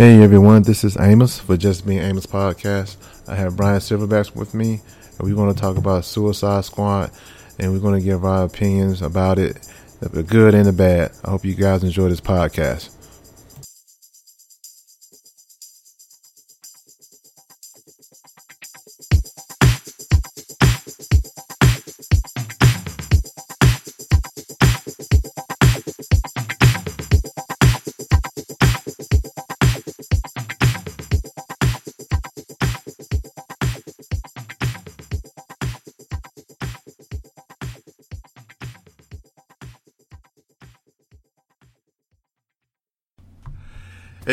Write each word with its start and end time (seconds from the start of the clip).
Hey 0.00 0.22
everyone, 0.22 0.62
this 0.62 0.82
is 0.82 0.96
Amos 0.98 1.38
for 1.38 1.58
Just 1.58 1.84
Being 1.84 1.98
Amos 1.98 2.24
podcast. 2.24 2.96
I 3.28 3.34
have 3.34 3.54
Brian 3.54 3.80
Silverbacks 3.80 4.34
with 4.34 4.54
me, 4.54 4.80
and 5.18 5.28
we're 5.28 5.34
going 5.34 5.54
to 5.54 5.60
talk 5.60 5.76
about 5.76 6.06
Suicide 6.06 6.64
Squad, 6.64 7.10
and 7.58 7.70
we're 7.70 7.80
going 7.80 8.00
to 8.00 8.02
give 8.02 8.24
our 8.24 8.44
opinions 8.44 9.02
about 9.02 9.38
it, 9.38 9.68
the 10.00 10.22
good 10.22 10.54
and 10.54 10.64
the 10.64 10.72
bad. 10.72 11.12
I 11.22 11.32
hope 11.32 11.44
you 11.44 11.54
guys 11.54 11.84
enjoy 11.84 12.08
this 12.08 12.22
podcast. 12.22 12.96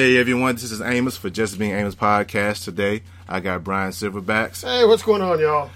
Hey 0.07 0.17
everyone, 0.19 0.55
this 0.55 0.71
is 0.71 0.79
Amos 0.79 1.17
for 1.17 1.29
Just 1.29 1.59
Being 1.59 1.73
Amos 1.73 1.93
podcast. 1.93 2.63
Today 2.63 3.03
I 3.27 3.41
got 3.41 3.65
Brian 3.65 3.91
Silverbacks. 3.91 4.63
Hey, 4.63 4.85
what's 4.85 5.03
going 5.03 5.21
on, 5.21 5.37
y'all? 5.37 5.69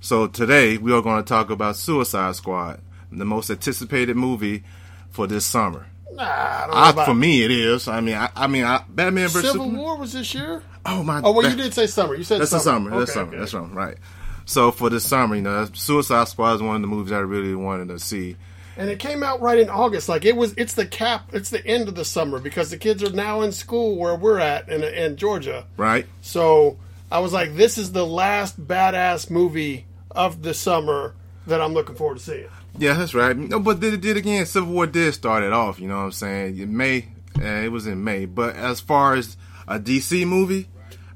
So 0.00 0.26
today 0.26 0.76
we 0.76 0.92
are 0.92 1.00
going 1.00 1.24
to 1.24 1.26
talk 1.26 1.48
about 1.48 1.76
Suicide 1.76 2.36
Squad, 2.36 2.82
the 3.10 3.24
most 3.24 3.48
anticipated 3.48 4.18
movie 4.18 4.64
for 5.08 5.26
this 5.26 5.46
summer. 5.46 5.86
Nah, 6.12 6.24
I 6.24 6.60
don't 6.66 6.70
know 6.72 6.76
I, 6.76 6.90
about 6.90 7.06
for 7.06 7.14
me, 7.14 7.42
it 7.42 7.50
is. 7.50 7.88
I 7.88 8.02
mean, 8.02 8.16
I, 8.16 8.28
I 8.36 8.48
mean, 8.48 8.64
I, 8.64 8.84
Batman 8.86 9.28
versus 9.28 9.52
Civil 9.52 9.64
Superman. 9.64 9.80
War 9.80 9.96
was 9.96 10.12
this 10.12 10.34
year. 10.34 10.62
Oh 10.84 11.02
my! 11.02 11.22
God. 11.22 11.28
Oh, 11.28 11.32
well, 11.32 11.48
you 11.50 11.56
did 11.56 11.72
say 11.72 11.86
summer. 11.86 12.14
You 12.14 12.24
said 12.24 12.42
That's 12.42 12.50
the 12.50 12.58
summer. 12.58 12.90
summer. 12.90 13.00
That's 13.00 13.14
summer. 13.14 13.28
okay. 13.28 13.38
That's 13.38 13.52
summer. 13.52 13.74
Right. 13.74 13.96
So 14.44 14.72
for 14.72 14.90
the 14.90 15.00
summer, 15.00 15.36
you 15.36 15.42
know, 15.42 15.66
Suicide 15.72 16.28
Squad 16.28 16.56
is 16.56 16.62
one 16.62 16.76
of 16.76 16.82
the 16.82 16.86
movies 16.86 17.12
I 17.12 17.20
really 17.20 17.54
wanted 17.54 17.88
to 17.88 17.98
see. 17.98 18.36
And 18.80 18.88
it 18.88 18.98
came 18.98 19.22
out 19.22 19.42
right 19.42 19.58
in 19.58 19.68
August. 19.68 20.08
Like 20.08 20.24
it 20.24 20.34
was. 20.34 20.54
It's 20.56 20.72
the 20.72 20.86
cap. 20.86 21.28
It's 21.34 21.50
the 21.50 21.64
end 21.66 21.86
of 21.86 21.96
the 21.96 22.04
summer 22.04 22.38
because 22.38 22.70
the 22.70 22.78
kids 22.78 23.02
are 23.02 23.12
now 23.12 23.42
in 23.42 23.52
school 23.52 23.96
where 23.96 24.16
we're 24.16 24.38
at 24.38 24.70
in 24.70 24.82
in 24.82 25.16
Georgia. 25.16 25.66
Right. 25.76 26.06
So 26.22 26.78
I 27.12 27.18
was 27.18 27.34
like, 27.34 27.56
this 27.56 27.76
is 27.76 27.92
the 27.92 28.06
last 28.06 28.58
badass 28.66 29.28
movie 29.28 29.84
of 30.10 30.42
the 30.42 30.54
summer 30.54 31.14
that 31.46 31.60
I'm 31.60 31.74
looking 31.74 31.94
forward 31.94 32.18
to 32.18 32.24
seeing. 32.24 32.48
Yeah, 32.78 32.94
that's 32.94 33.12
right. 33.12 33.36
No, 33.36 33.60
but 33.60 33.80
did 33.80 34.00
did 34.00 34.16
again? 34.16 34.46
Civil 34.46 34.72
War 34.72 34.86
did 34.86 35.12
start 35.12 35.42
it 35.42 35.52
off. 35.52 35.78
You 35.78 35.88
know 35.88 35.98
what 35.98 36.04
I'm 36.04 36.12
saying? 36.12 36.56
In 36.56 36.74
May, 36.74 37.08
uh, 37.38 37.44
it 37.44 37.70
was 37.70 37.86
in 37.86 38.02
May. 38.02 38.24
But 38.24 38.56
as 38.56 38.80
far 38.80 39.14
as 39.14 39.36
a 39.68 39.78
DC 39.78 40.26
movie, 40.26 40.68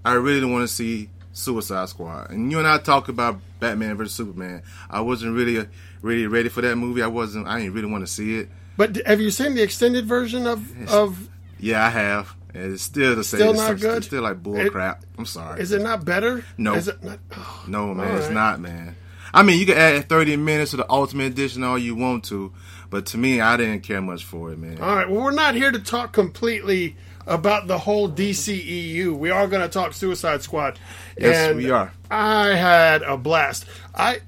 I 0.04 0.12
really 0.12 0.42
don't 0.42 0.52
want 0.52 0.68
to 0.68 0.74
see 0.74 1.08
Suicide 1.34 1.88
Squad. 1.90 2.30
And 2.30 2.50
you 2.50 2.58
and 2.58 2.66
I 2.66 2.78
talked 2.78 3.08
about 3.10 3.38
Batman 3.60 3.96
versus 3.96 4.14
Superman. 4.14 4.62
I 4.88 5.02
wasn't 5.02 5.36
really 5.36 5.68
really 6.00 6.26
ready 6.26 6.48
for 6.48 6.62
that 6.62 6.76
movie. 6.76 7.02
I 7.02 7.06
wasn't. 7.08 7.46
I 7.46 7.58
didn't 7.60 7.74
really 7.74 7.90
want 7.90 8.06
to 8.06 8.12
see 8.12 8.38
it. 8.38 8.48
But 8.76 8.96
have 9.06 9.20
you 9.20 9.30
seen 9.30 9.54
the 9.54 9.62
extended 9.62 10.06
version 10.06 10.46
of 10.46 10.90
of? 10.90 11.28
Yeah, 11.58 11.84
I 11.84 11.90
have. 11.90 12.34
And 12.54 12.72
it's 12.72 12.82
still 12.82 13.16
the 13.16 13.24
same. 13.24 13.38
Still 13.40 13.50
it's 13.50 13.60
not 13.60 13.72
it's 13.72 13.82
good? 13.82 14.04
still 14.04 14.22
like 14.22 14.42
bull 14.42 14.56
It- 14.56 14.70
crap. 14.72 15.04
I'm 15.18 15.26
sorry. 15.26 15.60
Is 15.60 15.72
it 15.72 15.82
not 15.82 16.04
better? 16.04 16.44
No. 16.56 16.74
Not? 16.74 17.18
oh, 17.36 17.64
No, 17.66 17.92
man, 17.94 18.10
All 18.12 18.16
it's 18.18 18.30
not, 18.30 18.60
man. 18.60 18.94
I 19.32 19.42
mean, 19.42 19.58
you 19.58 19.66
can 19.66 19.76
add 19.76 20.08
30 20.08 20.36
minutes 20.36 20.70
to 20.70 20.76
the 20.76 20.88
Ultimate 20.88 21.24
Edition 21.32 21.64
all 21.64 21.76
you 21.76 21.96
want 21.96 22.24
to, 22.26 22.52
but 22.90 23.06
to 23.06 23.18
me, 23.18 23.40
I 23.40 23.56
didn't 23.56 23.80
care 23.80 24.00
much 24.00 24.24
for 24.24 24.52
it, 24.52 24.58
man. 24.60 24.80
All 24.80 24.94
right. 24.94 25.10
Well, 25.10 25.24
we're 25.24 25.32
not 25.32 25.56
here 25.56 25.72
to 25.72 25.80
talk 25.80 26.12
completely 26.12 26.96
about 27.26 27.66
the 27.66 27.78
whole 27.78 28.08
DCEU. 28.08 29.16
We 29.16 29.30
are 29.30 29.46
going 29.46 29.62
to 29.62 29.68
talk 29.68 29.92
Suicide 29.92 30.42
Squad. 30.42 30.78
Yes, 31.18 31.50
And 31.50 31.58
we 31.58 31.70
are. 31.70 31.92
I 32.10 32.48
had 32.48 33.02
a 33.02 33.16
blast. 33.16 33.66
I, 33.94 34.20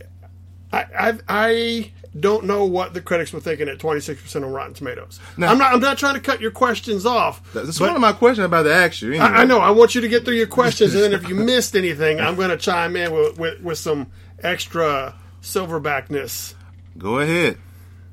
I, 0.72 0.84
I, 0.98 1.18
I 1.28 1.92
don't 2.18 2.44
know 2.44 2.64
what 2.64 2.94
the 2.94 3.00
critics 3.00 3.32
were 3.32 3.40
thinking 3.40 3.68
at 3.68 3.78
twenty 3.78 4.00
six 4.00 4.22
percent 4.22 4.44
on 4.44 4.52
Rotten 4.52 4.74
Tomatoes. 4.74 5.20
No. 5.36 5.48
I'm 5.48 5.58
not. 5.58 5.74
I'm 5.74 5.80
not 5.80 5.98
trying 5.98 6.14
to 6.14 6.20
cut 6.20 6.40
your 6.40 6.50
questions 6.50 7.04
off. 7.04 7.52
That's 7.52 7.78
one 7.78 7.94
of 7.94 8.00
my 8.00 8.12
questions 8.12 8.44
about 8.44 8.62
to 8.62 8.74
ask 8.74 9.02
you. 9.02 9.10
Anyway. 9.10 9.24
I, 9.24 9.42
I 9.42 9.44
know. 9.44 9.58
I 9.58 9.70
want 9.70 9.94
you 9.94 10.00
to 10.00 10.08
get 10.08 10.24
through 10.24 10.36
your 10.36 10.46
questions, 10.46 10.94
and 10.94 11.02
then 11.02 11.12
if 11.12 11.28
you 11.28 11.34
missed 11.34 11.76
anything, 11.76 12.20
I'm 12.20 12.36
going 12.36 12.50
to 12.50 12.56
chime 12.56 12.96
in 12.96 13.12
with, 13.12 13.38
with, 13.38 13.60
with 13.60 13.78
some 13.78 14.06
extra 14.42 15.14
silverbackness. 15.42 16.54
Go 16.98 17.18
ahead. 17.18 17.58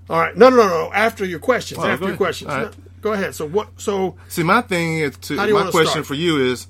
All 0.10 0.20
right. 0.20 0.36
No, 0.36 0.50
no, 0.50 0.58
no, 0.58 0.68
no. 0.68 0.94
After 0.94 1.26
your 1.26 1.40
questions. 1.40 1.80
Oh, 1.82 1.88
after 1.88 2.08
your 2.08 2.18
questions. 2.18 2.50
Right. 2.50 2.74
Go 3.04 3.14
ahead. 3.14 3.36
So 3.36 3.46
what? 3.46 3.68
So 3.80 4.16
See, 4.30 4.42
my 4.44 4.62
thing 4.62 4.98
is 4.98 5.16
to 5.18 5.38
How 5.38 5.44
do 5.46 5.50
you 5.52 5.56
my 5.60 5.70
question 5.70 5.92
start? 5.92 6.06
for 6.08 6.16
you 6.16 6.38
is 6.52 6.66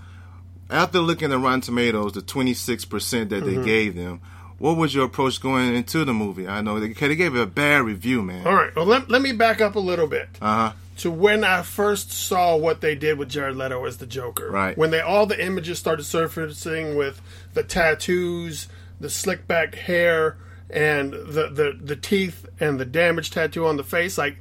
after 0.69 0.99
looking 0.99 1.31
at 1.31 1.39
Rotten 1.39 1.61
Tomatoes, 1.61 2.11
the 2.13 2.21
26 2.21 2.83
percent 2.85 3.29
that 3.29 3.43
Mm-hmm. 3.43 3.61
they 3.61 3.65
gave 3.65 3.95
them. 3.95 4.19
What 4.57 4.77
was 4.77 4.93
your 4.95 5.05
approach 5.05 5.41
going 5.41 5.75
into 5.75 6.05
the 6.05 6.13
movie? 6.13 6.47
I 6.47 6.61
know 6.61 6.79
they, 6.79 6.93
they 6.93 7.15
gave 7.15 7.35
it 7.35 7.41
a 7.41 7.45
bad 7.45 7.83
review, 7.83 8.21
man. 8.21 8.45
All 8.47 8.53
right. 8.55 8.73
Well, 8.75 8.85
let, 8.85 9.09
let 9.09 9.21
me 9.21 9.31
back 9.33 9.59
up 9.61 9.75
a 9.75 9.79
little 9.79 10.07
bit 10.07 10.29
Uh 10.41 10.69
huh. 10.69 10.73
to 10.97 11.11
when 11.11 11.43
I 11.43 11.61
first 11.63 12.11
saw 12.11 12.55
what 12.55 12.79
they 12.81 12.95
did 12.95 13.17
with 13.17 13.29
Jared 13.29 13.55
Leto 13.55 13.83
as 13.85 13.97
the 13.97 14.05
Joker. 14.05 14.49
Right. 14.49 14.77
When 14.77 14.89
they 14.91 15.01
all 15.01 15.25
the 15.25 15.43
images 15.43 15.79
started 15.79 16.03
surfacing 16.03 16.95
with 16.95 17.21
the 17.53 17.63
tattoos, 17.63 18.67
the 18.99 19.09
slick 19.09 19.47
back 19.47 19.75
hair, 19.75 20.37
and 20.69 21.11
the, 21.13 21.49
the 21.51 21.77
the 21.79 21.95
teeth 21.95 22.45
and 22.59 22.79
the 22.79 22.85
damage 22.85 23.29
tattoo 23.31 23.65
on 23.67 23.77
the 23.77 23.83
face, 23.83 24.17
like. 24.17 24.37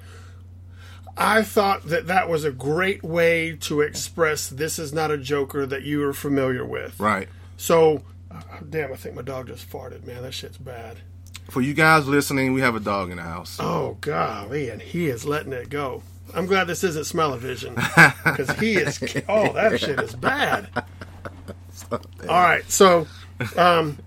I 1.17 1.43
thought 1.43 1.87
that 1.87 2.07
that 2.07 2.29
was 2.29 2.45
a 2.45 2.53
great 2.53 3.03
way 3.03 3.57
to 3.63 3.81
express 3.81 4.49
this 4.49 4.79
is 4.79 4.93
not 4.93 5.11
a 5.11 5.19
Joker 5.19 5.67
that 5.67 5.83
you 5.83 6.03
are 6.05 6.13
familiar 6.13 6.65
with. 6.65 6.99
Right. 6.99 7.29
So, 7.57 8.03
uh, 8.31 8.41
damn, 8.69 8.93
I 8.93 8.97
think 8.97 9.15
my 9.15 9.23
dog 9.23 9.49
just 9.49 9.71
farted, 9.71 10.07
man. 10.07 10.23
That 10.23 10.33
shit's 10.33 10.59
bad. 10.59 10.99
For 11.51 11.61
you 11.61 11.75
guys 11.75 12.09
listening, 12.09 12.55
we 12.55 12.61
have 12.63 12.75
a 12.75 12.81
dog 12.81 13.11
in 13.11 13.17
the 13.17 13.23
house. 13.23 13.59
Oh 13.61 13.99
golly, 14.01 14.71
and 14.71 14.81
he 14.81 15.09
is 15.09 15.25
letting 15.27 15.53
it 15.53 15.69
go. 15.69 16.03
I'm 16.35 16.47
glad 16.47 16.67
this 16.67 16.83
isn't 16.83 17.05
smell-o-vision 17.05 17.75
because 17.75 18.51
he 18.59 18.75
is. 18.75 19.03
Oh, 19.29 19.53
that 19.53 19.79
shit 19.79 20.01
is 20.01 20.15
bad. 20.15 20.69
All 21.93 21.99
right, 22.29 22.65
so, 22.71 23.07
um, 23.57 23.99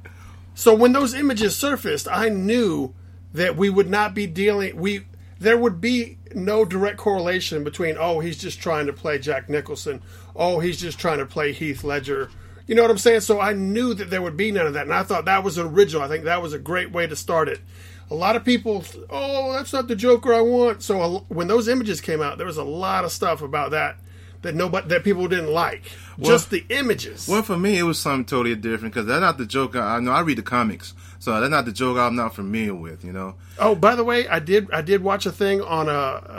so 0.55 0.73
when 0.73 0.93
those 0.93 1.13
images 1.13 1.55
surfaced, 1.55 2.07
I 2.09 2.29
knew 2.29 2.95
that 3.33 3.55
we 3.55 3.69
would 3.69 3.89
not 3.89 4.15
be 4.15 4.25
dealing. 4.25 4.75
We 4.77 5.05
there 5.45 5.57
would 5.57 5.79
be 5.79 6.17
no 6.33 6.65
direct 6.65 6.97
correlation 6.97 7.63
between 7.63 7.97
oh 7.99 8.19
he's 8.19 8.37
just 8.37 8.59
trying 8.59 8.87
to 8.87 8.93
play 8.93 9.19
Jack 9.19 9.49
Nicholson, 9.49 10.01
oh 10.35 10.59
he's 10.59 10.79
just 10.79 10.99
trying 10.99 11.19
to 11.19 11.25
play 11.25 11.51
Heath 11.51 11.83
Ledger. 11.83 12.29
You 12.67 12.73
know 12.73 12.81
what 12.81 12.89
I'm 12.89 12.97
saying? 12.97 13.21
So 13.21 13.39
I 13.39 13.53
knew 13.53 13.93
that 13.93 14.09
there 14.09 14.23
would 14.23 14.35
be 14.35 14.51
none 14.51 14.65
of 14.65 14.73
that, 14.73 14.83
and 14.83 14.93
I 14.93 15.03
thought 15.03 15.25
that 15.25 15.43
was 15.43 15.59
original. 15.59 16.01
I 16.01 16.07
think 16.07 16.23
that 16.23 16.41
was 16.41 16.53
a 16.53 16.59
great 16.59 16.91
way 16.91 17.05
to 17.05 17.15
start 17.15 17.47
it. 17.47 17.61
A 18.09 18.15
lot 18.15 18.35
of 18.35 18.43
people, 18.43 18.83
oh, 19.09 19.53
that's 19.53 19.71
not 19.71 19.87
the 19.87 19.95
Joker 19.95 20.33
I 20.33 20.41
want. 20.41 20.81
So 20.81 21.01
a- 21.01 21.19
when 21.33 21.47
those 21.47 21.67
images 21.67 22.01
came 22.01 22.21
out, 22.21 22.37
there 22.37 22.47
was 22.47 22.57
a 22.57 22.63
lot 22.63 23.03
of 23.03 23.11
stuff 23.11 23.41
about 23.41 23.71
that 23.71 23.97
that 24.41 24.55
nobody 24.55 24.87
that 24.89 25.03
people 25.03 25.27
didn't 25.27 25.51
like. 25.51 25.83
Just 26.19 26.51
the 26.51 26.63
images. 26.69 27.27
Well, 27.27 27.41
for 27.43 27.57
me, 27.57 27.77
it 27.79 27.83
was 27.83 27.99
something 27.99 28.25
totally 28.25 28.55
different 28.55 28.93
because 28.93 29.07
that's 29.07 29.21
not 29.21 29.37
the 29.37 29.45
Joker. 29.45 29.79
I 29.81 29.99
know 29.99 30.11
I 30.11 30.21
read 30.21 30.37
the 30.37 30.43
comics, 30.43 30.93
so 31.19 31.39
that's 31.39 31.49
not 31.51 31.65
the 31.65 31.71
Joker 31.71 31.99
I'm 32.01 32.15
not 32.15 32.35
familiar 32.35 32.75
with. 32.75 33.03
You 33.05 33.13
know, 33.13 33.35
Oh, 33.59 33.75
by 33.75 33.95
the 33.95 34.03
way, 34.03 34.27
I 34.27 34.39
did 34.39 34.71
I 34.71 34.81
did 34.81 35.01
watch 35.03 35.25
a 35.25 35.31
thing 35.31 35.61
on 35.61 35.87
a, 35.89 35.91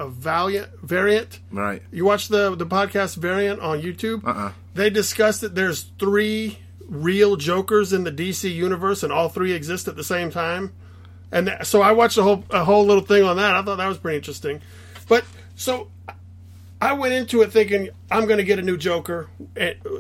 a 0.04 0.09
Valiant 0.09 0.69
variant. 0.82 1.41
right? 1.53 1.82
You 1.91 2.04
watched 2.04 2.28
the 2.31 2.54
the 2.54 2.66
podcast 2.66 3.16
variant 3.16 3.60
on 3.60 3.81
YouTube? 3.82 4.25
Uh-uh. 4.26 4.53
They 4.75 4.91
discussed 4.91 5.41
that 5.41 5.54
there's 5.54 5.83
three 5.98 6.59
real 6.89 7.36
Jokers 7.36 7.92
in 7.92 8.04
the 8.04 8.12
DC 8.12 8.53
universe, 8.54 9.03
and 9.03 9.12
all 9.12 9.28
three 9.28 9.53
exist 9.53 9.89
at 9.89 9.97
the 9.97 10.04
same 10.04 10.30
time. 10.30 10.72
And 11.33 11.47
th- 11.48 11.65
so 11.65 11.83
I 11.83 11.92
watched 11.92 12.16
a 12.18 12.22
whole 12.22 12.45
a 12.50 12.65
whole 12.65 12.84
little 12.86 13.03
thing 13.03 13.24
on 13.24 13.36
that. 13.36 13.54
I 13.56 13.62
thought 13.62 13.77
that 13.77 13.89
was 13.89 13.98
pretty 13.98 14.16
interesting. 14.18 14.60
But 15.09 15.24
so 15.56 15.89
I 16.80 16.92
went 16.92 17.15
into 17.15 17.42
it 17.42 17.50
thinking 17.53 17.89
I'm 18.10 18.27
going 18.27 18.39
to 18.39 18.45
get 18.45 18.59
a 18.59 18.62
new 18.62 18.77
Joker. 18.77 19.28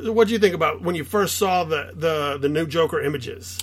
What 0.04 0.28
do 0.28 0.32
you 0.34 0.38
think 0.38 0.54
about 0.54 0.82
when 0.82 0.94
you 0.94 1.02
first 1.04 1.36
saw 1.36 1.64
the 1.64 1.92
the 1.94 2.38
the 2.38 2.48
new 2.48 2.66
Joker 2.66 3.00
images? 3.00 3.58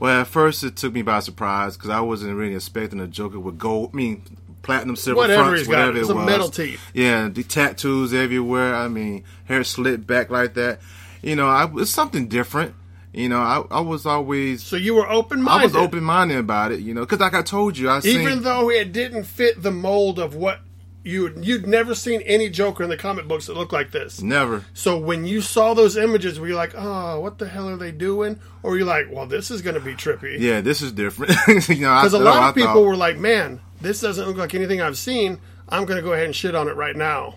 Well, 0.00 0.22
at 0.22 0.26
first 0.26 0.64
it 0.64 0.76
took 0.76 0.92
me 0.94 1.02
by 1.02 1.20
surprise 1.20 1.76
because 1.76 1.90
I 1.90 2.00
wasn't 2.00 2.34
really 2.34 2.54
expecting 2.54 3.00
a 3.00 3.06
Joker 3.06 3.38
with 3.38 3.58
gold. 3.58 3.90
I 3.92 3.96
mean, 3.96 4.22
platinum 4.62 4.96
silver 4.96 5.18
Whatever 5.18 5.50
fronts, 5.50 5.68
whatever 5.68 5.98
it 5.98 6.06
was. 6.06 6.26
metal 6.26 6.48
teeth. 6.48 6.80
Yeah, 6.94 7.28
the 7.28 7.42
tattoos 7.42 8.14
everywhere. 8.14 8.74
I 8.74 8.88
mean, 8.88 9.24
hair 9.44 9.62
slit 9.62 10.06
back 10.06 10.30
like 10.30 10.54
that. 10.54 10.80
You 11.22 11.36
know, 11.36 11.48
I, 11.48 11.70
it's 11.76 11.90
something 11.90 12.28
different. 12.28 12.74
You 13.12 13.28
know, 13.28 13.40
I, 13.40 13.64
I 13.70 13.80
was 13.80 14.06
always 14.06 14.62
So 14.62 14.76
you 14.76 14.94
were 14.94 15.10
open 15.10 15.42
minded. 15.42 15.60
I 15.60 15.64
was 15.64 15.76
open 15.76 16.02
minded 16.02 16.38
about 16.38 16.72
it. 16.72 16.80
You 16.80 16.94
know, 16.94 17.00
because 17.02 17.20
like 17.20 17.34
I 17.34 17.42
told 17.42 17.76
you, 17.76 17.90
I 17.90 18.00
seen 18.00 18.20
even 18.20 18.42
though 18.42 18.70
it 18.70 18.92
didn't 18.92 19.24
fit 19.24 19.62
the 19.62 19.72
mold 19.72 20.18
of 20.18 20.34
what 20.34 20.60
you 21.02 21.32
you'd 21.40 21.66
never 21.66 21.94
seen 21.94 22.20
any 22.22 22.50
Joker 22.50 22.82
in 22.84 22.90
the 22.90 22.96
comic 22.96 23.26
books 23.26 23.46
that 23.46 23.54
looked 23.56 23.72
like 23.72 23.90
this. 23.90 24.20
never. 24.20 24.64
So 24.74 24.98
when 24.98 25.24
you 25.24 25.40
saw 25.40 25.72
those 25.74 25.96
images, 25.96 26.38
were 26.38 26.48
you 26.48 26.54
like, 26.54 26.74
"Oh, 26.76 27.20
what 27.20 27.38
the 27.38 27.48
hell 27.48 27.68
are 27.68 27.76
they 27.76 27.92
doing?" 27.92 28.38
Or 28.62 28.72
were 28.72 28.78
you 28.78 28.84
like, 28.84 29.06
"Well, 29.10 29.26
this 29.26 29.50
is 29.50 29.62
going 29.62 29.74
to 29.74 29.80
be 29.80 29.94
trippy"? 29.94 30.38
Yeah, 30.38 30.60
this 30.60 30.82
is 30.82 30.92
different. 30.92 31.32
you 31.68 31.76
know, 31.76 31.94
Because 32.00 32.12
a 32.12 32.18
lot 32.18 32.50
of 32.50 32.54
people 32.54 32.74
thought- 32.74 32.84
were 32.84 32.96
like, 32.96 33.16
"Man, 33.18 33.60
this 33.80 34.00
doesn't 34.00 34.26
look 34.26 34.36
like 34.36 34.54
anything 34.54 34.80
I've 34.82 34.98
seen. 34.98 35.38
I'm 35.68 35.84
going 35.86 35.96
to 35.96 36.02
go 36.02 36.12
ahead 36.12 36.26
and 36.26 36.34
shit 36.36 36.54
on 36.54 36.68
it 36.68 36.76
right 36.76 36.96
now." 36.96 37.36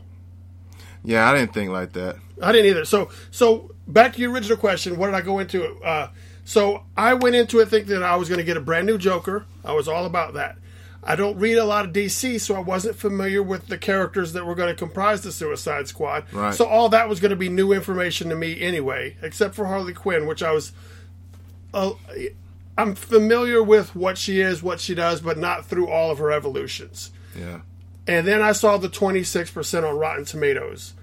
Yeah, 1.04 1.30
I 1.30 1.38
didn't 1.38 1.54
think 1.54 1.70
like 1.72 1.94
that. 1.94 2.18
I 2.42 2.52
didn't 2.52 2.70
either. 2.72 2.86
So, 2.86 3.10
so 3.32 3.72
back 3.88 4.14
to 4.14 4.22
your 4.22 4.32
original 4.32 4.58
question. 4.58 4.98
What 4.98 5.08
did 5.08 5.16
I 5.16 5.22
go 5.22 5.40
into? 5.40 5.66
Uh, 5.84 6.10
so 6.46 6.84
I 6.98 7.14
went 7.14 7.36
into 7.36 7.60
it 7.60 7.70
thinking 7.70 7.94
that 7.94 8.04
I 8.04 8.16
was 8.16 8.28
going 8.30 8.40
to 8.40 8.44
get 8.46 8.58
a 8.58 8.62
brand 8.62 8.88
new 8.88 8.98
Joker. 8.98 9.46
I 9.64 9.74
was 9.74 9.88
all 9.88 10.06
about 10.06 10.34
that. 10.36 10.58
I 11.06 11.16
don't 11.16 11.38
read 11.38 11.58
a 11.58 11.66
lot 11.66 11.86
of 11.86 11.92
DC, 11.92 12.40
so 12.40 12.56
I 12.56 12.60
wasn't 12.60 12.96
familiar 12.96 13.44
with 13.44 13.68
the 13.68 13.78
characters 13.78 14.34
that 14.34 14.46
were 14.46 14.56
going 14.56 14.70
to 14.70 14.76
comprise 14.76 15.22
the 15.22 15.32
Suicide 15.32 15.88
Squad. 15.88 16.32
Right. 16.32 16.54
So 16.54 16.66
all 16.66 16.90
that 16.90 17.10
was 17.10 17.20
going 17.20 17.32
to 17.32 17.36
be 17.36 17.50
new 17.50 17.74
information 17.74 18.30
to 18.30 18.36
me 18.36 18.62
anyway, 18.62 19.18
except 19.22 19.56
for 19.56 19.66
Harley 19.66 19.94
Quinn, 19.94 20.28
which 20.28 20.42
I 20.42 20.52
was. 20.52 20.72
Uh, 21.74 21.94
I'm 22.78 22.96
familiar 22.96 23.62
with 23.62 23.96
what 23.96 24.18
she 24.18 24.42
is, 24.42 24.64
what 24.64 24.80
she 24.80 24.96
does, 24.96 25.22
but 25.22 25.38
not 25.38 25.66
through 25.66 25.90
all 25.90 26.10
of 26.10 26.18
her 26.18 26.32
evolutions. 26.32 27.12
Yeah. 27.38 27.62
And 28.08 28.28
then 28.28 28.42
I 28.42 28.52
saw 28.52 28.78
the 28.78 28.90
26% 28.90 29.88
on 29.88 29.98
Rotten 29.98 30.26
Tomatoes. 30.26 30.94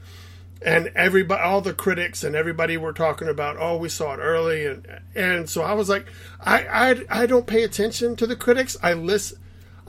And 0.62 0.88
everybody, 0.94 1.42
all 1.42 1.60
the 1.60 1.72
critics 1.72 2.22
and 2.22 2.36
everybody 2.36 2.76
were 2.76 2.92
talking 2.92 3.28
about, 3.28 3.56
oh, 3.58 3.78
we 3.78 3.88
saw 3.88 4.12
it 4.12 4.18
early, 4.18 4.66
and 4.66 4.86
and 5.14 5.48
so 5.48 5.62
I 5.62 5.72
was 5.72 5.88
like, 5.88 6.04
I 6.38 6.66
I, 6.66 7.22
I 7.22 7.26
don't 7.26 7.46
pay 7.46 7.62
attention 7.62 8.14
to 8.16 8.26
the 8.26 8.36
critics. 8.36 8.76
I 8.82 8.92
listen, 8.92 9.38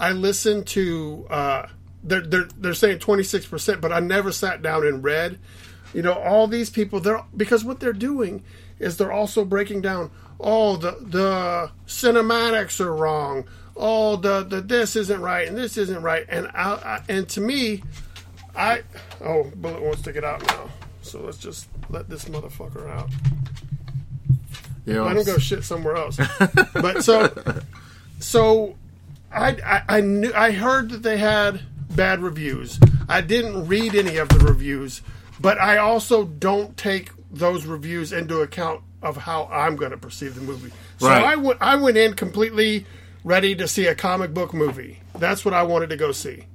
I 0.02 0.14
listen 0.14 0.64
to, 0.66 1.28
uh, 1.30 1.68
they're 2.04 2.22
they're 2.22 2.48
they're 2.58 2.74
saying 2.74 3.00
twenty 3.00 3.22
six 3.22 3.46
percent, 3.46 3.82
but 3.82 3.92
I 3.92 4.00
never 4.00 4.32
sat 4.32 4.64
down 4.64 4.86
and 4.86 5.04
read, 5.04 5.38
you 5.94 6.02
know, 6.02 6.14
all 6.14 6.48
these 6.48 6.72
people. 6.72 7.00
They're 7.00 7.24
because 7.38 7.64
what 7.64 7.80
they're 7.80 7.94
doing 7.94 8.44
is 8.80 8.98
they're 8.98 9.12
also 9.12 9.46
breaking 9.46 9.82
down. 9.82 10.10
Oh, 10.40 10.76
the 10.76 10.98
the 11.00 11.72
cinematics 11.86 12.80
are 12.80 12.96
wrong. 12.96 13.46
Oh, 13.78 14.16
the 14.16 14.44
the 14.44 14.62
this 14.62 14.96
isn't 14.96 15.22
right 15.22 15.48
and 15.48 15.56
this 15.56 15.78
isn't 15.78 16.02
right. 16.02 16.26
And 16.28 16.48
I, 16.48 16.72
I 16.74 17.04
and 17.08 17.30
to 17.30 17.42
me, 17.42 17.84
I 18.56 18.82
oh 19.24 19.52
bullet 19.56 19.84
wants 19.84 20.02
to 20.02 20.12
get 20.12 20.24
out 20.24 20.42
now. 20.48 20.70
So 21.04 21.22
let's 21.22 21.38
just 21.38 21.68
let 21.92 22.10
this 22.10 22.26
motherfucker 22.26 22.90
out. 22.90 23.12
Yeah. 24.88 25.04
I 25.04 25.14
don't 25.14 25.28
go 25.28 25.38
shit 25.38 25.64
somewhere 25.64 25.96
else. 25.96 26.20
but 26.74 27.04
so 27.04 27.32
so 28.20 28.76
I, 29.34 29.50
I 29.66 29.98
I 29.98 30.02
knew 30.02 30.32
I 30.36 30.52
heard 30.52 30.90
that 30.92 31.04
they 31.04 31.18
had 31.18 31.62
bad 31.96 32.22
reviews. 32.22 32.80
I 33.10 33.22
didn't 33.22 33.68
read 33.68 33.96
any 33.96 34.18
of 34.18 34.30
the 34.30 34.40
reviews, 34.40 35.02
but 35.40 35.60
I 35.60 35.78
also 35.78 36.26
don't 36.26 36.76
take 36.78 37.12
those 37.32 37.66
reviews 37.66 38.12
into 38.14 38.42
account 38.42 38.82
of 39.02 39.18
how 39.18 39.50
I'm 39.52 39.76
going 39.76 39.92
to 39.92 39.98
perceive 39.98 40.36
the 40.36 40.42
movie. 40.42 40.72
So 41.00 41.08
Right. 41.08 41.24
I 41.24 41.36
went 41.36 41.58
I 41.62 41.76
went 41.76 41.98
in 41.98 42.14
completely 42.14 42.86
ready 43.24 43.56
to 43.56 43.68
see 43.68 43.88
a 43.88 43.96
comic 43.96 44.34
book 44.34 44.54
movie. 44.54 45.00
That's 45.18 45.44
what 45.46 45.54
I 45.54 45.64
wanted 45.64 45.90
to 45.92 45.98
go 45.98 46.12
see. 46.12 46.46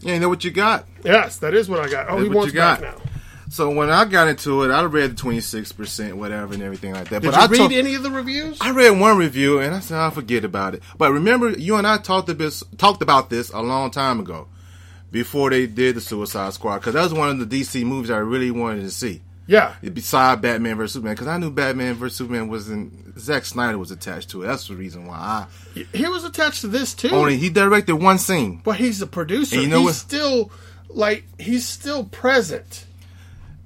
Yeah, 0.00 0.14
you 0.14 0.20
know 0.20 0.28
what 0.28 0.44
you 0.44 0.50
got. 0.50 0.86
Yes, 1.04 1.38
that 1.38 1.54
is 1.54 1.68
what 1.68 1.80
I 1.80 1.88
got. 1.88 2.08
Oh, 2.10 2.18
he 2.18 2.28
what 2.28 2.36
wants 2.36 2.54
back 2.54 2.80
now. 2.80 2.96
So 3.50 3.70
when 3.70 3.90
I 3.90 4.04
got 4.04 4.28
into 4.28 4.62
it, 4.62 4.70
I 4.70 4.82
read 4.84 5.12
the 5.12 5.14
twenty 5.16 5.40
six 5.40 5.70
percent, 5.72 6.16
whatever, 6.16 6.54
and 6.54 6.62
everything 6.62 6.92
like 6.94 7.08
that. 7.10 7.22
Did 7.22 7.30
but 7.32 7.36
you 7.36 7.42
I 7.42 7.46
read 7.46 7.58
told- 7.58 7.72
any 7.72 7.94
of 7.94 8.02
the 8.02 8.10
reviews? 8.10 8.58
I 8.60 8.70
read 8.70 8.90
one 8.98 9.16
review 9.18 9.58
and 9.60 9.74
I 9.74 9.80
said 9.80 9.98
I'll 9.98 10.10
forget 10.10 10.44
about 10.44 10.74
it. 10.74 10.82
But 10.98 11.12
remember, 11.12 11.50
you 11.50 11.76
and 11.76 11.86
I 11.86 11.98
talked 11.98 12.28
about 12.28 12.38
this, 12.38 12.64
talked 12.78 13.02
about 13.02 13.30
this 13.30 13.50
a 13.50 13.60
long 13.60 13.90
time 13.90 14.18
ago, 14.20 14.48
before 15.10 15.50
they 15.50 15.66
did 15.66 15.96
the 15.96 16.00
Suicide 16.00 16.52
Squad, 16.54 16.78
because 16.78 16.94
that 16.94 17.02
was 17.02 17.14
one 17.14 17.28
of 17.28 17.38
the 17.48 17.60
DC 17.60 17.84
movies 17.84 18.10
I 18.10 18.18
really 18.18 18.50
wanted 18.50 18.82
to 18.82 18.90
see. 18.90 19.20
yeah. 19.46 19.74
Beside 19.92 20.40
Batman 20.40 20.76
vs 20.76 20.94
Superman, 20.94 21.14
because 21.14 21.28
I 21.28 21.36
knew 21.38 21.50
Batman 21.50 21.94
vs 21.94 22.16
Superman 22.16 22.48
wasn't 22.48 23.18
Zack 23.20 23.44
Snyder 23.44 23.78
was 23.78 23.90
attached 23.92 24.30
to 24.30 24.42
it. 24.42 24.46
That's 24.46 24.66
the 24.68 24.74
reason 24.74 25.06
why 25.06 25.16
I 25.16 25.46
He 25.96 26.08
was 26.08 26.24
attached 26.24 26.62
to 26.62 26.66
this 26.68 26.94
too. 26.94 27.10
only 27.10 27.36
he 27.36 27.50
directed 27.50 27.96
one 27.96 28.18
scene. 28.18 28.60
But 28.64 28.76
he's 28.76 29.02
a 29.02 29.06
producer. 29.06 29.54
And 29.56 29.64
you 29.64 29.68
know 29.70 29.78
he's 29.80 29.86
what- 29.86 29.94
still 29.94 30.50
like 30.88 31.24
he's 31.38 31.66
still 31.66 32.04
present. 32.04 32.86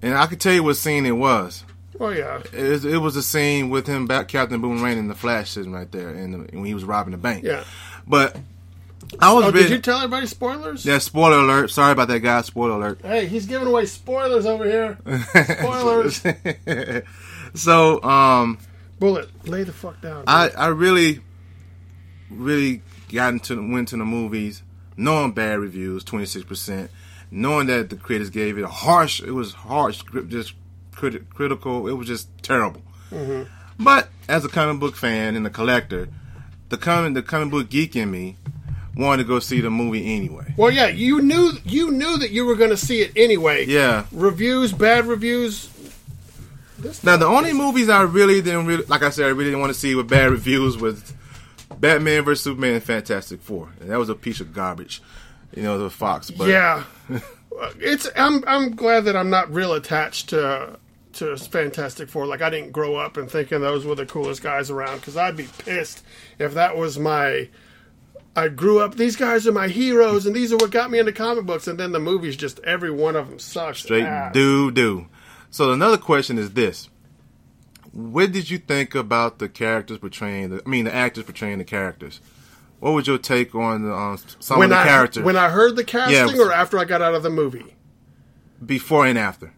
And 0.02 0.14
I 0.16 0.26
could 0.26 0.40
tell 0.40 0.52
you 0.52 0.62
what 0.62 0.76
scene 0.76 1.06
it 1.06 1.12
was. 1.16 1.64
Oh 2.00 2.10
yeah. 2.10 2.40
It 2.52 2.68
was, 2.70 2.84
it 2.84 2.98
was 2.98 3.16
a 3.16 3.22
scene 3.22 3.70
with 3.70 3.86
him, 3.86 4.06
back 4.06 4.28
Captain 4.28 4.60
Boomerang, 4.60 4.98
and 4.98 5.10
the 5.10 5.14
Flash 5.16 5.50
sitting 5.50 5.72
right 5.72 5.90
there, 5.90 6.10
and 6.10 6.48
when 6.52 6.64
he 6.64 6.74
was 6.74 6.84
robbing 6.84 7.12
the 7.12 7.18
bank. 7.18 7.42
Yeah. 7.44 7.64
But 8.06 8.36
I 9.20 9.32
was 9.32 9.44
Oh, 9.46 9.50
ready. 9.50 9.64
did 9.64 9.70
you 9.72 9.78
tell 9.80 9.96
everybody 9.98 10.26
spoilers? 10.26 10.84
yeah, 10.86 10.98
spoiler 10.98 11.38
alert. 11.40 11.70
Sorry 11.72 11.90
about 11.92 12.08
that, 12.08 12.20
guys. 12.20 12.46
Spoiler 12.46 12.74
alert. 12.76 13.00
Hey, 13.02 13.26
he's 13.26 13.46
giving 13.46 13.66
away 13.66 13.86
spoilers 13.86 14.46
over 14.46 14.64
here. 14.64 14.98
Spoilers. 15.60 16.22
so, 17.54 18.02
um, 18.02 18.58
Bullet, 19.00 19.28
lay 19.48 19.64
the 19.64 19.72
fuck 19.72 20.00
down. 20.00 20.24
I 20.26 20.50
I 20.50 20.66
really, 20.68 21.20
really 22.30 22.82
got 23.12 23.32
into 23.32 23.56
went 23.72 23.88
to 23.88 23.96
the 23.96 24.04
movies 24.04 24.62
knowing 24.96 25.32
bad 25.32 25.58
reviews, 25.58 26.04
twenty 26.04 26.26
six 26.26 26.44
percent, 26.44 26.90
knowing 27.30 27.66
that 27.68 27.90
the 27.90 27.96
critics 27.96 28.30
gave 28.30 28.58
it 28.58 28.62
a 28.62 28.68
harsh. 28.68 29.20
It 29.20 29.32
was 29.32 29.52
harsh, 29.52 30.02
just 30.28 30.54
criti- 30.92 31.28
critical. 31.30 31.88
It 31.88 31.92
was 31.92 32.06
just 32.06 32.28
terrible. 32.42 32.82
Mm-hmm. 33.10 33.50
But 33.82 34.08
as 34.28 34.44
a 34.44 34.48
comic 34.48 34.80
book 34.80 34.96
fan 34.96 35.36
and 35.36 35.46
a 35.46 35.50
collector, 35.50 36.08
the 36.68 36.76
comic 36.76 37.14
the 37.14 37.22
comic 37.22 37.50
book 37.50 37.70
geek 37.70 37.96
in 37.96 38.10
me 38.10 38.36
wanted 38.96 39.22
to 39.22 39.28
go 39.28 39.38
see 39.38 39.60
the 39.60 39.70
movie 39.70 40.14
anyway. 40.14 40.52
well, 40.56 40.70
yeah, 40.70 40.88
you 40.88 41.22
knew 41.22 41.52
you 41.64 41.90
knew 41.92 42.18
that 42.18 42.30
you 42.30 42.44
were 42.44 42.56
going 42.56 42.70
to 42.70 42.76
see 42.76 43.00
it 43.00 43.12
anyway. 43.16 43.64
Yeah. 43.66 44.06
Reviews, 44.10 44.72
bad 44.72 45.06
reviews. 45.06 45.70
Now 47.02 47.16
the 47.16 47.26
only 47.26 47.52
movies 47.52 47.88
I 47.88 48.02
really 48.02 48.40
didn't 48.42 48.66
really, 48.66 48.84
like 48.84 49.02
I 49.02 49.10
said, 49.10 49.26
I 49.26 49.30
really 49.30 49.46
didn't 49.46 49.60
want 49.60 49.72
to 49.72 49.78
see 49.78 49.94
with 49.94 50.08
bad 50.08 50.30
reviews 50.30 50.76
was 50.76 51.12
Batman 51.78 52.24
vs 52.24 52.42
Superman 52.44 52.74
and 52.74 52.82
Fantastic 52.82 53.40
Four, 53.40 53.70
and 53.80 53.90
that 53.90 53.98
was 53.98 54.08
a 54.08 54.14
piece 54.14 54.40
of 54.40 54.52
garbage. 54.52 55.00
You 55.54 55.62
know, 55.62 55.78
the 55.78 55.90
Fox. 55.90 56.30
But 56.30 56.48
yeah, 56.48 56.84
it's. 57.78 58.08
I'm. 58.16 58.44
I'm 58.46 58.74
glad 58.74 59.04
that 59.04 59.16
I'm 59.16 59.30
not 59.30 59.52
real 59.52 59.72
attached 59.72 60.30
to 60.30 60.78
to 61.14 61.36
Fantastic 61.36 62.08
Four. 62.08 62.26
Like 62.26 62.42
I 62.42 62.50
didn't 62.50 62.72
grow 62.72 62.96
up 62.96 63.16
and 63.16 63.30
thinking 63.30 63.60
those 63.60 63.84
were 63.84 63.94
the 63.94 64.06
coolest 64.06 64.42
guys 64.42 64.70
around. 64.70 64.98
Because 64.98 65.16
I'd 65.16 65.36
be 65.36 65.48
pissed 65.58 66.04
if 66.38 66.54
that 66.54 66.76
was 66.76 66.98
my. 66.98 67.48
I 68.36 68.48
grew 68.48 68.78
up. 68.80 68.94
These 68.94 69.16
guys 69.16 69.46
are 69.46 69.52
my 69.52 69.68
heroes, 69.68 70.26
and 70.26 70.36
these 70.36 70.52
are 70.52 70.56
what 70.56 70.70
got 70.70 70.90
me 70.90 70.98
into 70.98 71.12
comic 71.12 71.44
books. 71.44 71.66
And 71.66 71.78
then 71.78 71.92
the 71.92 71.98
movies, 71.98 72.36
just 72.36 72.60
every 72.60 72.90
one 72.90 73.16
of 73.16 73.28
them 73.28 73.38
sucks. 73.38 73.80
straight 73.80 74.32
do 74.32 74.70
do. 74.70 75.06
So 75.50 75.72
another 75.72 75.98
question 75.98 76.38
is 76.38 76.52
this: 76.52 76.88
What 77.90 78.32
did 78.32 78.50
you 78.50 78.58
think 78.58 78.94
about 78.94 79.38
the 79.38 79.48
characters 79.48 79.98
portraying? 79.98 80.50
The, 80.50 80.62
I 80.64 80.68
mean, 80.68 80.84
the 80.84 80.94
actors 80.94 81.24
portraying 81.24 81.58
the 81.58 81.64
characters. 81.64 82.20
What 82.80 82.92
was 82.92 83.06
your 83.06 83.18
take 83.18 83.54
on 83.54 83.82
the, 83.84 83.92
on 83.92 84.18
some 84.38 84.58
When 84.60 84.66
of 84.66 84.76
the 84.78 84.82
I 84.82 84.84
characters 84.84 85.24
when 85.24 85.36
I 85.36 85.48
heard 85.48 85.74
the 85.76 85.84
casting, 85.84 86.36
Yeah. 86.36 86.42
or 86.46 86.52
after 86.52 86.78
I 86.78 86.84
got 86.84 87.02
out 87.02 87.14
of 87.14 87.22
the 87.22 87.30
movie. 87.30 87.74
before 88.64 89.06
and 89.06 89.18
after? 89.18 89.52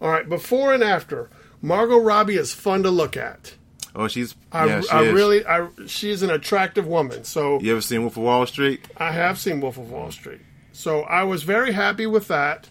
All 0.00 0.08
right, 0.10 0.28
before 0.28 0.72
and 0.72 0.82
after, 0.82 1.28
Margot 1.60 1.98
Robbie 1.98 2.36
is 2.36 2.54
fun 2.54 2.82
to 2.84 2.90
look 2.90 3.16
at. 3.16 3.54
Oh, 3.94 4.06
she's 4.08 4.36
I, 4.52 4.66
yeah, 4.66 4.80
she 4.82 4.88
I 4.90 5.02
is. 5.02 5.12
really, 5.14 5.44
I 5.44 5.68
she's 5.86 6.22
an 6.22 6.30
attractive 6.30 6.86
woman. 6.86 7.24
So 7.24 7.58
You 7.60 7.72
ever 7.72 7.80
seen 7.80 8.02
Wolf 8.02 8.16
of 8.16 8.22
Wall 8.22 8.46
Street? 8.46 8.86
I 8.96 9.10
have 9.12 9.38
seen 9.38 9.60
Wolf 9.60 9.76
of 9.78 9.90
Wall 9.90 10.12
Street. 10.12 10.40
So 10.72 11.00
I 11.02 11.24
was 11.24 11.42
very 11.42 11.72
happy 11.72 12.06
with 12.06 12.28
that. 12.28 12.68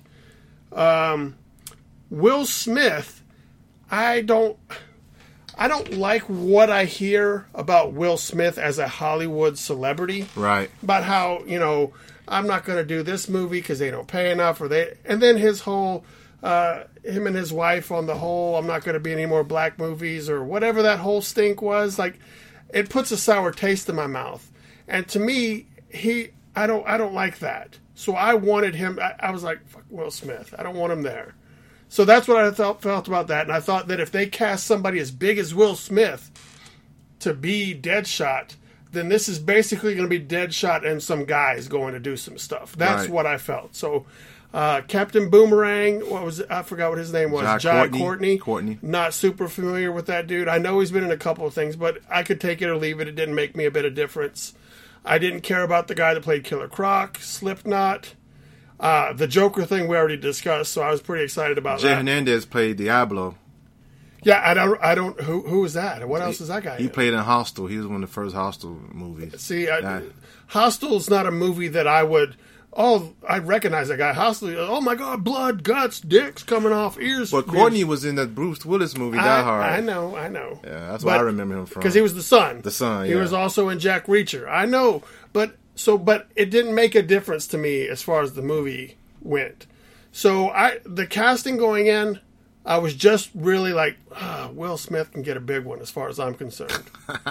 Um, 0.72 1.36
Will 2.10 2.46
Smith, 2.46 3.22
I 3.92 4.22
don't 4.22 4.58
I 5.60 5.68
don't 5.68 5.98
like 5.98 6.22
what 6.22 6.70
I 6.70 6.86
hear 6.86 7.46
about 7.54 7.92
Will 7.92 8.16
Smith 8.16 8.58
as 8.58 8.80
a 8.80 8.88
Hollywood 8.88 9.58
celebrity. 9.58 10.26
Right. 10.34 10.72
About 10.82 11.04
how, 11.04 11.44
you 11.46 11.60
know, 11.60 11.92
I'm 12.30 12.48
not 12.48 12.64
going 12.64 12.78
to 12.78 12.86
do 12.86 13.04
this 13.04 13.28
movie 13.28 13.62
cuz 13.62 13.78
they 13.78 13.92
don't 13.92 14.08
pay 14.08 14.32
enough 14.32 14.62
or 14.62 14.70
they 14.70 14.96
and 15.04 15.22
then 15.22 15.36
his 15.36 15.62
whole 15.62 16.06
uh, 16.42 16.84
him 17.04 17.28
and 17.28 17.36
his 17.36 17.52
wife 17.52 17.92
on 17.92 18.06
the 18.06 18.16
whole 18.16 18.56
I'm 18.56 18.68
not 18.68 18.86
going 18.86 18.94
to 18.94 19.02
be 19.02 19.12
any 19.12 19.26
more 19.26 19.44
black 19.44 19.78
movies 19.78 20.30
or 20.30 20.42
whatever 20.46 20.82
that 20.84 21.00
whole 21.00 21.22
stink 21.22 21.62
was 21.62 22.00
like 22.00 22.18
it 22.74 22.90
puts 22.90 23.12
a 23.12 23.18
sour 23.18 23.52
taste 23.52 23.90
in 23.90 23.96
my 23.96 24.08
mouth. 24.08 24.50
And 24.88 25.10
to 25.10 25.20
me, 25.20 25.66
he 25.90 26.30
I 26.56 26.68
don't 26.68 26.88
I 26.88 26.98
don't 26.98 27.14
like 27.14 27.40
that. 27.40 27.80
So 27.96 28.16
I 28.16 28.34
wanted 28.36 28.76
him 28.76 28.98
I, 29.02 29.16
I 29.20 29.32
was 29.32 29.44
like 29.44 29.68
fuck 29.68 29.84
Will 29.90 30.10
Smith. 30.10 30.56
I 30.58 30.64
don't 30.64 30.78
want 30.78 30.94
him 30.94 31.02
there. 31.02 31.36
So 31.90 32.06
that's 32.06 32.28
what 32.28 32.38
I 32.38 32.52
felt 32.52 32.82
felt 32.82 33.08
about 33.08 33.28
that. 33.28 33.48
And 33.48 33.52
I 33.52 33.60
thought 33.60 33.88
that 33.88 34.00
if 34.00 34.12
they 34.12 34.28
cast 34.28 34.66
somebody 34.68 35.00
as 35.00 35.10
big 35.12 35.38
as 35.40 35.54
Will 35.56 35.76
Smith 35.76 36.30
to 37.20 37.34
be 37.34 37.74
Deadshot, 37.80 38.56
then 38.92 39.10
this 39.10 39.28
is 39.28 39.40
basically 39.40 39.96
going 39.96 40.10
to 40.10 40.20
be 40.20 40.24
Deadshot 40.24 40.86
and 40.90 41.02
some 41.02 41.26
guys 41.26 41.68
going 41.68 41.94
to 41.94 42.00
do 42.00 42.16
some 42.16 42.38
stuff. 42.38 42.76
That's 42.76 43.04
Right. 43.04 43.10
what 43.10 43.26
I 43.26 43.38
felt. 43.38 43.76
So 43.76 44.06
uh, 44.54 44.82
Captain 44.88 45.30
Boomerang, 45.30 46.00
what 46.10 46.24
was 46.24 46.40
it? 46.40 46.48
I 46.50 46.62
forgot 46.64 46.90
what 46.90 46.98
his 47.00 47.12
name 47.14 47.32
was. 47.32 47.44
Jai 47.44 47.58
Jai 47.58 47.80
Courtney. 47.88 48.00
Courtney. 48.00 48.38
Courtney. 48.38 48.78
Not 48.82 49.14
super 49.14 49.48
familiar 49.48 49.92
with 49.92 50.06
that 50.08 50.28
dude. 50.28 50.48
I 50.48 50.58
know 50.60 50.80
he's 50.80 50.92
been 50.92 51.04
in 51.04 51.12
a 51.12 51.18
couple 51.18 51.46
of 51.46 51.54
things, 51.54 51.76
but 51.76 52.00
I 52.10 52.24
could 52.24 52.40
take 52.40 52.62
it 52.62 52.68
or 52.70 52.76
leave 52.78 53.00
it. 53.00 53.08
It 53.08 53.16
didn't 53.16 53.36
make 53.36 53.56
me 53.56 53.66
a 53.66 53.72
bit 53.72 53.86
of 53.86 53.94
difference. 53.96 54.54
I 55.06 55.18
didn't 55.18 55.42
care 55.42 55.64
about 55.64 55.88
the 55.88 55.96
guy 55.96 56.14
that 56.14 56.24
played 56.24 56.44
Killer 56.44 56.68
Croc, 56.68 57.18
Slipknot. 57.20 58.14
Uh, 58.80 59.14
the 59.14 59.28
Joker 59.28 59.66
thing 59.66 59.88
we 59.88 59.98
already 59.98 60.18
discussed, 60.18 60.72
so 60.72 60.82
I 60.82 60.92
was 60.92 61.02
pretty 61.02 61.24
excited 61.24 61.58
about 61.58 61.80
Jay 61.80 61.90
that. 61.90 61.98
Hernandez 61.98 62.46
played 62.46 62.78
Diablo. 62.78 63.36
Yeah, 64.24 64.42
I 64.44 64.54
don't, 64.54 64.82
I 64.82 64.96
don't. 64.96 65.20
Who, 65.22 65.42
who 65.42 65.64
is 65.66 65.74
that? 65.74 66.08
What 66.08 66.22
else 66.22 66.42
is 66.42 66.50
that 66.50 66.64
guy? 66.64 66.78
He 66.78 66.86
in? 66.86 66.90
played 66.90 67.14
in 67.14 67.20
Hostel. 67.20 67.68
He 67.68 67.78
was 67.78 67.88
one 67.88 68.04
of 68.04 68.10
the 68.10 68.14
first 68.14 68.36
Hostel 68.36 68.72
movies. 68.92 69.40
See, 69.42 69.70
I, 69.70 70.04
Hostel's 70.48 71.10
not 71.10 71.26
a 71.26 71.32
movie 71.32 71.70
that 71.70 71.88
I 71.88 72.04
would 72.04 72.36
oh, 72.74 73.14
I 73.28 73.40
recognize 73.40 73.88
that 73.90 73.98
guy. 73.98 74.14
Hostel. 74.14 74.56
Oh 74.58 74.82
my 74.82 74.96
God, 74.96 75.24
blood, 75.24 75.64
guts, 75.64 76.00
dicks 76.00 76.44
coming 76.44 76.72
off 76.72 77.00
ears. 77.00 77.32
But 77.32 77.48
Courtney 77.48 77.84
was 77.84 78.06
in 78.06 78.16
that 78.16 78.36
Bruce 78.36 78.66
Willis 78.66 78.98
movie, 78.98 79.18
Die 79.18 79.40
I, 79.40 79.44
Hard. 79.44 79.66
I 79.66 79.82
know, 79.82 80.16
I 80.16 80.30
know. 80.30 80.60
Yeah, 80.64 80.92
that's 80.92 81.04
where 81.04 81.16
I 81.16 81.22
remember 81.22 81.58
him 81.58 81.66
from. 81.66 81.82
Because 81.82 81.94
he 81.94 82.02
was 82.02 82.16
the 82.16 82.24
son. 82.24 82.62
The 82.62 82.72
son, 82.72 83.06
He 83.06 83.16
was 83.16 83.34
also 83.34 83.70
in 83.70 83.80
Jack 83.80 84.08
Reacher. 84.08 84.50
I 84.50 84.66
know, 84.66 85.04
but 85.34 85.56
so, 85.80 85.98
but 85.98 86.28
it 86.36 86.50
didn't 86.50 86.76
make 86.76 86.94
a 86.94 87.02
difference 87.02 87.48
to 87.48 87.58
me 87.58 87.88
as 87.88 88.02
far 88.02 88.22
as 88.22 88.34
the 88.34 88.42
movie 88.42 88.98
went. 89.22 89.66
So 90.12 90.50
I, 90.50 90.80
the 90.86 91.08
casting 91.08 91.56
going 91.58 91.88
in, 91.88 92.20
I 92.66 92.80
was 92.80 92.94
just 92.96 93.30
really 93.34 93.72
like, 93.72 93.98
ah, 94.14 94.50
Will 94.54 94.78
Smith 94.78 95.12
can 95.14 95.22
get 95.22 95.38
a 95.38 95.40
big 95.40 95.64
one 95.64 95.80
as 95.80 95.90
far 95.90 96.10
as 96.10 96.20
I'm 96.20 96.36
concerned. 96.36 96.84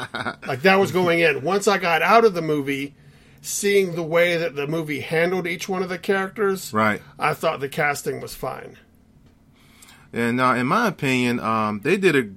like 0.46 0.62
that 0.62 0.76
was 0.80 0.92
going 0.92 1.20
in. 1.20 1.42
Once 1.42 1.68
I 1.68 1.76
got 1.78 2.00
out 2.00 2.24
of 2.24 2.32
the 2.34 2.40
movie, 2.42 2.94
seeing 3.42 3.94
the 3.94 4.02
way 4.02 4.36
that 4.38 4.56
the 4.56 4.66
movie 4.66 5.00
handled 5.00 5.46
each 5.46 5.68
one 5.68 5.82
of 5.82 5.88
the 5.90 5.98
characters, 5.98 6.72
Right. 6.72 7.02
I 7.18 7.34
thought 7.34 7.60
the 7.60 7.68
casting 7.68 8.20
was 8.20 8.34
fine. 8.34 8.78
And 10.12 10.38
now, 10.38 10.54
in 10.54 10.66
my 10.66 10.88
opinion, 10.88 11.38
um, 11.40 11.80
they 11.84 11.96
did 11.98 12.16
a 12.16 12.30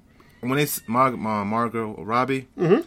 when 0.46 0.58
they 0.58 0.68
Mar- 0.88 1.12
Mar- 1.12 1.46
Margot 1.46 1.96
Robbie 2.04 2.48
Mm-hmm. 2.58 2.82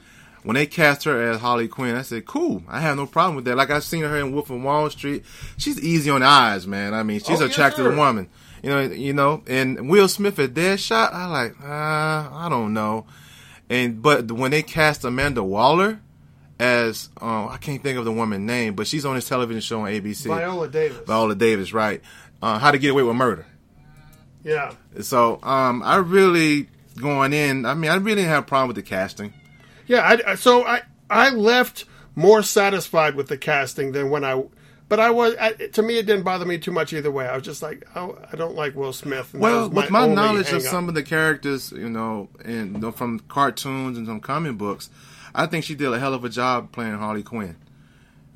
When 0.44 0.54
they 0.54 0.66
cast 0.66 1.04
her 1.04 1.30
as 1.30 1.40
Harley 1.40 1.66
Quinn. 1.68 1.96
I 1.96 2.02
said, 2.02 2.24
"Cool, 2.26 2.62
I 2.68 2.80
have 2.80 2.96
no 2.96 3.06
problem 3.06 3.34
with 3.36 3.44
that." 3.46 3.56
Like 3.56 3.70
I've 3.70 3.82
seen 3.84 4.02
her 4.02 4.16
in 4.16 4.32
Wolf 4.32 4.50
of 4.50 4.62
Wall 4.62 4.88
Street. 4.90 5.24
She's 5.56 5.80
easy 5.80 6.10
on 6.10 6.20
the 6.20 6.26
eyes, 6.26 6.66
man. 6.66 6.94
I 6.94 7.02
mean, 7.02 7.18
she's 7.18 7.40
Oh, 7.40 7.44
yes, 7.44 7.52
attractive 7.52 7.96
woman. 7.96 8.28
You 8.62 8.70
know, 8.70 8.80
you 8.80 9.12
know. 9.12 9.42
And 9.46 9.88
Will 9.90 10.08
Smith 10.08 10.38
at 10.38 10.54
Deadshot, 10.54 11.12
I 11.12 11.26
like. 11.26 11.60
Uh, 11.60 11.66
I 11.66 12.46
don't 12.48 12.72
know. 12.72 13.06
And 13.68 14.00
but 14.00 14.30
when 14.30 14.50
they 14.52 14.62
cast 14.62 15.04
Amanda 15.04 15.42
Waller 15.42 16.00
as 16.58 17.08
um, 17.20 17.48
I 17.48 17.56
can't 17.56 17.82
think 17.82 17.98
of 17.98 18.04
the 18.04 18.12
woman's 18.12 18.46
name, 18.46 18.74
but 18.74 18.86
she's 18.86 19.04
on 19.04 19.16
this 19.16 19.28
television 19.28 19.60
show 19.60 19.80
on 19.80 19.90
ABC. 19.90 20.26
Viola 20.26 20.68
Davis. 20.68 21.06
Viola 21.06 21.34
Davis, 21.34 21.72
right? 21.72 22.00
Uh, 22.42 22.58
How 22.58 22.70
to 22.70 22.78
Get 22.78 22.90
Away 22.90 23.02
with 23.02 23.16
Murder. 23.16 23.46
Yeah. 24.44 24.72
So 25.00 25.40
um, 25.42 25.82
I 25.82 25.96
really 25.96 26.68
going 27.00 27.32
in. 27.32 27.64
I 27.66 27.74
mean, 27.74 27.90
I 27.90 27.96
really 27.96 28.16
didn't 28.16 28.28
have 28.30 28.44
a 28.44 28.46
problem 28.46 28.68
with 28.68 28.76
the 28.76 28.82
casting. 28.82 29.32
Yeah, 29.86 30.18
I, 30.26 30.34
so 30.36 30.64
I 30.64 30.82
I 31.10 31.30
left 31.30 31.84
more 32.14 32.42
satisfied 32.42 33.14
with 33.14 33.28
the 33.28 33.36
casting 33.36 33.92
than 33.92 34.08
when 34.10 34.24
I, 34.24 34.42
but 34.88 35.00
I 35.00 35.10
was 35.10 35.34
I, 35.40 35.52
to 35.52 35.82
me 35.82 35.98
it 35.98 36.06
didn't 36.06 36.22
bother 36.24 36.44
me 36.46 36.58
too 36.58 36.70
much 36.70 36.92
either 36.92 37.10
way. 37.10 37.26
I 37.26 37.34
was 37.34 37.42
just 37.44 37.62
like, 37.62 37.86
oh, 37.96 38.18
I 38.32 38.36
don't 38.36 38.54
like 38.54 38.74
Will 38.74 38.92
Smith. 38.92 39.34
Well, 39.34 39.68
was 39.68 39.70
with 39.70 39.90
my 39.90 40.06
knowledge 40.06 40.52
of 40.52 40.62
some 40.62 40.88
of 40.88 40.94
the 40.94 41.02
characters, 41.02 41.72
you 41.72 41.88
know, 41.90 42.28
and 42.44 42.74
you 42.74 42.78
know, 42.80 42.92
from 42.92 43.20
cartoons 43.20 43.98
and 43.98 44.06
some 44.06 44.20
comic 44.20 44.56
books, 44.56 44.90
I 45.34 45.46
think 45.46 45.64
she 45.64 45.74
did 45.74 45.92
a 45.92 45.98
hell 45.98 46.14
of 46.14 46.24
a 46.24 46.28
job 46.28 46.72
playing 46.72 46.94
Harley 46.94 47.22
Quinn. 47.22 47.56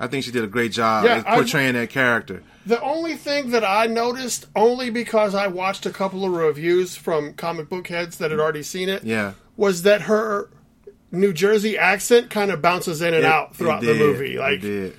I 0.01 0.07
think 0.07 0.25
she 0.25 0.31
did 0.31 0.45
a 0.45 0.49
great 0.49 0.71
job 0.73 1.05
Yeah, 1.05 1.17
at 1.19 1.29
I- 1.29 1.35
portraying 1.37 1.75
that 1.75 1.91
character. 1.91 2.43
The 2.67 2.81
only 2.83 3.17
thing 3.17 3.51
that 3.53 3.65
I 3.65 3.87
noticed, 3.87 4.47
only 4.55 4.91
because 4.91 5.35
I 5.35 5.47
watched 5.47 5.87
a 5.87 5.91
couple 5.91 6.25
of 6.27 6.33
reviews 6.33 6.95
from 6.97 7.33
comic 7.33 7.69
book 7.71 7.89
heads 7.89 8.19
that 8.19 8.31
had 8.31 8.39
already 8.39 8.63
seen 8.63 8.91
it, 8.91 9.03
Yeah. 9.05 9.33
was 9.57 9.83
that 9.83 10.03
her 10.03 10.51
New 11.11 11.33
Jersey 11.33 11.79
accent 11.79 12.31
kind 12.31 12.51
of 12.51 12.61
bounces 12.61 13.01
in 13.01 13.15
and 13.15 13.25
out 13.25 13.57
throughout 13.57 13.83
It 13.83 13.87
the 13.87 13.95
movie. 13.95 14.37
It 14.37 14.41
Like 14.41 14.95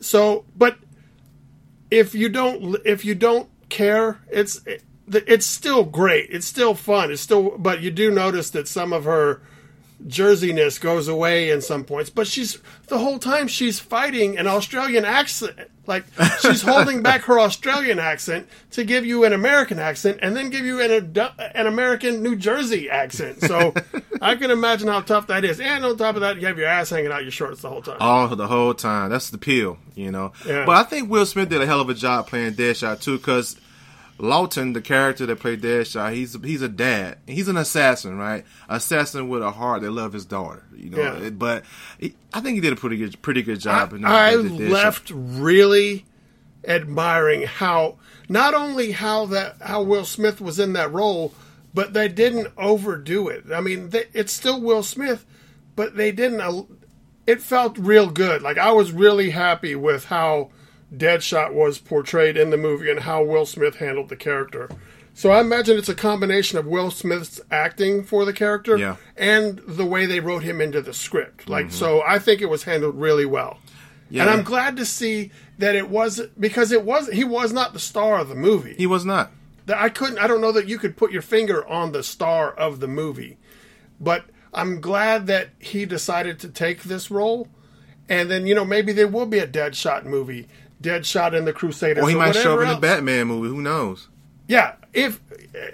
so, 0.00 0.44
but 0.56 0.78
if 1.90 2.14
you 2.14 2.28
don't 2.28 2.76
if 2.84 3.04
you 3.04 3.14
don't 3.14 3.48
care, 3.68 4.20
it's 4.30 4.60
it's 5.08 5.46
still 5.46 5.84
great. 5.84 6.28
It's 6.30 6.46
still 6.46 6.74
fun. 6.74 7.10
It's 7.10 7.22
still, 7.22 7.56
but 7.58 7.80
you 7.80 7.90
do 7.90 8.10
notice 8.10 8.50
that 8.50 8.68
some 8.68 8.92
of 8.92 9.04
her 9.04 9.42
jerseyness 10.06 10.80
goes 10.80 11.08
away 11.08 11.50
in 11.50 11.60
some 11.60 11.84
points. 11.84 12.10
But 12.10 12.26
she's 12.26 12.58
the 12.88 12.98
whole 12.98 13.18
time 13.18 13.48
she's 13.48 13.78
fighting 13.78 14.38
an 14.38 14.46
Australian 14.46 15.04
accent. 15.04 15.58
Like 15.86 16.04
she's 16.40 16.62
holding 16.62 17.02
back 17.02 17.22
her 17.22 17.40
Australian 17.40 17.98
accent 17.98 18.48
to 18.72 18.84
give 18.84 19.04
you 19.04 19.24
an 19.24 19.32
American 19.32 19.78
accent, 19.80 20.18
and 20.22 20.36
then 20.36 20.50
give 20.50 20.64
you 20.64 20.80
an 20.80 21.16
an 21.54 21.66
American 21.66 22.22
New 22.22 22.36
Jersey 22.36 22.88
accent. 22.88 23.40
So 23.40 23.74
I 24.20 24.36
can 24.36 24.50
imagine 24.52 24.86
how 24.88 25.00
tough 25.00 25.26
that 25.26 25.44
is. 25.44 25.58
And 25.58 25.84
on 25.84 25.96
top 25.96 26.14
of 26.14 26.20
that, 26.20 26.40
you 26.40 26.46
have 26.46 26.56
your 26.56 26.68
ass 26.68 26.90
hanging 26.90 27.10
out 27.10 27.22
your 27.22 27.32
shorts 27.32 27.62
the 27.62 27.68
whole 27.68 27.82
time. 27.82 27.96
all 28.00 28.28
the 28.28 28.46
whole 28.46 28.74
time. 28.74 29.10
That's 29.10 29.30
the 29.30 29.38
peel, 29.38 29.76
you 29.96 30.12
know. 30.12 30.32
Yeah. 30.46 30.64
But 30.64 30.76
I 30.76 30.82
think 30.84 31.10
Will 31.10 31.26
Smith 31.26 31.48
did 31.48 31.60
a 31.60 31.66
hell 31.66 31.80
of 31.80 31.88
a 31.88 31.94
job 31.94 32.28
playing 32.28 32.52
Deadshot 32.54 33.00
too, 33.02 33.18
because 33.18 33.56
Lawton, 34.22 34.72
the 34.72 34.80
character 34.80 35.26
that 35.26 35.40
played 35.40 35.62
Deadshot, 35.62 36.12
he's 36.12 36.40
he's 36.44 36.62
a 36.62 36.68
dad. 36.68 37.18
He's 37.26 37.48
an 37.48 37.56
assassin, 37.56 38.16
right? 38.16 38.44
Assassin 38.68 39.28
with 39.28 39.42
a 39.42 39.50
heart 39.50 39.82
that 39.82 39.90
loves 39.90 40.14
his 40.14 40.24
daughter, 40.24 40.62
you 40.76 40.90
know. 40.90 41.18
Yeah. 41.18 41.30
But 41.30 41.64
he, 41.98 42.14
I 42.32 42.40
think 42.40 42.54
he 42.54 42.60
did 42.60 42.72
a 42.72 42.76
pretty 42.76 42.96
good 42.98 43.20
pretty 43.20 43.42
good 43.42 43.58
job. 43.58 43.92
in 43.92 44.04
I 44.04 44.36
left 44.36 45.10
really 45.12 46.06
admiring 46.64 47.42
how 47.42 47.98
not 48.28 48.54
only 48.54 48.92
how 48.92 49.26
that 49.26 49.56
how 49.60 49.82
Will 49.82 50.04
Smith 50.04 50.40
was 50.40 50.60
in 50.60 50.74
that 50.74 50.92
role, 50.92 51.34
but 51.74 51.92
they 51.92 52.06
didn't 52.06 52.52
overdo 52.56 53.26
it. 53.26 53.46
I 53.52 53.60
mean, 53.60 53.90
they, 53.90 54.04
it's 54.12 54.32
still 54.32 54.60
Will 54.60 54.84
Smith, 54.84 55.26
but 55.74 55.96
they 55.96 56.12
didn't. 56.12 56.68
It 57.26 57.42
felt 57.42 57.76
real 57.76 58.08
good. 58.08 58.40
Like 58.40 58.56
I 58.56 58.70
was 58.70 58.92
really 58.92 59.30
happy 59.30 59.74
with 59.74 60.04
how 60.04 60.50
Deadshot 60.94 61.52
was 61.52 61.78
portrayed 61.78 62.36
in 62.36 62.50
the 62.50 62.56
movie 62.56 62.90
and 62.90 63.00
how 63.00 63.22
Will 63.22 63.46
Smith 63.46 63.76
handled 63.76 64.08
the 64.08 64.16
character. 64.16 64.68
So 65.14 65.30
I 65.30 65.40
imagine 65.40 65.76
it's 65.76 65.88
a 65.88 65.94
combination 65.94 66.58
of 66.58 66.66
Will 66.66 66.90
Smith's 66.90 67.40
acting 67.50 68.02
for 68.02 68.24
the 68.24 68.32
character 68.32 68.76
Yeah. 68.76 68.96
and 69.16 69.58
the 69.66 69.84
way 69.84 70.06
they 70.06 70.20
wrote 70.20 70.42
him 70.42 70.60
into 70.60 70.80
the 70.80 70.94
script. 70.94 71.48
Like 71.48 71.66
mm-hmm. 71.66 71.74
so 71.74 72.02
I 72.06 72.18
think 72.18 72.40
it 72.40 72.48
was 72.48 72.64
handled 72.64 72.98
really 72.98 73.26
well. 73.26 73.58
Yeah. 74.10 74.22
And 74.22 74.30
I'm 74.30 74.42
glad 74.42 74.76
to 74.76 74.86
see 74.86 75.30
that 75.58 75.74
it 75.74 75.88
was 75.88 76.20
because 76.38 76.72
it 76.72 76.84
was 76.84 77.08
he 77.08 77.24
was 77.24 77.52
not 77.52 77.72
the 77.72 77.78
star 77.78 78.18
of 78.18 78.28
the 78.28 78.34
movie. 78.34 78.74
He 78.74 78.86
was 78.86 79.04
not. 79.04 79.30
That 79.66 79.78
I 79.78 79.88
couldn't 79.88 80.18
I 80.18 80.26
don't 80.26 80.40
know 80.40 80.52
that 80.52 80.68
you 80.68 80.78
could 80.78 80.96
put 80.96 81.12
your 81.12 81.22
finger 81.22 81.66
on 81.66 81.92
the 81.92 82.02
star 82.02 82.50
of 82.52 82.80
the 82.80 82.88
movie. 82.88 83.38
But 84.00 84.24
I'm 84.54 84.80
glad 84.80 85.26
that 85.28 85.50
he 85.58 85.86
decided 85.86 86.38
to 86.40 86.48
take 86.48 86.82
this 86.82 87.10
role. 87.10 87.48
And 88.08 88.30
then, 88.30 88.46
you 88.46 88.54
know, 88.54 88.64
maybe 88.64 88.92
there 88.92 89.08
will 89.08 89.26
be 89.26 89.38
a 89.38 89.46
Deadshot 89.46 90.04
movie. 90.04 90.48
Deadshot 90.82 91.32
in 91.36 91.44
the 91.44 91.52
Crusaders. 91.52 92.02
Or 92.04 92.08
he 92.08 92.14
might 92.16 92.34
show 92.34 92.56
up 92.56 92.62
in 92.62 92.68
the. 92.68 92.76
Batman 92.76 93.28
movie. 93.28 93.48
Who 93.48 93.62
knows? 93.62 94.08
Yeah, 94.48 94.74
if 94.92 95.20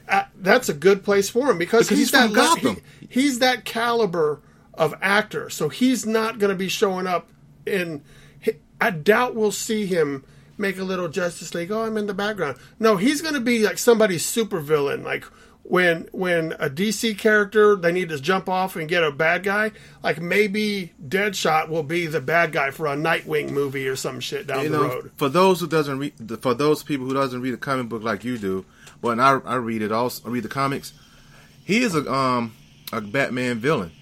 uh, 0.09 0.25
that's 0.37 0.69
a 0.69 0.75
good 0.75 1.03
place 1.03 1.29
for 1.31 1.51
him 1.51 1.59
because, 1.59 1.89
Because 1.89 1.99
he's, 1.99 2.11
he's 2.11 2.21
from 2.23 2.33
that 2.33 2.37
Gotham. 2.37 2.77
he- 3.01 3.07
he's 3.09 3.39
that 3.41 3.65
caliber 3.65 4.41
of 4.75 4.95
actor, 5.01 5.51
so 5.51 5.69
he's 5.69 6.07
not 6.07 6.39
going 6.39 6.51
to 6.51 6.57
be 6.57 6.69
showing 6.69 7.07
up 7.07 7.29
in. 7.67 8.03
I 8.81 8.91
doubt 8.91 9.35
we'll 9.35 9.51
see 9.51 9.87
him 9.87 10.25
make 10.57 10.79
a 10.79 10.85
little 10.85 11.09
Justice 11.09 11.53
League. 11.55 11.73
Oh, 11.73 11.83
I'm 11.83 11.97
in 11.97 12.07
the 12.07 12.15
background. 12.15 12.59
No, 12.79 12.97
he's 12.97 13.23
going 13.23 13.35
to 13.35 13.41
be 13.41 13.61
like 13.65 13.79
somebody's 13.79 14.25
supervillain, 14.25 15.03
like. 15.05 15.25
When 15.71 16.09
when 16.13 16.53
a 16.53 16.71
DC 16.71 17.19
character 17.19 17.77
they 17.77 17.93
need 17.93 18.09
to 18.09 18.19
jump 18.19 18.49
off 18.49 18.75
and 18.75 18.89
get 18.89 19.05
a 19.05 19.13
bad 19.13 19.43
guy, 19.43 19.73
like 20.03 20.19
maybe 20.19 20.95
Deadshot 21.07 21.69
will 21.69 21.83
be 21.83 22.07
the 22.07 22.23
bad 22.23 22.53
guy 22.53 22.71
for 22.71 22.87
a 22.87 22.97
Nightwing 22.97 23.51
movie 23.51 23.87
or 23.87 23.95
some 23.95 24.19
shit 24.21 24.47
down 24.47 24.63
you 24.63 24.71
the 24.71 24.79
know, 24.79 24.89
road. 24.89 25.11
for 25.17 25.29
those 25.29 25.61
who 25.61 25.67
doesn't 25.67 25.99
read, 25.99 26.15
for 26.41 26.55
those 26.55 26.83
people 26.83 27.07
who 27.07 27.13
doesn't 27.13 27.43
read 27.43 27.53
a 27.53 27.59
comic 27.59 27.91
book 27.91 28.03
like 28.03 28.25
you 28.25 28.39
do, 28.39 28.65
but 29.03 29.21
I, 29.21 29.33
I 29.45 29.57
read 29.57 29.83
it 29.83 29.93
also, 29.93 30.27
I 30.27 30.33
read 30.33 30.45
the 30.45 30.49
comics. 30.49 30.95
He 31.65 31.83
is 31.83 31.95
a 31.95 32.11
um 32.11 32.55
a 32.91 33.03
Batman 33.03 33.59
villain. 33.59 33.93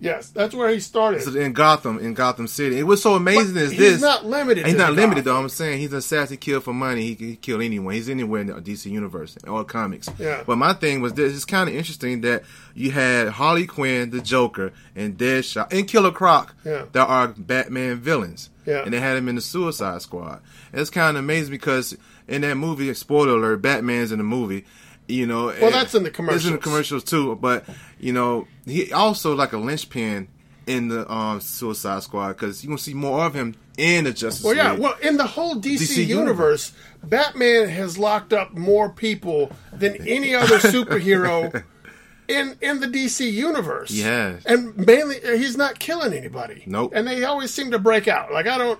Yes, 0.00 0.30
that's 0.30 0.54
where 0.54 0.70
he 0.70 0.80
started. 0.80 1.22
So 1.22 1.34
in 1.38 1.52
Gotham, 1.52 1.98
in 1.98 2.14
Gotham 2.14 2.46
City. 2.48 2.78
It 2.78 2.84
was 2.84 3.02
so 3.02 3.14
amazing 3.16 3.52
But 3.54 3.62
as 3.64 3.70
he's 3.72 3.78
this. 3.78 4.00
not 4.00 4.24
limited 4.24 4.64
He's 4.64 4.74
to 4.74 4.78
not 4.80 4.94
limited 4.94 5.24
Gotham. 5.24 5.34
though. 5.36 5.42
I'm 5.42 5.48
saying 5.50 5.78
he's 5.80 5.92
an 5.92 5.98
assassin. 5.98 6.38
Kill 6.38 6.60
for 6.60 6.72
money. 6.72 7.02
He 7.02 7.14
can 7.14 7.36
kill 7.36 7.60
anyone. 7.60 7.92
He's 7.92 8.08
anywhere 8.08 8.40
in 8.40 8.46
the 8.46 8.54
DC 8.54 8.86
universe 8.90 9.36
or 9.46 9.62
comics. 9.64 10.08
Yeah. 10.18 10.42
But 10.46 10.56
my 10.56 10.72
thing 10.72 11.02
was 11.02 11.12
this: 11.12 11.34
it's 11.36 11.44
kind 11.44 11.68
of 11.68 11.74
interesting 11.76 12.22
that 12.22 12.44
you 12.74 12.90
had 12.92 13.28
Harley 13.28 13.66
Quinn, 13.66 14.08
the 14.08 14.22
Joker, 14.22 14.72
and 14.96 15.18
Deadshot, 15.18 15.70
and 15.70 15.86
Killer 15.86 16.12
Croc. 16.12 16.54
Yeah. 16.64 16.86
That 16.92 17.06
are 17.06 17.28
Batman 17.28 17.98
villains. 18.00 18.48
Yeah. 18.66 18.82
And 18.84 18.92
they 18.94 19.00
had 19.00 19.16
him 19.18 19.28
in 19.28 19.34
the 19.34 19.40
Suicide 19.42 20.00
Squad. 20.00 20.40
And 20.72 20.80
it's 20.80 20.90
kind 20.90 21.16
of 21.16 21.24
amazing 21.24 21.50
because 21.50 21.96
in 22.28 22.42
that 22.42 22.54
movie, 22.56 22.92
spoiler 22.94 23.32
alert, 23.36 23.60
Batman's 23.62 24.12
in 24.12 24.18
the 24.18 24.24
movie. 24.24 24.64
You 25.10 25.26
know, 25.26 25.46
Well, 25.60 25.70
that's 25.70 25.94
in 25.94 26.02
the 26.04 26.08
It's 26.10 26.18
in 26.18 26.52
the 26.52 26.58
commercials. 26.58 26.62
commercials 26.62 27.04
too, 27.04 27.36
but 27.36 27.64
you 27.98 28.12
know, 28.12 28.46
he 28.64 28.92
also 28.92 29.34
like 29.34 29.52
a 29.52 29.58
linchpin 29.58 30.28
in 30.66 30.88
the 30.88 31.10
um, 31.12 31.40
Suicide 31.40 32.02
Squad 32.02 32.28
because 32.34 32.62
you 32.62 32.68
gonna 32.68 32.78
see 32.78 32.94
more 32.94 33.24
of 33.24 33.34
him 33.34 33.54
in 33.76 34.04
the 34.04 34.12
Justice 34.12 34.44
Well, 34.44 34.54
yeah. 34.54 34.72
League. 34.72 34.80
Well, 34.80 34.94
in 35.02 35.16
the 35.16 35.26
whole 35.26 35.56
DC, 35.56 35.78
DC 35.78 36.06
universe, 36.06 36.72
Batman 37.02 37.68
has 37.68 37.98
locked 37.98 38.32
up 38.32 38.52
more 38.56 38.88
people 38.90 39.50
than 39.72 39.96
any 40.06 40.34
other 40.34 40.58
superhero 40.58 41.64
in 42.28 42.56
in 42.60 42.80
the 42.80 42.86
DC 42.86 43.30
universe. 43.32 43.98
Has. 44.00 44.44
and 44.46 44.76
mainly 44.76 45.16
he's 45.38 45.56
not 45.56 45.78
killing 45.80 46.12
anybody. 46.12 46.62
Nope. 46.66 46.92
And 46.94 47.06
they 47.06 47.24
always 47.24 47.52
seem 47.52 47.70
to 47.72 47.78
break 47.78 48.06
out. 48.06 48.32
Like 48.32 48.46
I 48.46 48.58
don't. 48.58 48.78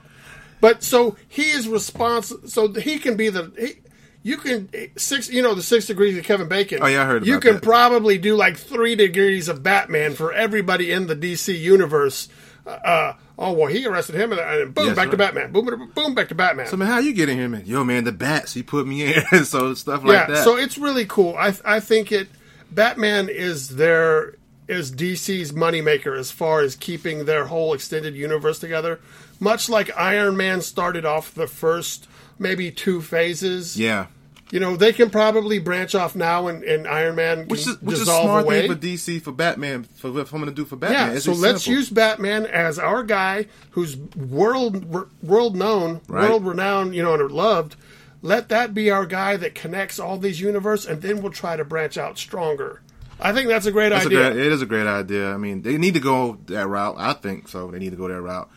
But 0.61 0.83
so 0.83 1.17
he 1.27 1.51
is 1.51 1.67
responsible. 1.67 2.47
So 2.49 2.73
he 2.73 2.99
can 2.99 3.17
be 3.17 3.31
the. 3.31 3.51
He, 3.59 3.81
you 4.23 4.37
can 4.37 4.69
six. 4.97 5.29
You 5.31 5.43
know 5.43 5.55
the 5.55 5.63
six 5.63 5.87
degrees 5.87 6.17
of 6.19 6.25
Kevin 6.25 6.49
Bacon. 6.49 6.81
Oh, 6.83 6.87
yeah, 6.87 7.03
I 7.03 7.07
heard 7.07 7.27
You 7.27 7.41
can 7.41 7.55
that. 7.55 7.63
probably 7.63 8.19
do 8.19 8.37
like 8.37 8.57
three 8.57 8.95
degrees 8.95 9.49
of 9.49 9.63
Batman 9.63 10.15
for 10.15 10.33
everybody 10.33 10.93
in 10.93 11.07
the 11.07 11.17
DC 11.17 11.59
universe. 11.59 12.29
Uh, 12.67 13.15
oh 13.39 13.53
well, 13.53 13.67
he 13.69 13.87
arrested 13.87 14.17
him, 14.17 14.33
and 14.33 14.39
then 14.41 14.71
boom, 14.73 14.87
Yes, 14.89 14.97
back 14.97 15.11
to. 15.11 15.17
Batman. 15.17 15.53
Boom, 15.53 15.65
boom, 15.65 15.91
boom, 15.95 16.15
back 16.15 16.29
to 16.29 16.35
Batman. 16.35 16.67
So 16.67 16.77
man, 16.77 16.89
how 16.89 16.99
you 16.99 17.13
get 17.15 17.29
in 17.29 17.39
here, 17.39 17.49
man? 17.49 17.63
Yo, 17.65 17.83
man, 17.85 18.05
the 18.05 18.13
bats. 18.13 18.53
He 18.53 18.63
put 18.63 18.87
me 18.87 19.15
in, 19.15 19.45
so 19.45 19.73
stuff 19.75 20.05
like 20.05 20.13
yeah, 20.15 20.27
that. 20.27 20.45
so 20.45 20.57
it's 20.57 20.77
really 20.77 21.07
cool. 21.07 21.35
I 21.37 21.55
I 21.65 21.81
think 21.81 22.13
it. 22.13 22.29
Batman 22.71 23.29
is 23.29 23.71
their 23.71 24.37
is 24.69 24.93
DC's 24.93 25.51
moneymaker 25.51 26.17
as 26.17 26.31
far 26.31 26.61
as 26.61 26.77
keeping 26.77 27.25
their 27.25 27.47
whole 27.47 27.73
extended 27.75 28.15
universe 28.15 28.61
together. 28.61 29.01
Much 29.41 29.69
like 29.69 29.91
Iron 29.97 30.37
Man 30.37 30.61
started 30.61 31.05
off 31.05 31.35
the 31.35 31.49
first 31.49 32.07
maybe 32.41 32.73
two 32.73 33.01
phases. 33.03 33.79
yeah, 33.79 34.07
You 34.51 34.59
know, 34.59 34.75
they 34.77 34.93
can 34.93 35.11
probably 35.11 35.61
branch 35.61 35.95
off 35.95 36.17
now 36.17 36.49
and, 36.49 36.65
and 36.65 36.89
Iron 36.89 37.15
Man 37.15 37.47
which 37.47 37.67
is 37.69 37.81
which 37.81 37.99
is 37.99 38.05
smart 38.09 38.45
away. 38.45 38.63
thing 38.67 38.73
for 38.73 38.79
DC 38.81 39.23
for 39.23 39.31
Batman 39.31 39.85
for 39.95 40.11
what 40.11 40.33
I'm 40.33 40.41
gonna 40.41 40.51
do 40.51 40.65
for 40.65 40.75
Batman. 40.77 41.11
yeah, 41.11 41.15
It's 41.17 41.25
so 41.27 41.33
let's 41.33 41.63
simple. 41.63 41.79
use 41.79 41.91
Batman 41.91 42.47
as 42.47 42.79
our 42.81 43.05
guy 43.05 43.47
who's 43.71 43.97
world 43.97 44.85
world 45.23 45.55
known, 45.57 46.01
Right. 46.09 46.29
world 46.29 46.45
renowned, 46.45 46.95
you 46.97 47.03
know, 47.05 47.15
and 47.15 47.31
loved. 47.31 47.77
Let 48.23 48.49
that 48.51 48.75
be 48.75 48.91
our 48.91 49.07
guy 49.07 49.37
that 49.37 49.55
connects 49.55 49.99
all 49.99 50.19
these 50.19 50.41
universe, 50.41 50.85
and 50.85 51.01
then 51.01 51.23
we'll 51.23 51.33
try 51.33 51.57
to 51.57 51.65
branch 51.65 51.97
out 51.97 52.19
stronger. 52.19 52.83
I 53.19 53.33
think 53.33 53.49
that's 53.49 53.65
a 53.67 53.73
great 53.73 53.91
That's 53.91 54.05
a 54.05 54.09
idea. 54.09 54.31
great, 54.33 54.47
it 54.47 54.53
is 54.53 54.61
a 54.63 54.67
great 54.67 54.87
idea. 54.87 55.33
I 55.33 55.37
mean, 55.39 55.63
they 55.63 55.79
need 55.79 55.95
to 55.95 56.01
go 56.01 56.39
that 56.47 56.67
route. 56.67 56.97
I 56.99 57.13
think 57.15 57.49
so. 57.49 57.71
They 57.71 57.79
need 57.79 57.91
to 57.91 57.97
go 57.97 58.09
that 58.09 58.21
route. 58.21 58.51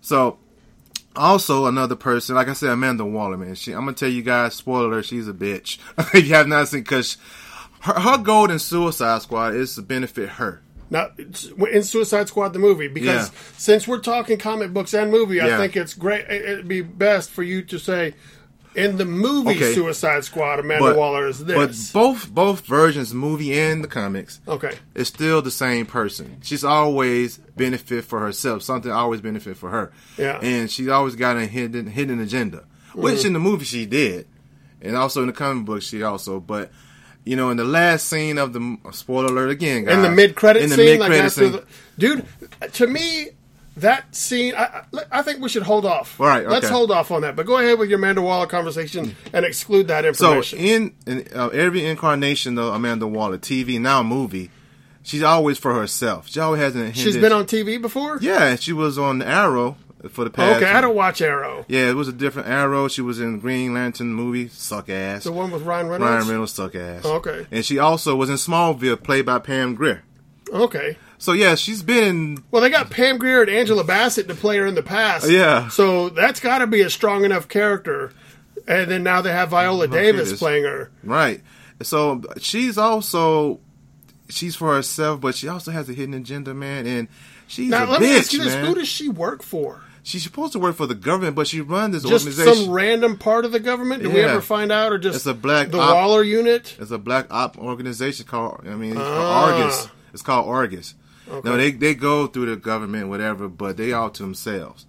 So, 0.00 0.38
also 1.16 1.66
another 1.66 1.96
person, 1.96 2.34
like 2.34 2.48
I 2.48 2.52
said, 2.52 2.70
Amanda 2.70 3.04
Waller, 3.04 3.36
man. 3.36 3.54
She, 3.54 3.72
I'm 3.72 3.80
gonna 3.80 3.94
tell 3.94 4.08
you 4.08 4.22
guys, 4.22 4.54
spoiler 4.54 5.02
she's 5.02 5.28
a 5.28 5.32
bitch. 5.32 5.78
if 6.14 6.26
you 6.26 6.34
have 6.34 6.46
not 6.48 6.68
seen, 6.68 6.80
because 6.82 7.16
her, 7.80 7.98
her 7.98 8.18
goal 8.18 8.50
in 8.50 8.58
Suicide 8.58 9.22
Squad 9.22 9.54
is 9.54 9.74
to 9.74 9.82
benefit 9.82 10.28
her. 10.30 10.62
Now, 10.88 11.08
in 11.18 11.82
Suicide 11.82 12.28
Squad, 12.28 12.52
the 12.52 12.60
movie, 12.60 12.86
because 12.86 13.28
Yeah. 13.30 13.38
since 13.56 13.88
we're 13.88 13.98
talking 13.98 14.38
comic 14.38 14.72
books 14.72 14.94
and 14.94 15.10
movie, 15.10 15.40
I 15.40 15.56
think 15.56 15.76
it's 15.76 15.94
great. 15.94 16.26
It'd 16.30 16.68
be 16.68 16.80
best 16.82 17.30
for 17.30 17.42
you 17.42 17.62
to 17.62 17.78
say, 17.78 18.14
in 18.76 18.96
the 18.98 19.04
movie 19.04 19.50
Okay. 19.50 19.74
Suicide 19.74 20.24
Squad, 20.24 20.60
Amanda 20.60 20.94
Waller 20.94 21.26
is 21.26 21.42
but 21.42 21.72
both 21.92 22.30
both 22.32 22.66
versions, 22.66 23.12
movie 23.14 23.58
and 23.58 23.82
the 23.82 23.88
comics, 23.88 24.40
okay. 24.46 24.74
is 24.94 25.08
still 25.08 25.42
the 25.42 25.50
same 25.50 25.86
person. 25.86 26.38
She's 26.42 26.62
always 26.64 27.38
benefit 27.56 28.04
for 28.04 28.20
herself. 28.20 28.62
Something 28.62 28.92
always 28.92 29.20
benefit 29.20 29.56
for 29.56 29.70
her. 29.70 29.92
Yeah. 30.18 30.38
And 30.42 30.70
she's 30.70 30.88
always 30.88 31.16
got 31.16 31.36
a 31.36 31.46
hidden 31.46 31.86
hidden 31.88 32.20
agenda, 32.20 32.64
which 32.94 33.16
Mm-hmm. 33.18 33.26
in 33.28 33.32
the 33.32 33.40
movie 33.40 33.64
she 33.64 33.86
did, 33.86 34.26
and 34.82 34.96
also 34.96 35.22
in 35.22 35.26
the 35.28 35.32
comic 35.32 35.64
book 35.64 35.82
she 35.82 36.02
also. 36.02 36.38
But 36.40 36.70
you 37.24 37.34
know, 37.34 37.50
in 37.50 37.56
the 37.56 37.64
last 37.64 38.06
scene 38.08 38.38
of 38.38 38.52
the 38.52 38.78
spoiler 38.92 39.26
alert 39.26 39.50
again, 39.50 39.84
guys, 39.84 39.96
in 39.96 40.02
the 40.02 40.10
mid 40.10 40.36
credit 40.36 40.62
in 40.62 40.68
the 40.70 40.76
scene, 40.76 40.98
mid-credit 41.00 41.24
after 41.24 41.40
scene, 41.40 41.52
the 41.52 41.64
dude. 41.98 42.26
To 42.74 42.86
me, 42.86 43.30
that 43.76 44.14
scene, 44.14 44.54
I, 44.56 44.82
I 45.10 45.22
think 45.22 45.40
we 45.40 45.48
should 45.48 45.62
hold 45.62 45.84
off. 45.84 46.20
All 46.20 46.26
right, 46.26 46.46
let's 46.48 46.68
hold 46.68 46.90
off 46.90 47.10
on 47.10 47.22
that. 47.22 47.36
But 47.36 47.46
go 47.46 47.58
ahead 47.58 47.78
with 47.78 47.90
your 47.90 47.98
Amanda 47.98 48.22
Waller 48.22 48.46
conversation 48.46 49.14
and 49.32 49.44
exclude 49.44 49.88
that 49.88 50.02
So 50.16 50.38
information. 50.38 50.58
in, 50.58 50.94
in 51.06 51.28
uh, 51.34 51.48
every 51.48 51.84
incarnation 51.84 52.58
of 52.58 52.72
Amanda 52.74 53.06
Waller, 53.06 53.38
TV 53.38 53.78
now 53.80 54.02
movie, 54.02 54.50
she's 55.02 55.22
always 55.22 55.58
for 55.58 55.74
herself. 55.74 56.28
She 56.28 56.40
always 56.40 56.60
has 56.60 56.74
an. 56.74 56.92
She's 56.92 57.16
been 57.16 57.32
on 57.32 57.44
TV 57.44 57.80
before. 57.80 58.18
Yeah, 58.20 58.56
she 58.56 58.72
was 58.72 58.98
on 58.98 59.20
Arrow 59.20 59.76
for 60.10 60.24
the 60.24 60.30
past. 60.30 60.62
okay, 60.62 60.70
I 60.72 60.80
don't 60.80 60.94
watch 60.94 61.20
Arrow. 61.20 61.64
Yeah, 61.68 61.90
it 61.90 61.94
was 61.96 62.06
a 62.08 62.12
different 62.12 62.48
Arrow. 62.48 62.86
She 62.88 63.02
was 63.02 63.20
in 63.20 63.40
Green 63.40 63.74
Lantern 63.74 64.12
movie, 64.14 64.48
suck 64.48 64.88
ass. 64.88 65.24
The 65.24 65.32
one 65.32 65.50
with 65.50 65.62
Ryan 65.62 65.88
Reynolds. 65.88 66.10
Ryan 66.14 66.28
Reynolds 66.28 66.52
suck 66.52 66.74
ass. 66.76 67.02
Oh, 67.04 67.14
okay. 67.16 67.46
And 67.50 67.64
she 67.64 67.78
also 67.78 68.14
was 68.16 68.30
in 68.30 68.36
Smallville, 68.36 69.02
played 69.02 69.26
by 69.26 69.38
Pam 69.38 69.74
Grier. 69.74 70.02
Okay. 70.52 70.96
So 71.18 71.32
yeah, 71.32 71.54
she's 71.54 71.82
been 71.82 72.04
in. 72.04 72.44
Well, 72.50 72.62
they 72.62 72.70
got 72.70 72.90
Pam 72.90 73.18
Grier 73.18 73.40
and 73.42 73.50
Angela 73.50 73.84
Bassett 73.84 74.28
to 74.28 74.34
play 74.34 74.58
her 74.58 74.66
in 74.66 74.74
the 74.74 74.82
past. 74.82 75.28
Yeah. 75.30 75.68
So 75.68 76.08
that's 76.10 76.40
got 76.40 76.58
to 76.58 76.66
be 76.66 76.82
a 76.82 76.90
strong 76.90 77.24
enough 77.24 77.48
character. 77.48 78.12
And 78.68 78.90
then 78.90 79.02
now 79.02 79.22
they 79.22 79.32
have 79.32 79.50
Viola 79.50 79.86
Davis 79.88 80.38
playing 80.38 80.64
her. 80.64 80.90
Right. 81.04 81.40
So 81.82 82.22
she's 82.38 82.76
also 82.78 83.60
she's 84.28 84.56
for 84.56 84.74
herself, 84.74 85.20
but 85.20 85.34
she 85.34 85.48
also 85.48 85.70
has 85.70 85.88
a 85.88 85.92
hidden 85.94 86.14
agenda, 86.14 86.52
man. 86.54 86.86
And 86.86 87.08
she's 87.46 87.70
Now, 87.70 87.84
a 87.84 87.90
let 87.90 88.00
me 88.00 88.16
ask 88.16 88.32
you 88.32 88.42
this: 88.42 88.54
man. 88.54 88.66
Who 88.66 88.74
does 88.74 88.88
she 88.88 89.08
work 89.08 89.42
for? 89.42 89.82
She's 90.02 90.22
supposed 90.22 90.52
to 90.52 90.60
work 90.60 90.76
for 90.76 90.86
the 90.86 90.94
government, 90.94 91.34
but 91.34 91.48
she 91.48 91.60
runs 91.60 91.92
this 91.94 92.04
Just 92.04 92.26
organization. 92.26 92.64
some 92.66 92.72
random 92.72 93.18
part 93.18 93.44
of 93.44 93.50
the 93.50 93.58
government? 93.58 94.04
Did 94.04 94.12
we 94.12 94.20
ever 94.20 94.40
find 94.40 94.70
out, 94.70 94.92
or 94.92 94.98
just 94.98 95.16
It's 95.16 95.26
a 95.26 95.34
black 95.34 95.70
the 95.70 95.78
op- 95.80 95.94
Waller 95.96 96.22
unit? 96.22 96.76
It's 96.78 96.92
a 96.92 96.98
black 96.98 97.26
op 97.32 97.58
organization 97.58 98.24
called. 98.24 98.60
I 98.68 98.74
mean, 98.76 98.94
Ah. 98.96 99.46
Argus. 99.56 99.88
It's 100.16 100.22
called 100.22 100.48
Argus. 100.48 100.94
No, 101.44 101.56
they 101.58 101.72
they 101.72 101.94
go 101.94 102.26
through 102.26 102.46
the 102.46 102.56
government, 102.56 103.08
whatever, 103.08 103.48
but 103.48 103.76
they 103.76 103.92
all 103.92 104.08
to 104.08 104.22
themselves. 104.22 104.86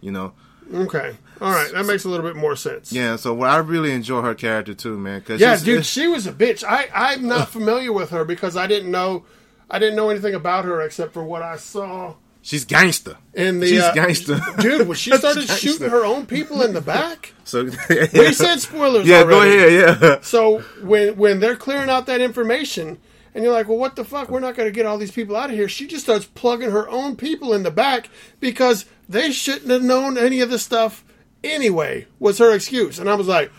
You 0.00 0.10
know. 0.10 0.32
Okay, 0.72 1.16
all 1.40 1.52
right, 1.52 1.70
that 1.72 1.86
makes 1.86 2.04
a 2.04 2.08
little 2.08 2.26
bit 2.26 2.34
more 2.34 2.56
sense. 2.56 2.92
Yeah. 2.92 3.14
So 3.14 3.34
well, 3.34 3.52
I 3.52 3.58
really 3.58 3.92
enjoy 3.92 4.22
her 4.22 4.34
character 4.34 4.74
too, 4.74 4.98
man. 4.98 5.20
Cause 5.20 5.40
Yeah, 5.40 5.56
dude, 5.56 5.86
she 5.86 6.08
was 6.08 6.26
a 6.26 6.32
bitch. 6.32 6.64
I 6.64 6.88
I'm 6.92 7.28
not 7.28 7.50
familiar 7.50 7.92
with 7.92 8.10
her 8.10 8.24
because 8.24 8.56
I 8.56 8.66
didn't 8.66 8.90
know 8.90 9.24
I 9.70 9.78
didn't 9.78 9.94
know 9.94 10.08
anything 10.08 10.34
about 10.34 10.64
her 10.64 10.80
except 10.80 11.12
for 11.12 11.22
what 11.22 11.42
I 11.42 11.56
saw 11.56 12.14
she's 12.40 12.64
gangster. 12.64 13.18
in 13.34 13.60
the 13.60 13.66
She's 13.66 13.80
uh, 13.80 13.92
gangster. 13.92 14.40
Dude, 14.58 14.88
when 14.88 14.96
she 14.96 15.10
started 15.16 15.48
shooting 15.48 15.90
her 15.90 16.04
own 16.04 16.26
people 16.26 16.62
in 16.62 16.72
the 16.72 16.80
back. 16.94 17.34
So 17.44 17.64
We 17.64 18.32
said 18.32 18.56
spoilers. 18.60 19.06
Yeah, 19.06 19.24
go 19.24 19.42
ahead. 19.42 20.00
Yeah. 20.00 20.20
So 20.22 20.60
when 20.82 21.16
when 21.16 21.40
they're 21.40 21.56
clearing 21.56 21.90
out 21.90 22.06
that 22.06 22.22
information, 22.22 22.98
and 23.34 23.42
you're 23.44 23.52
like, 23.52 23.68
well, 23.68 23.78
what 23.78 23.96
the 23.96 24.04
fuck? 24.04 24.28
We're 24.30 24.40
not 24.40 24.54
going 24.54 24.68
to 24.68 24.72
get 24.72 24.86
all 24.86 24.96
these 24.98 25.10
people 25.10 25.36
out 25.36 25.50
of 25.50 25.56
here. 25.56 25.68
She 25.68 25.86
just 25.86 26.04
starts 26.04 26.24
plugging 26.24 26.70
her 26.70 26.88
own 26.88 27.16
people 27.16 27.52
in 27.52 27.64
the 27.64 27.70
back 27.70 28.08
because 28.40 28.84
they 29.08 29.32
shouldn't 29.32 29.70
have 29.70 29.82
known 29.82 30.16
any 30.16 30.40
of 30.40 30.50
this 30.50 30.62
stuff 30.62 31.04
anyway. 31.42 32.06
Was 32.18 32.38
her 32.38 32.54
excuse, 32.54 32.98
and 32.98 33.10
I 33.10 33.14
was 33.14 33.26
like, 33.28 33.50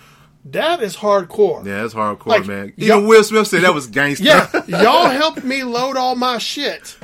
that 0.45 0.81
is 0.81 0.97
hardcore. 0.97 1.65
Yeah, 1.65 1.81
that's 1.81 1.93
hardcore, 1.93 2.27
Like, 2.27 2.45
man. 2.45 2.73
Even 2.77 3.07
Will 3.07 3.23
Smith 3.23 3.47
said 3.47 3.63
that 3.63 3.73
was 3.73 3.87
gangster. 3.87 4.25
Yeah, 4.25 4.63
y'all 4.67 5.09
helped 5.09 5.43
me 5.43 5.63
load 5.63 5.97
all 5.97 6.15
my 6.15 6.37
shit, 6.37 6.97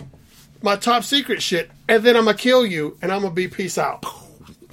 my 0.61 0.75
top 0.75 1.03
secret 1.03 1.41
shit, 1.41 1.71
and 1.89 2.03
then 2.03 2.15
I'm 2.15 2.25
gonna 2.25 2.37
kill 2.37 2.65
you, 2.65 2.97
and 3.01 3.11
I'm 3.11 3.21
gonna 3.21 3.33
be 3.33 3.47
peace 3.47 3.77
out. 3.77 4.03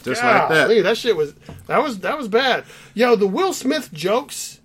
just 0.03 0.23
like 0.23 0.49
that. 0.51 0.83
That 0.83 0.97
shit 0.99 1.17
was 1.17 1.35
that 1.67 1.83
was 1.83 2.01
that 2.01 2.17
was 2.19 2.29
bad. 2.29 2.65
Yo, 2.95 3.17
the 3.17 3.27
Will 3.27 3.53
Smith 3.55 3.91
jokes, 3.93 4.61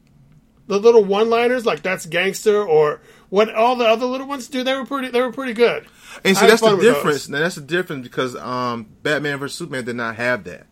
the 0.68 0.80
little 0.80 1.04
one-liners 1.04 1.66
like 1.66 1.82
"that's 1.82 2.06
gangster" 2.06 2.62
or 2.64 3.02
what 3.34 3.52
all 3.56 3.76
the 3.76 3.86
other 3.86 4.06
little 4.06 4.28
ones 4.28 4.48
do, 4.48 4.64
they 4.64 4.76
were 4.76 4.86
pretty 4.86 5.10
they 5.10 5.20
were 5.20 5.32
pretty 5.32 5.54
good. 5.54 5.88
And 6.24 6.38
see, 6.38 6.46
that's 6.46 6.62
the 6.62 6.78
difference. 6.78 7.28
Now, 7.28 7.40
that's 7.40 7.56
the 7.56 7.62
difference 7.62 8.04
because 8.04 8.36
um, 8.36 8.86
Batman 9.02 9.40
vs 9.40 9.58
Superman 9.58 9.86
did 9.86 9.96
not 9.96 10.18
have 10.18 10.44
that. 10.44 10.68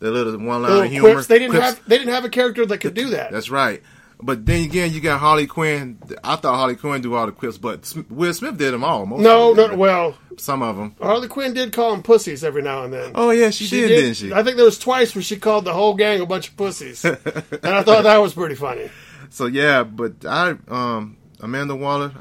The 0.00 0.10
little 0.10 0.36
one 0.36 0.62
line 0.62 0.90
humor. 0.90 1.12
quips, 1.12 1.28
they 1.28 1.38
didn't 1.38 1.52
quips. 1.52 1.64
have 1.64 1.88
they 1.88 1.98
didn't 1.98 2.12
have 2.12 2.24
a 2.24 2.28
character 2.28 2.66
that 2.66 2.78
could 2.78 2.94
do 2.94 3.10
that. 3.10 3.30
That's 3.30 3.50
right. 3.50 3.82
But 4.20 4.44
then 4.44 4.64
again, 4.64 4.92
you 4.92 5.00
got 5.00 5.20
Harley 5.20 5.46
Quinn. 5.46 5.96
I 6.24 6.34
thought 6.34 6.56
Harley 6.56 6.74
Quinn 6.74 7.02
do 7.02 7.14
all 7.14 7.26
the 7.26 7.30
quips, 7.30 7.56
but 7.56 7.94
Will 8.10 8.34
Smith 8.34 8.58
did 8.58 8.74
them 8.74 8.82
all. 8.82 9.06
Most 9.06 9.20
no, 9.20 9.52
no, 9.52 9.76
well, 9.76 10.18
some 10.38 10.60
of 10.60 10.76
them. 10.76 10.96
Harley 11.00 11.28
Quinn 11.28 11.54
did 11.54 11.72
call 11.72 11.92
them 11.92 12.02
pussies 12.02 12.42
every 12.42 12.62
now 12.62 12.82
and 12.82 12.92
then. 12.92 13.12
Oh 13.14 13.30
yeah, 13.30 13.50
she, 13.50 13.70
did, 13.70 13.88
did, 13.88 14.06
not 14.08 14.16
she? 14.16 14.32
I 14.32 14.42
think 14.42 14.56
there 14.56 14.64
was 14.64 14.80
twice 14.80 15.14
where 15.14 15.22
she 15.22 15.36
called 15.36 15.64
the 15.64 15.72
whole 15.72 15.94
gang 15.94 16.20
a 16.20 16.26
bunch 16.26 16.48
of 16.48 16.56
pussies, 16.56 17.04
and 17.04 17.16
I 17.62 17.84
thought 17.84 18.02
that 18.02 18.16
was 18.16 18.34
pretty 18.34 18.56
funny. 18.56 18.90
So 19.30 19.46
yeah, 19.46 19.84
but 19.84 20.26
I 20.26 20.56
um 20.66 21.16
Amanda 21.42 21.74
Waller, 21.74 22.12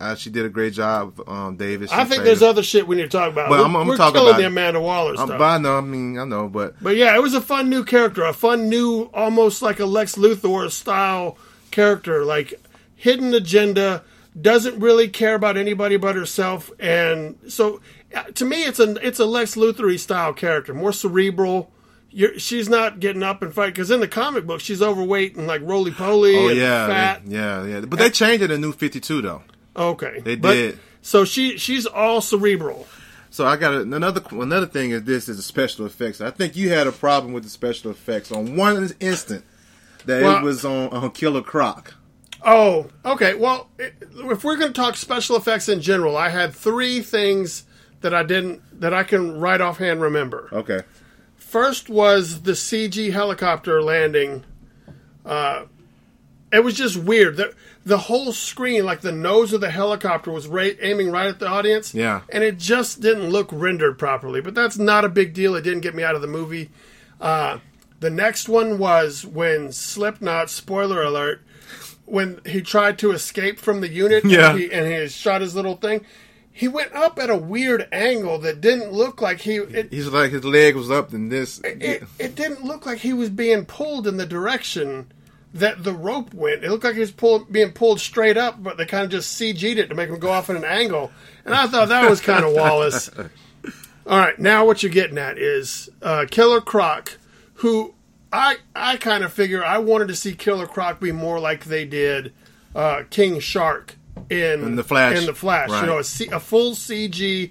uh, 0.00 0.14
she 0.14 0.30
did 0.30 0.46
a 0.46 0.48
great 0.48 0.72
job. 0.72 1.20
Um, 1.28 1.56
Davis. 1.56 1.92
I 1.92 2.04
think 2.04 2.24
there's 2.24 2.42
other 2.42 2.62
shit 2.62 2.86
we 2.86 2.96
need 2.96 3.02
to 3.02 3.08
talk 3.08 3.30
about. 3.30 3.48
But 3.50 3.58
we're 3.58 3.64
I'm- 3.64 3.76
I'm 3.76 3.86
we're 3.86 3.96
talking 3.96 4.14
killing 4.14 4.30
about 4.30 4.40
the. 4.40 4.46
Amanda 4.46 4.80
Waller 4.80 5.10
Um, 5.18 5.26
stuff. 5.28 5.38
but 5.38 5.44
I 5.44 5.58
know, 5.58 5.76
I 5.78 5.80
mean, 5.82 6.18
I 6.18 6.24
know, 6.24 6.48
but 6.48 6.74
But 6.82 6.96
yeah, 6.96 7.14
it 7.14 7.22
was 7.22 7.34
a 7.34 7.40
fun 7.40 7.68
new 7.68 7.84
character, 7.84 8.24
a 8.24 8.32
fun 8.32 8.68
new, 8.68 9.10
almost 9.12 9.60
like 9.62 9.78
a 9.78 9.86
Lex 9.86 10.14
Luthor 10.16 10.70
style 10.70 11.36
character, 11.70 12.24
like 12.24 12.54
hidden 12.96 13.34
agenda, 13.34 14.02
doesn't 14.40 14.80
really 14.80 15.08
care 15.08 15.34
about 15.34 15.56
anybody 15.56 15.96
but 15.96 16.14
herself, 16.16 16.70
and 16.80 17.36
so 17.48 17.80
uh, 18.14 18.22
to 18.34 18.44
me, 18.44 18.62
it's 18.64 18.78
a 18.80 18.94
it's 19.06 19.18
a 19.18 19.26
Lex 19.26 19.54
Luthor 19.56 19.96
style 19.98 20.32
character, 20.32 20.72
more 20.72 20.92
cerebral. 20.92 21.70
You're, 22.12 22.38
she's 22.40 22.68
not 22.68 22.98
getting 22.98 23.22
up 23.22 23.40
and 23.42 23.54
fight 23.54 23.66
because 23.74 23.90
in 23.90 24.00
the 24.00 24.08
comic 24.08 24.46
book 24.46 24.60
she's 24.60 24.82
overweight 24.82 25.36
and 25.36 25.46
like 25.46 25.60
roly 25.62 25.92
poly 25.92 26.36
oh 26.36 26.48
and 26.48 26.56
yeah, 26.58 26.86
fat. 26.88 27.22
yeah, 27.26 27.64
yeah. 27.64 27.80
But 27.80 27.98
they 28.00 28.10
changed 28.10 28.42
it 28.42 28.50
in 28.50 28.60
New 28.60 28.72
Fifty 28.72 28.98
Two 29.00 29.22
though. 29.22 29.42
Okay, 29.76 30.20
They 30.20 30.34
But- 30.36 30.54
did. 30.54 30.78
So 31.02 31.24
she 31.24 31.56
she's 31.56 31.86
all 31.86 32.20
cerebral. 32.20 32.86
So 33.30 33.46
I 33.46 33.56
got 33.56 33.72
a, 33.74 33.80
another 33.82 34.20
another 34.32 34.66
thing 34.66 34.90
is 34.90 35.04
this 35.04 35.28
is 35.28 35.36
the 35.36 35.42
special 35.42 35.86
effects. 35.86 36.20
I 36.20 36.30
think 36.30 36.56
you 36.56 36.70
had 36.70 36.86
a 36.88 36.92
problem 36.92 37.32
with 37.32 37.44
the 37.44 37.48
special 37.50 37.90
effects 37.92 38.32
on 38.32 38.56
one 38.56 38.90
instant 39.00 39.44
that 40.06 40.22
Well- 40.22 40.38
it 40.38 40.42
was 40.42 40.64
on, 40.64 40.88
on 40.88 41.10
Killer 41.12 41.42
Croc. 41.42 41.94
Oh, 42.44 42.88
okay. 43.04 43.34
Well, 43.34 43.68
if 43.78 44.44
we're 44.44 44.56
going 44.56 44.72
to 44.72 44.80
talk 44.80 44.96
special 44.96 45.36
effects 45.36 45.68
in 45.68 45.80
general, 45.82 46.16
I 46.16 46.30
had 46.30 46.54
three 46.54 47.02
things 47.02 47.64
that 48.00 48.14
I 48.14 48.22
didn't 48.22 48.62
that 48.80 48.94
I 48.94 49.02
can 49.04 49.38
right 49.38 49.60
offhand 49.60 50.00
remember. 50.00 50.48
Okay. 50.52 50.80
First 51.50 51.88
was 51.88 52.42
the 52.42 52.52
CG 52.52 53.12
helicopter 53.12 53.82
landing 53.82 54.44
Uh, 55.26 55.64
it 56.52 56.64
was 56.64 56.74
just 56.74 56.96
weird. 56.96 57.36
The, 57.36 57.54
the 57.84 57.98
whole 57.98 58.32
screen, 58.32 58.84
like 58.84 59.00
the 59.02 59.12
nose 59.12 59.52
of 59.52 59.60
the 59.60 59.70
helicopter, 59.70 60.30
was 60.30 60.46
ra- 60.48 60.70
aiming 60.80 61.10
right 61.10 61.26
at 61.28 61.38
the 61.40 61.46
audience. 61.48 61.92
Yeah. 61.94 62.20
And 62.28 62.42
it 62.44 62.56
just 62.58 63.00
didn't 63.00 63.30
look 63.30 63.48
rendered 63.52 63.98
properly. 63.98 64.40
But 64.40 64.54
that's 64.54 64.78
not 64.78 65.04
a 65.04 65.08
big 65.08 65.34
deal. 65.34 65.54
It 65.56 65.62
didn't 65.62 65.80
get 65.80 65.94
me 65.94 66.02
out 66.04 66.14
of 66.14 66.20
the 66.22 66.26
movie. 66.28 66.70
Uh, 67.20 67.58
the 68.00 68.10
next 68.10 68.48
one 68.48 68.78
was 68.78 69.26
when 69.26 69.72
Slipknot, 69.72 70.50
spoiler 70.50 71.02
alert, 71.02 71.42
when 72.06 72.40
he 72.46 72.62
tried 72.62 72.98
to 73.00 73.10
escape 73.12 73.58
from 73.58 73.80
the 73.80 73.88
unit 73.88 74.24
Yeah. 74.24 74.50
and, 74.50 74.58
he, 74.58 74.72
and 74.72 74.86
he 74.92 75.08
shot 75.08 75.40
his 75.42 75.54
little 75.54 75.76
thing. 75.76 76.04
He 76.52 76.68
went 76.68 76.92
up 76.94 77.18
at 77.18 77.30
a 77.30 77.36
weird 77.36 77.88
angle 77.92 78.38
that 78.40 78.60
didn't 78.60 78.92
look 78.92 79.22
like 79.22 79.40
he. 79.40 79.56
It, 79.56 79.92
He's 79.92 80.08
like 80.08 80.30
his 80.32 80.44
leg 80.44 80.76
was 80.76 80.90
up 80.90 81.12
and 81.12 81.30
this. 81.30 81.60
it, 81.60 82.04
it 82.18 82.34
didn't 82.34 82.64
look 82.64 82.86
like 82.86 82.98
he 82.98 83.12
was 83.12 83.30
being 83.30 83.64
pulled 83.64 84.06
in 84.06 84.16
the 84.16 84.26
direction 84.26 85.10
that 85.54 85.82
the 85.84 85.92
rope 85.92 86.32
went. 86.34 86.64
It 86.64 86.70
looked 86.70 86.84
like 86.84 86.94
he 86.94 87.00
was 87.00 87.10
pulled, 87.12 87.50
being 87.52 87.72
pulled 87.72 88.00
straight 88.00 88.36
up, 88.36 88.62
but 88.62 88.76
they 88.76 88.84
kind 88.84 89.04
of 89.04 89.10
just 89.10 89.40
CG'd 89.40 89.78
it 89.78 89.88
to 89.88 89.94
make 89.94 90.08
him 90.08 90.18
go 90.18 90.30
off 90.30 90.50
at 90.50 90.56
an 90.56 90.64
angle. 90.64 91.10
And 91.44 91.54
I 91.54 91.66
thought 91.66 91.88
that 91.88 92.08
was 92.08 92.20
kind 92.20 92.44
of 92.44 92.52
Wallace. 92.52 93.10
All 94.06 94.18
right, 94.18 94.38
now 94.38 94.64
what 94.66 94.82
you're 94.82 94.92
getting 94.92 95.18
at 95.18 95.38
is 95.38 95.88
uh, 96.02 96.26
Killer 96.30 96.60
Croc, 96.60 97.18
who 97.54 97.94
I 98.32 98.56
I 98.74 98.96
kind 98.96 99.24
of 99.24 99.32
figure 99.32 99.64
I 99.64 99.78
wanted 99.78 100.08
to 100.08 100.16
see 100.16 100.34
Killer 100.34 100.66
Croc 100.66 101.00
be 101.00 101.12
more 101.12 101.38
like 101.38 101.64
they 101.64 101.84
did 101.84 102.32
uh, 102.74 103.04
King 103.10 103.40
Shark 103.40 103.96
in, 104.28 104.62
In 104.64 104.76
The 104.76 104.84
Flash. 104.84 105.18
In 105.18 105.26
the 105.26 105.34
Flash, 105.34 105.70
Right. 105.70 105.80
you 105.80 105.86
know, 105.86 105.98
a, 105.98 106.04
C, 106.04 106.26
a 106.28 106.40
full 106.40 106.72
CG, 106.74 107.50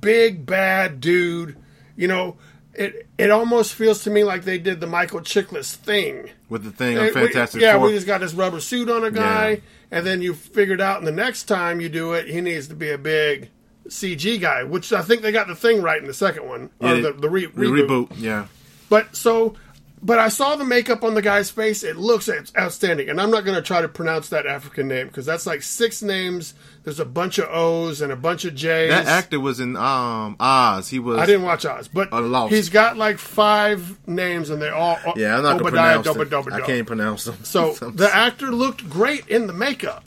big 0.00 0.44
bad 0.46 1.00
dude. 1.00 1.56
You 1.96 2.08
know, 2.08 2.36
it 2.74 3.06
it 3.18 3.30
almost 3.30 3.74
feels 3.74 4.02
to 4.04 4.10
me 4.10 4.24
like 4.24 4.44
they 4.44 4.58
did 4.58 4.80
the 4.80 4.86
Michael 4.86 5.20
Chiklis 5.20 5.74
thing. 5.74 6.30
with 6.48 6.64
the 6.64 6.70
thing 6.70 6.98
on 6.98 7.04
we- 7.06 7.10
Fantastic 7.12 7.60
yeah, 7.62 7.76
Four. 7.78 7.86
we 7.86 7.92
just 7.94 8.06
got 8.06 8.20
this 8.20 8.34
rubber 8.34 8.60
suit 8.60 8.88
on 8.90 9.04
a 9.04 9.10
guy, 9.10 9.48
Yeah. 9.50 9.56
and 9.90 10.06
then 10.06 10.20
you 10.22 10.34
figured 10.34 10.80
out, 10.80 10.98
and 10.98 11.06
the 11.06 11.12
next 11.12 11.44
time 11.44 11.80
you 11.80 11.88
do 11.88 12.12
it, 12.12 12.28
he 12.28 12.40
needs 12.40 12.68
to 12.68 12.74
be 12.74 12.90
a 12.90 12.98
big 12.98 13.48
CG 13.88 14.38
guy, 14.40 14.62
which 14.64 14.92
I 14.92 15.02
think 15.02 15.22
they 15.22 15.32
got 15.32 15.46
the 15.48 15.54
thing 15.54 15.82
right 15.82 16.00
in 16.00 16.06
the 16.06 16.14
second 16.14 16.46
one, 16.48 16.70
or 16.80 16.94
Yeah, 16.94 17.00
the, 17.02 17.12
the, 17.12 17.28
re- 17.30 17.46
the 17.46 17.52
reboot. 17.52 17.86
reboot. 18.08 18.08
Yeah. 18.18 18.46
But 18.88 19.16
so, 19.16 19.54
but 20.04 20.18
I 20.18 20.28
saw 20.28 20.56
the 20.56 20.64
makeup 20.64 21.04
on 21.04 21.14
the 21.14 21.22
guy's 21.22 21.48
face. 21.48 21.84
It 21.84 21.96
looks 21.96 22.28
outstanding, 22.58 23.08
and 23.08 23.20
I'm 23.20 23.30
not 23.30 23.44
going 23.44 23.54
to 23.54 23.62
try 23.62 23.80
to 23.80 23.88
pronounce 23.88 24.30
that 24.30 24.46
African 24.46 24.88
name 24.88 25.06
because 25.06 25.24
that's 25.24 25.46
like 25.46 25.62
six 25.62 26.02
names. 26.02 26.54
There's 26.82 26.98
a 26.98 27.04
bunch 27.04 27.38
of 27.38 27.48
O's 27.48 28.00
and 28.00 28.10
a 28.10 28.16
bunch 28.16 28.44
of 28.44 28.56
J's. 28.56 28.90
That 28.90 29.06
actor 29.06 29.38
was 29.38 29.60
in 29.60 29.76
um 29.76 30.36
Oz. 30.40 30.88
He 30.88 30.98
was. 30.98 31.18
I 31.18 31.26
didn't 31.26 31.44
watch 31.44 31.64
Oz, 31.64 31.86
but 31.86 32.08
he's 32.50 32.68
got 32.68 32.96
like 32.96 33.18
five 33.18 33.96
names, 34.08 34.50
and 34.50 34.60
they're 34.60 34.74
all 34.74 34.98
Yeah, 35.14 35.36
I'm 35.36 35.44
not 35.44 35.58
gonna 35.60 35.70
pronounce 35.70 36.06
them. 36.06 36.52
I 36.52 36.60
can't 36.62 36.86
pronounce 36.86 37.24
them. 37.24 37.44
So 37.44 37.72
the 37.94 38.12
actor 38.12 38.50
looked 38.50 38.90
great 38.90 39.28
in 39.28 39.46
the 39.46 39.52
makeup, 39.52 40.04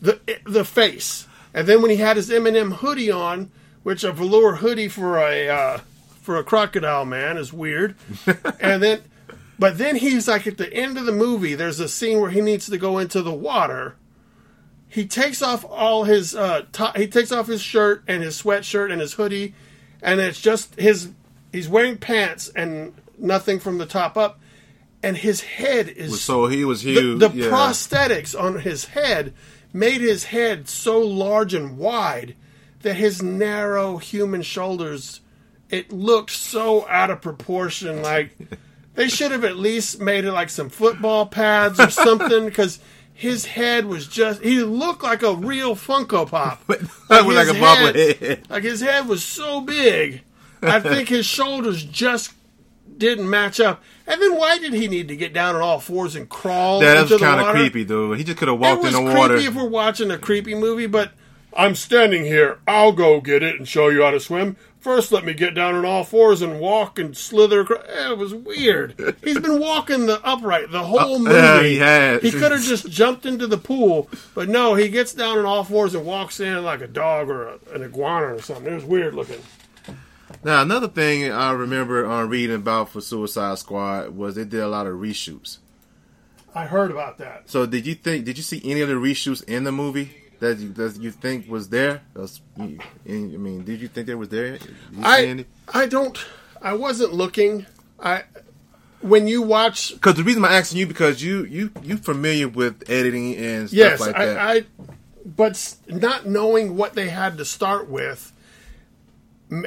the 0.00 0.18
the 0.46 0.64
face, 0.64 1.26
and 1.52 1.68
then 1.68 1.82
when 1.82 1.90
he 1.90 1.98
had 1.98 2.16
his 2.16 2.30
Eminem 2.30 2.76
hoodie 2.76 3.10
on, 3.10 3.50
which 3.82 4.04
a 4.04 4.12
velour 4.12 4.56
hoodie 4.56 4.88
for 4.88 5.18
a 5.18 5.50
uh, 5.50 5.78
for 6.22 6.38
a 6.38 6.44
crocodile 6.44 7.04
man 7.04 7.36
is 7.36 7.52
weird, 7.52 7.94
and 8.60 8.82
then 8.82 9.02
but 9.58 9.78
then 9.78 9.96
he's 9.96 10.28
like 10.28 10.46
at 10.46 10.56
the 10.56 10.72
end 10.72 10.96
of 10.98 11.04
the 11.04 11.12
movie, 11.12 11.54
there's 11.54 11.80
a 11.80 11.88
scene 11.88 12.20
where 12.20 12.30
he 12.30 12.40
needs 12.40 12.66
to 12.66 12.78
go 12.78 12.98
into 12.98 13.22
the 13.22 13.32
water. 13.32 13.96
He 14.88 15.06
takes 15.06 15.42
off 15.42 15.64
all 15.68 16.04
his 16.04 16.34
uh, 16.34 16.64
he 16.96 17.08
takes 17.08 17.32
off 17.32 17.46
his 17.46 17.60
shirt 17.60 18.04
and 18.06 18.22
his 18.22 18.40
sweatshirt 18.40 18.92
and 18.92 19.00
his 19.00 19.14
hoodie, 19.14 19.54
and 20.00 20.20
it's 20.20 20.40
just 20.40 20.76
his 20.76 21.10
he's 21.52 21.68
wearing 21.68 21.98
pants 21.98 22.48
and 22.54 22.94
nothing 23.18 23.58
from 23.58 23.78
the 23.78 23.86
top 23.86 24.16
up. 24.16 24.40
And 25.00 25.16
his 25.16 25.42
head 25.42 25.88
is 25.88 26.20
so 26.20 26.46
he 26.46 26.64
was 26.64 26.82
the, 26.82 26.92
huge. 26.92 27.20
the 27.20 27.30
yeah. 27.30 27.46
prosthetics 27.46 28.40
on 28.40 28.60
his 28.60 28.86
head 28.86 29.32
made 29.72 30.00
his 30.00 30.24
head 30.24 30.68
so 30.68 30.98
large 31.00 31.54
and 31.54 31.78
wide 31.78 32.34
that 32.80 32.94
his 32.94 33.22
narrow 33.22 33.98
human 33.98 34.42
shoulders 34.42 35.20
it 35.70 35.92
looked 35.92 36.30
so 36.30 36.88
out 36.88 37.10
of 37.10 37.20
proportion 37.20 38.02
like 38.02 38.36
they 38.98 39.06
should 39.08 39.30
have 39.30 39.44
at 39.44 39.56
least 39.56 40.00
made 40.00 40.24
it 40.24 40.32
like 40.32 40.50
some 40.50 40.68
football 40.68 41.24
pads 41.24 41.78
or 41.78 41.88
something 41.88 42.44
because 42.46 42.80
his 43.14 43.46
head 43.46 43.86
was 43.86 44.08
just 44.08 44.42
he 44.42 44.58
looked 44.60 45.04
like 45.04 45.22
a 45.22 45.34
real 45.34 45.76
funko 45.76 46.28
pop 46.28 46.60
like 46.68 46.80
his 46.80 47.48
a 47.48 47.54
bobblehead. 47.54 48.50
like 48.50 48.64
his 48.64 48.80
head 48.80 49.06
was 49.06 49.22
so 49.24 49.60
big 49.60 50.22
i 50.62 50.80
think 50.80 51.08
his 51.08 51.24
shoulders 51.24 51.84
just 51.84 52.32
didn't 52.96 53.30
match 53.30 53.60
up 53.60 53.80
and 54.08 54.20
then 54.20 54.34
why 54.36 54.58
did 54.58 54.72
he 54.72 54.88
need 54.88 55.06
to 55.08 55.16
get 55.16 55.32
down 55.32 55.54
on 55.54 55.60
all 55.60 55.78
fours 55.78 56.16
and 56.16 56.28
crawl 56.28 56.80
that 56.80 56.96
into 56.96 57.14
was 57.14 57.22
kind 57.22 57.40
of 57.40 57.54
creepy, 57.54 57.84
dude. 57.84 58.16
He 58.16 58.24
just 58.24 58.38
could 58.38 58.48
have 58.48 58.56
It 58.56 58.60
walked 58.60 58.82
was 58.82 58.94
in 58.94 59.04
the 59.04 59.10
creepy 59.10 59.20
water. 59.20 59.36
if 59.36 59.54
we're 59.54 59.68
watching 59.68 60.10
a 60.10 60.16
creepy 60.16 60.54
movie, 60.54 60.86
but 60.86 61.12
I'm 61.54 61.74
standing 61.74 62.24
here. 62.24 62.58
I'll 62.66 62.92
go 62.92 63.20
get 63.20 63.42
it 63.42 63.56
and 63.56 63.66
show 63.66 63.88
you 63.88 64.02
how 64.02 64.10
to 64.10 64.20
swim. 64.20 64.56
First, 64.80 65.10
let 65.10 65.24
me 65.24 65.34
get 65.34 65.54
down 65.54 65.74
on 65.74 65.84
all 65.84 66.04
fours 66.04 66.40
and 66.40 66.60
walk 66.60 66.98
and 66.98 67.16
slither. 67.16 67.62
Across. 67.62 67.82
It 67.88 68.16
was 68.16 68.32
weird. 68.32 69.16
He's 69.24 69.40
been 69.40 69.58
walking 69.58 70.06
the 70.06 70.24
upright 70.24 70.70
the 70.70 70.84
whole 70.84 71.18
movie. 71.18 71.34
yeah, 71.34 71.62
he 71.62 71.76
has. 71.78 72.22
He 72.22 72.30
could 72.30 72.52
have 72.52 72.62
just 72.62 72.88
jumped 72.88 73.26
into 73.26 73.46
the 73.46 73.58
pool, 73.58 74.08
but 74.34 74.48
no, 74.48 74.74
he 74.74 74.88
gets 74.88 75.12
down 75.12 75.38
on 75.38 75.46
all 75.46 75.64
fours 75.64 75.94
and 75.94 76.06
walks 76.06 76.38
in 76.38 76.62
like 76.62 76.80
a 76.80 76.86
dog 76.86 77.28
or 77.28 77.48
a, 77.48 77.58
an 77.74 77.82
iguana 77.82 78.34
or 78.34 78.40
something. 78.40 78.72
It 78.72 78.76
was 78.76 78.84
weird 78.84 79.14
looking. 79.14 79.42
Now, 80.44 80.62
another 80.62 80.88
thing 80.88 81.30
I 81.30 81.52
remember 81.52 82.06
uh, 82.06 82.24
reading 82.24 82.56
about 82.56 82.90
for 82.90 83.00
Suicide 83.00 83.58
Squad 83.58 84.10
was 84.10 84.36
they 84.36 84.44
did 84.44 84.60
a 84.60 84.68
lot 84.68 84.86
of 84.86 84.94
reshoots. 84.94 85.58
I 86.54 86.66
heard 86.66 86.90
about 86.90 87.18
that. 87.18 87.50
So, 87.50 87.66
did 87.66 87.86
you 87.86 87.94
think? 87.94 88.24
Did 88.24 88.36
you 88.36 88.44
see 88.44 88.60
any 88.64 88.80
of 88.80 88.88
the 88.88 88.94
reshoots 88.94 89.42
in 89.44 89.64
the 89.64 89.72
movie 89.72 90.12
that 90.40 90.58
you, 90.58 90.72
that 90.74 90.96
you 91.00 91.10
think 91.10 91.48
was 91.48 91.68
there? 91.68 92.02
That's- 92.14 92.40
I 92.58 92.78
mean, 93.06 93.64
did 93.64 93.80
you 93.80 93.88
think 93.88 94.06
they 94.06 94.14
was 94.14 94.28
there? 94.28 94.52
Did 94.58 94.62
you 94.92 94.96
see 94.96 95.02
I? 95.04 95.44
I 95.72 95.86
don't. 95.86 96.18
I 96.62 96.72
wasn't 96.74 97.12
looking. 97.12 97.66
I 98.00 98.24
when 99.00 99.28
you 99.28 99.42
watch 99.42 99.94
Because 99.94 100.14
the 100.16 100.24
reason 100.24 100.44
I'm 100.44 100.50
asking 100.52 100.78
you 100.78 100.86
because 100.86 101.22
you 101.22 101.44
you 101.44 101.70
you 101.82 101.96
familiar 101.96 102.48
with 102.48 102.88
editing 102.90 103.36
and 103.36 103.68
stuff 103.68 103.76
Yes, 103.76 104.00
like 104.00 104.16
I, 104.16 104.26
that. 104.26 104.38
I, 104.38 104.64
but 105.24 105.76
not 105.86 106.26
knowing 106.26 106.76
what 106.76 106.94
they 106.94 107.08
had 107.08 107.38
to 107.38 107.44
start 107.44 107.88
with, 107.88 108.32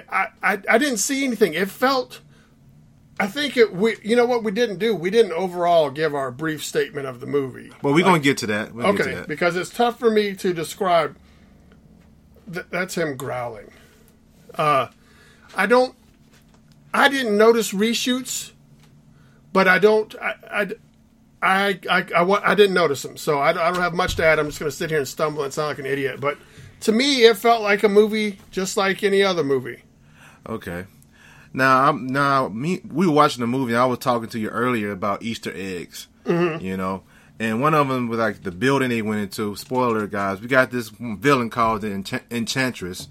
I 0.10 0.28
I 0.44 0.78
didn't 0.78 0.98
see 0.98 1.24
anything. 1.24 1.54
It 1.54 1.70
felt, 1.70 2.20
I 3.24 3.28
think 3.28 3.56
it. 3.58 3.74
We, 3.74 3.96
you 4.04 4.16
know 4.16 4.26
what 4.26 4.44
we 4.44 4.52
didn't 4.52 4.80
do? 4.80 4.96
We 4.96 5.10
didn't 5.10 5.34
overall 5.34 5.90
give 5.90 6.16
our 6.16 6.32
brief 6.32 6.64
statement 6.66 7.08
of 7.08 7.20
the 7.20 7.28
movie. 7.28 7.72
well, 7.82 7.94
we're 7.94 8.04
gonna 8.04 8.20
get 8.20 8.38
to 8.40 8.48
that. 8.48 8.74
We'll 8.74 8.92
get 8.94 9.04
to 9.04 9.10
Okay, 9.10 9.16
that. 9.16 9.28
because 9.28 9.56
it's 9.56 9.70
tough 9.70 10.00
for 10.00 10.10
me 10.10 10.34
to 10.36 10.54
describe. 10.54 11.16
Th- 12.52 12.66
that's 12.70 12.96
him 12.96 13.16
growling. 13.18 13.72
Uh, 14.56 14.88
I 15.56 15.66
don't. 15.68 15.96
I 16.94 17.08
didn't 17.10 17.38
notice 17.38 17.72
reshoots, 17.74 18.52
but 19.54 19.68
I 19.68 19.80
don't. 19.80 20.16
I. 20.22 20.34
I 20.52 20.68
I, 21.44 21.80
I, 21.90 22.06
I, 22.16 22.52
I 22.52 22.54
didn't 22.54 22.76
notice 22.76 23.02
them, 23.02 23.18
so 23.18 23.40
I, 23.40 23.50
I 23.50 23.72
don't 23.72 23.82
have 23.82 23.96
much 23.96 24.16
to 24.18 24.24
add. 24.24 24.38
I'm 24.38 24.46
just 24.46 24.60
going 24.60 24.70
to 24.70 24.76
sit 24.78 24.92
here 24.92 25.00
and 25.00 25.08
stumble 25.08 25.44
and 25.44 25.52
sound 25.52 25.70
like 25.70 25.80
an 25.80 25.88
idiot. 25.88 26.20
But 26.20 26.38
to 26.82 26.92
me, 26.92 27.24
it 27.26 27.36
felt 27.36 27.64
like 27.64 27.82
a 27.82 27.90
movie, 27.90 28.38
just 28.52 28.78
like 28.78 29.02
any 29.04 29.24
other 29.24 29.44
movie. 29.44 29.82
Okay. 30.48 30.86
Now, 31.54 31.90
I'm 31.90 32.08
now 32.08 32.48
me. 32.50 32.82
We 32.90 33.08
were 33.08 33.14
watching 33.14 33.42
the 33.42 33.48
movie. 33.48 33.74
and 33.74 33.82
I 33.82 33.86
was 33.86 34.00
talking 34.00 34.30
to 34.30 34.40
you 34.40 34.50
earlier 34.50 34.92
about 34.92 35.24
Easter 35.24 35.52
eggs. 35.54 36.08
Mm-hmm. 36.26 36.64
You 36.64 36.78
know, 36.78 37.04
and 37.40 37.62
one 37.62 37.74
of 37.74 37.88
them 37.88 38.08
was 38.08 38.20
like 38.20 38.44
the 38.44 38.52
building 38.52 38.90
they 38.90 39.02
went 39.02 39.22
into. 39.22 39.56
Spoiler, 39.56 40.08
guys. 40.08 40.40
We 40.42 40.48
got 40.48 40.72
this 40.72 40.90
villain 40.90 41.50
called 41.50 41.82
the 41.82 41.92
Enchant- 41.92 42.24
Enchantress. 42.32 43.08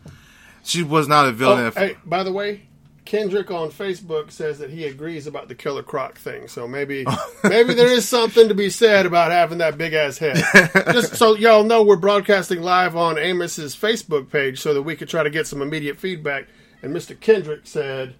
She 0.62 0.82
was 0.82 1.08
not 1.08 1.26
a 1.26 1.32
villain. 1.32 1.64
Oh, 1.64 1.66
at- 1.68 1.76
hey, 1.76 1.96
by 2.04 2.22
the 2.22 2.32
way, 2.32 2.62
Kendrick 3.04 3.50
on 3.50 3.70
Facebook 3.70 4.30
says 4.30 4.58
that 4.60 4.70
he 4.70 4.84
agrees 4.84 5.26
about 5.26 5.48
the 5.48 5.54
Killer 5.54 5.82
Croc 5.82 6.16
thing. 6.16 6.46
So 6.48 6.68
maybe 6.68 7.04
maybe 7.44 7.74
there 7.74 7.90
is 7.90 8.08
something 8.08 8.46
to 8.48 8.54
be 8.54 8.70
said 8.70 9.04
about 9.04 9.32
having 9.32 9.58
that 9.58 9.76
big 9.76 9.92
ass 9.94 10.16
head. 10.18 10.36
Just 10.92 11.16
so 11.16 11.34
y'all 11.34 11.64
know, 11.64 11.82
we're 11.82 11.96
broadcasting 11.96 12.62
live 12.62 12.94
on 12.94 13.18
Amos's 13.18 13.74
Facebook 13.74 14.30
page 14.30 14.60
so 14.60 14.72
that 14.74 14.82
we 14.82 14.94
could 14.94 15.08
try 15.08 15.22
to 15.24 15.30
get 15.30 15.46
some 15.48 15.60
immediate 15.60 15.98
feedback. 15.98 16.46
And 16.82 16.94
Mr. 16.94 17.18
Kendrick 17.18 17.62
said 17.66 18.14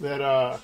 that 0.00 0.20
uh, 0.20 0.58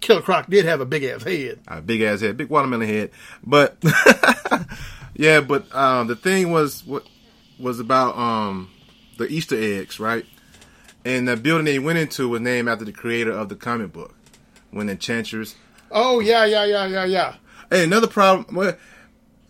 Killer 0.00 0.22
Croc 0.22 0.46
did 0.48 0.64
have 0.64 0.80
a 0.80 0.86
big 0.86 1.04
ass 1.04 1.22
head. 1.22 1.60
a 1.68 1.80
big 1.80 2.02
ass 2.02 2.20
head, 2.20 2.36
big 2.36 2.48
watermelon 2.48 2.88
head. 2.88 3.10
But 3.44 3.76
yeah, 5.14 5.40
but 5.40 5.72
um, 5.74 6.06
the 6.06 6.16
thing 6.16 6.50
was 6.50 6.84
what 6.86 7.06
was 7.58 7.80
about 7.80 8.16
um, 8.16 8.70
the 9.18 9.26
Easter 9.26 9.56
eggs, 9.60 9.98
right? 10.00 10.24
And 11.04 11.28
the 11.28 11.36
building 11.36 11.66
they 11.66 11.78
went 11.78 11.98
into 11.98 12.28
was 12.28 12.40
named 12.40 12.68
after 12.68 12.84
the 12.84 12.92
creator 12.92 13.32
of 13.32 13.48
the 13.48 13.56
comic 13.56 13.92
book, 13.92 14.14
when 14.70 14.88
Enchantress. 14.88 15.54
Oh 15.90 16.20
yeah, 16.20 16.44
yeah, 16.44 16.64
yeah, 16.64 16.86
yeah, 16.86 17.04
yeah. 17.04 17.34
Hey, 17.70 17.84
another 17.84 18.06
problem. 18.06 18.54
Well, 18.54 18.76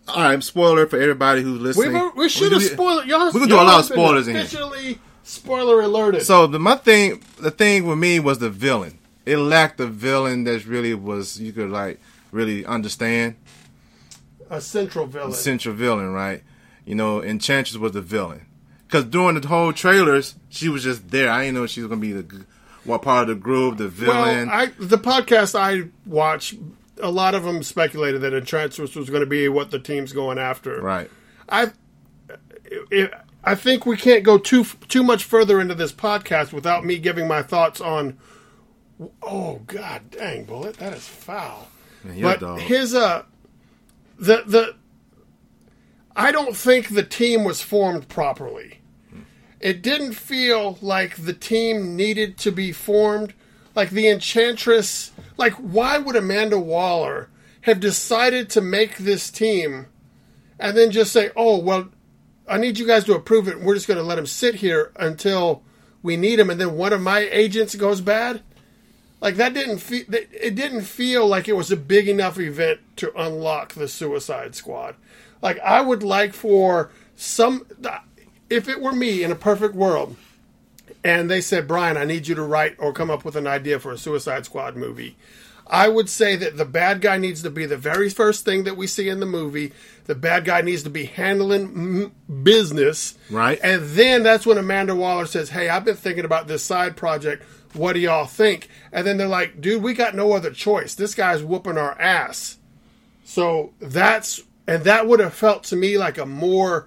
all 0.08 0.22
right, 0.22 0.42
spoiler 0.42 0.86
for 0.86 1.00
everybody 1.00 1.42
who's 1.42 1.58
We, 1.58 1.64
listening. 1.66 2.12
we 2.16 2.28
should 2.28 2.52
have 2.52 2.60
We 2.60 2.68
spoiled. 2.68 3.06
Y'all, 3.06 3.26
We're 3.26 3.32
gonna 3.32 3.46
do 3.46 3.54
a 3.54 3.62
lot 3.62 3.80
of 3.80 3.86
spoilers 3.86 4.28
in 4.28 4.36
here. 4.36 4.96
Spoiler 5.24 5.80
alerted. 5.80 6.22
So 6.22 6.46
the 6.46 6.58
my 6.58 6.76
thing, 6.76 7.22
the 7.40 7.50
thing 7.50 7.86
with 7.86 7.98
me 7.98 8.20
was 8.20 8.38
the 8.38 8.50
villain. 8.50 8.98
It 9.26 9.38
lacked 9.38 9.78
the 9.78 9.86
villain 9.86 10.44
that 10.44 10.66
really 10.66 10.94
was 10.94 11.40
you 11.40 11.52
could 11.52 11.70
like 11.70 11.98
really 12.30 12.64
understand. 12.66 13.36
a 14.50 14.60
central 14.60 15.06
villain. 15.06 15.32
central 15.32 15.74
villain, 15.74 16.12
right? 16.12 16.42
You 16.84 16.94
know, 16.94 17.22
Enchantress 17.22 17.78
was 17.78 17.92
the 17.92 18.02
villain. 18.02 18.46
Because 18.86 19.06
during 19.06 19.40
the 19.40 19.48
whole 19.48 19.72
trailers, 19.72 20.34
she 20.50 20.68
was 20.68 20.84
just 20.84 21.08
there. 21.10 21.30
I 21.30 21.44
didn't 21.44 21.54
know 21.54 21.66
she 21.66 21.80
was 21.80 21.88
gonna 21.88 22.00
be 22.00 22.12
the 22.12 22.44
what 22.84 23.00
part 23.00 23.22
of 23.22 23.28
the 23.28 23.34
group, 23.40 23.78
the 23.78 23.88
villain. 23.88 24.48
Well, 24.48 24.56
I 24.56 24.66
the 24.78 24.98
podcast 24.98 25.58
I 25.58 25.88
watch, 26.06 26.54
a 27.00 27.10
lot 27.10 27.34
of 27.34 27.44
them 27.44 27.62
speculated 27.62 28.20
that 28.20 28.34
Enchantress 28.34 28.94
was 28.94 29.08
going 29.08 29.22
to 29.22 29.26
be 29.26 29.48
what 29.48 29.70
the 29.70 29.78
team's 29.78 30.12
going 30.12 30.38
after. 30.38 30.80
right. 30.82 31.10
I, 31.48 31.72
it, 32.90 33.12
I 33.44 33.54
think 33.54 33.84
we 33.84 33.96
can't 33.96 34.24
go 34.24 34.38
too 34.38 34.64
too 34.88 35.02
much 35.02 35.24
further 35.24 35.60
into 35.60 35.74
this 35.74 35.92
podcast 35.92 36.52
without 36.52 36.84
me 36.84 36.98
giving 36.98 37.28
my 37.28 37.42
thoughts 37.42 37.80
on. 37.80 38.18
Oh 39.22 39.60
God, 39.66 40.10
dang 40.10 40.44
bullet, 40.44 40.78
that 40.78 40.94
is 40.94 41.06
foul. 41.06 41.68
Man, 42.02 42.22
but 42.22 42.40
dog. 42.40 42.60
his 42.60 42.94
uh, 42.94 43.24
the 44.18 44.44
the, 44.46 44.74
I 46.16 46.32
don't 46.32 46.56
think 46.56 46.88
the 46.88 47.02
team 47.02 47.44
was 47.44 47.60
formed 47.60 48.08
properly. 48.08 48.80
It 49.60 49.82
didn't 49.82 50.12
feel 50.12 50.78
like 50.80 51.16
the 51.16 51.32
team 51.32 51.96
needed 51.96 52.36
to 52.38 52.52
be 52.52 52.72
formed. 52.72 53.34
Like 53.74 53.90
the 53.90 54.08
Enchantress, 54.08 55.10
like 55.36 55.54
why 55.54 55.98
would 55.98 56.14
Amanda 56.14 56.58
Waller 56.58 57.28
have 57.62 57.80
decided 57.80 58.48
to 58.50 58.60
make 58.60 58.98
this 58.98 59.30
team 59.30 59.86
and 60.60 60.76
then 60.76 60.92
just 60.92 61.12
say, 61.12 61.30
"Oh, 61.34 61.58
well, 61.58 61.88
I 62.48 62.58
need 62.58 62.78
you 62.78 62.86
guys 62.86 63.04
to 63.04 63.14
approve 63.14 63.48
it. 63.48 63.56
And 63.56 63.66
we're 63.66 63.74
just 63.74 63.88
going 63.88 63.98
to 63.98 64.04
let 64.04 64.18
him 64.18 64.26
sit 64.26 64.56
here 64.56 64.92
until 64.96 65.62
we 66.02 66.16
need 66.16 66.38
him." 66.38 66.50
And 66.50 66.60
then 66.60 66.76
one 66.76 66.92
of 66.92 67.00
my 67.00 67.20
agents 67.20 67.74
goes 67.74 68.00
bad. 68.00 68.42
Like 69.20 69.36
that 69.36 69.54
didn't 69.54 69.78
feel. 69.78 70.04
It 70.10 70.54
didn't 70.54 70.82
feel 70.82 71.26
like 71.26 71.48
it 71.48 71.56
was 71.56 71.72
a 71.72 71.76
big 71.76 72.08
enough 72.08 72.38
event 72.38 72.80
to 72.96 73.12
unlock 73.18 73.72
the 73.72 73.88
Suicide 73.88 74.54
Squad. 74.54 74.96
Like 75.40 75.58
I 75.60 75.80
would 75.80 76.02
like 76.02 76.34
for 76.34 76.90
some. 77.16 77.66
If 78.50 78.68
it 78.68 78.80
were 78.80 78.92
me 78.92 79.22
in 79.22 79.32
a 79.32 79.36
perfect 79.36 79.74
world, 79.74 80.16
and 81.02 81.30
they 81.30 81.40
said, 81.40 81.66
Brian, 81.66 81.96
I 81.96 82.04
need 82.04 82.28
you 82.28 82.34
to 82.34 82.42
write 82.42 82.76
or 82.78 82.92
come 82.92 83.10
up 83.10 83.24
with 83.24 83.36
an 83.36 83.46
idea 83.46 83.78
for 83.80 83.92
a 83.92 83.98
Suicide 83.98 84.44
Squad 84.44 84.76
movie. 84.76 85.16
I 85.66 85.88
would 85.88 86.10
say 86.10 86.36
that 86.36 86.58
the 86.58 86.66
bad 86.66 87.00
guy 87.00 87.16
needs 87.16 87.42
to 87.42 87.50
be 87.50 87.64
the 87.64 87.76
very 87.76 88.10
first 88.10 88.44
thing 88.44 88.64
that 88.64 88.76
we 88.76 88.86
see 88.86 89.08
in 89.08 89.20
the 89.20 89.26
movie. 89.26 89.72
The 90.04 90.14
bad 90.14 90.44
guy 90.44 90.60
needs 90.60 90.82
to 90.82 90.90
be 90.90 91.04
handling 91.04 92.12
business. 92.42 93.16
Right. 93.30 93.58
And 93.62 93.82
then 93.90 94.22
that's 94.22 94.46
when 94.46 94.58
Amanda 94.58 94.94
Waller 94.94 95.26
says, 95.26 95.50
Hey, 95.50 95.68
I've 95.68 95.84
been 95.84 95.96
thinking 95.96 96.24
about 96.24 96.46
this 96.46 96.62
side 96.62 96.96
project. 96.96 97.42
What 97.72 97.94
do 97.94 98.00
y'all 98.00 98.26
think? 98.26 98.68
And 98.92 99.06
then 99.06 99.16
they're 99.16 99.26
like, 99.26 99.60
Dude, 99.60 99.82
we 99.82 99.94
got 99.94 100.14
no 100.14 100.32
other 100.32 100.50
choice. 100.50 100.94
This 100.94 101.14
guy's 101.14 101.42
whooping 101.42 101.78
our 101.78 101.98
ass. 102.00 102.58
So 103.24 103.72
that's, 103.80 104.42
and 104.66 104.84
that 104.84 105.08
would 105.08 105.20
have 105.20 105.34
felt 105.34 105.64
to 105.64 105.76
me 105.76 105.96
like 105.96 106.18
a 106.18 106.26
more 106.26 106.86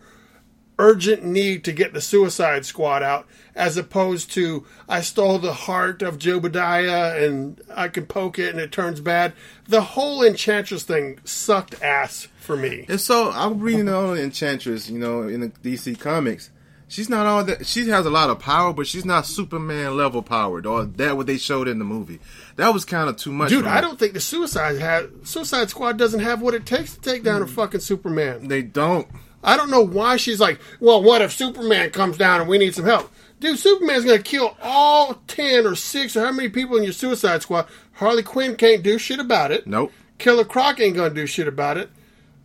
urgent 0.80 1.24
need 1.24 1.64
to 1.64 1.72
get 1.72 1.94
the 1.94 2.02
Suicide 2.02 2.66
Squad 2.66 3.04
out, 3.04 3.28
as 3.56 3.78
opposed 3.78 4.32
to 4.34 4.66
I 4.88 5.02
stole 5.02 5.40
the 5.40 5.54
heart 5.54 6.02
of 6.02 6.20
Jobadiah 6.20 7.26
and 7.26 7.62
I 7.74 7.88
can 7.88 8.06
poke 8.06 8.40
it 8.40 8.52
and 8.52 8.60
it 8.60 8.72
turns 8.72 9.00
bad. 9.00 9.34
The 9.68 9.82
whole 9.82 10.24
Enchantress 10.24 10.84
thing 10.84 11.20
sucked 11.24 11.82
ass 11.82 12.28
for 12.40 12.56
me. 12.56 12.86
And 12.88 13.02
so 13.02 13.32
I'm 13.32 13.60
reading 13.60 13.90
all 13.90 14.14
the 14.14 14.22
Enchantress, 14.22 14.90
you 14.90 15.00
know, 15.00 15.24
in 15.24 15.42
the 15.42 15.50
DC 15.50 16.00
comics. 16.00 16.52
She's 16.90 17.10
not 17.10 17.26
all 17.26 17.44
that. 17.44 17.66
She 17.66 17.90
has 17.90 18.06
a 18.06 18.10
lot 18.10 18.30
of 18.30 18.40
power, 18.40 18.72
but 18.72 18.88
she's 18.88 19.04
not 19.04 19.26
Superman 19.26 19.98
level 19.98 20.22
powered, 20.22 20.66
or 20.66 20.86
that 20.86 21.18
what 21.18 21.28
they 21.28 21.38
showed 21.38 21.68
in 21.68 21.80
the 21.80 21.86
movie. 21.86 22.20
That 22.56 22.74
was 22.74 22.86
kind 22.86 23.10
of 23.10 23.18
too 23.18 23.34
much. 23.34 23.50
Dude, 23.50 23.66
I 23.66 23.82
don't 23.82 24.00
think 24.00 24.14
the 24.14 24.22
Suicide 24.22 24.80
ha- 24.80 25.10
Suicide 25.24 25.70
Squad 25.70 25.98
doesn't 25.98 26.22
have 26.22 26.42
what 26.42 26.54
it 26.54 26.66
takes 26.66 26.96
to 26.96 27.02
take 27.02 27.24
down 27.24 27.42
a 27.42 27.46
hmm. 27.46 27.52
fucking 27.52 27.82
Superman. 27.82 28.48
They 28.48 28.62
don't. 28.62 29.06
I 29.44 29.56
don't 29.56 29.70
know 29.70 29.82
why 29.82 30.18
she's 30.18 30.40
like, 30.40 30.60
well, 30.80 31.02
what 31.02 31.22
if 31.22 31.32
Superman 31.32 31.92
comes 31.92 32.18
down 32.18 32.42
and 32.42 32.50
we 32.50 32.58
need 32.58 32.76
some 32.76 32.86
help? 32.86 33.12
Dude, 33.40 33.60
Superman's 33.60 34.04
going 34.04 34.18
to 34.18 34.24
kill 34.24 34.58
all 34.62 35.22
10 35.28 35.66
or 35.66 35.76
6 35.76 36.16
or 36.16 36.26
how 36.26 36.32
many 36.32 36.50
people 36.50 36.76
in 36.78 36.84
your 36.84 36.94
Suicide 36.94 37.44
Squad. 37.44 37.68
Harley 37.94 38.24
Quinn 38.24 38.56
can't 38.56 38.82
do 38.82 38.98
shit 38.98 39.20
about 39.20 39.52
it. 39.52 39.68
Nope. 39.68 39.92
Killer 40.18 40.44
Croc 40.44 40.80
ain't 40.80 40.96
going 40.96 41.10
to 41.10 41.16
do 41.16 41.28
shit 41.28 41.48
about 41.48 41.78
it. 41.78 41.90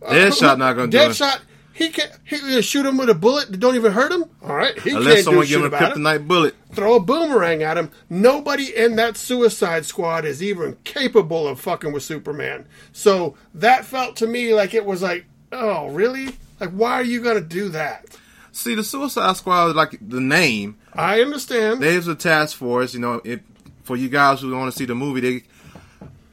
Uh, 0.03 0.11
Deadshot 0.11 0.57
not 0.57 0.75
gonna 0.75 0.87
do 0.87 0.97
it. 0.97 1.09
Deadshot, 1.09 1.39
he 1.73 1.89
can 1.89 2.09
he 2.25 2.37
can 2.37 2.61
shoot 2.61 2.85
him 2.85 2.97
with 2.97 3.09
a 3.09 3.15
bullet 3.15 3.49
that 3.49 3.59
don't 3.59 3.75
even 3.75 3.93
hurt 3.93 4.11
him. 4.11 4.25
All 4.43 4.55
right, 4.55 4.77
he 4.79 4.91
Unless 4.91 5.13
can't 5.13 5.25
someone 5.25 5.45
do 5.45 5.49
give 5.49 5.63
him 5.63 5.73
a 5.73 5.77
kryptonite 5.77 6.27
bullet. 6.27 6.55
Throw 6.71 6.95
a 6.95 6.99
boomerang 6.99 7.63
at 7.63 7.77
him. 7.77 7.89
Nobody 8.09 8.75
in 8.75 8.95
that 8.97 9.17
Suicide 9.17 9.85
Squad 9.85 10.25
is 10.25 10.43
even 10.43 10.77
capable 10.83 11.47
of 11.47 11.59
fucking 11.59 11.93
with 11.93 12.03
Superman. 12.03 12.67
So 12.91 13.35
that 13.53 13.85
felt 13.85 14.15
to 14.17 14.27
me 14.27 14.53
like 14.53 14.73
it 14.73 14.85
was 14.85 15.01
like, 15.01 15.25
oh, 15.51 15.87
really? 15.87 16.35
Like, 16.63 16.71
why 16.71 16.93
are 16.93 17.03
you 17.03 17.21
going 17.21 17.35
to 17.35 17.41
do 17.41 17.67
that? 17.69 18.05
See, 18.53 18.73
the 18.73 18.85
Suicide 18.85 19.35
Squad, 19.35 19.75
like 19.75 19.97
the 19.99 20.21
name, 20.21 20.77
I 20.93 21.19
understand. 21.19 21.81
there's 21.81 22.07
a 22.07 22.15
task 22.15 22.55
force. 22.55 22.93
You 22.93 23.01
know, 23.01 23.21
it, 23.25 23.41
for 23.83 23.97
you 23.97 24.07
guys 24.07 24.39
who 24.39 24.55
want 24.55 24.71
to 24.71 24.77
see 24.77 24.85
the 24.85 24.95
movie, 24.95 25.19
they 25.19 25.43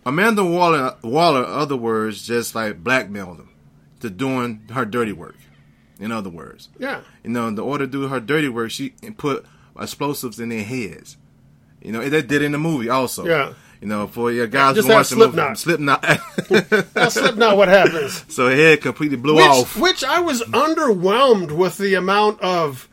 Amanda 0.06 0.44
Waller, 0.44 0.94
Waller, 1.02 1.44
other 1.44 1.76
words, 1.76 2.24
just 2.24 2.54
like 2.54 2.84
blackmailed 2.84 3.38
them 3.38 3.50
to 4.00 4.08
doing 4.08 4.62
her 4.70 4.84
dirty 4.84 5.12
work. 5.12 5.36
In 5.98 6.12
other 6.12 6.30
words, 6.30 6.68
yeah. 6.78 7.00
you 7.24 7.30
know, 7.30 7.48
in 7.48 7.58
order 7.58 7.86
to 7.86 7.90
do 7.90 8.06
her 8.06 8.20
dirty 8.20 8.48
work, 8.48 8.70
she 8.70 8.90
put 9.16 9.44
explosives 9.78 10.38
in 10.38 10.50
their 10.50 10.62
heads. 10.62 11.16
You 11.82 11.90
know, 11.90 12.08
they 12.08 12.22
did 12.22 12.42
in 12.42 12.52
the 12.52 12.58
movie 12.58 12.88
also. 12.88 13.26
Yeah. 13.26 13.54
You 13.80 13.88
know, 13.88 14.06
for 14.06 14.30
your 14.30 14.46
guys 14.46 14.74
Just 14.76 14.88
who 14.88 14.94
watch 14.94 15.08
the 15.08 15.16
movie, 15.16 15.32
Slipknot. 15.54 15.58
Slipknot. 15.58 16.94
Now, 16.94 17.08
Slipknot, 17.08 17.56
what 17.56 17.68
happens? 17.68 18.24
so 18.34 18.48
head 18.50 18.82
completely 18.82 19.16
blew 19.16 19.36
Which, 19.36 19.44
off. 19.46 19.76
which 19.78 20.04
I 20.04 20.20
was 20.20 20.42
underwhelmed 20.42 21.50
with 21.52 21.78
the 21.78 21.94
amount 21.94 22.40
of 22.42 22.88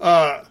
uh, 0.00 0.44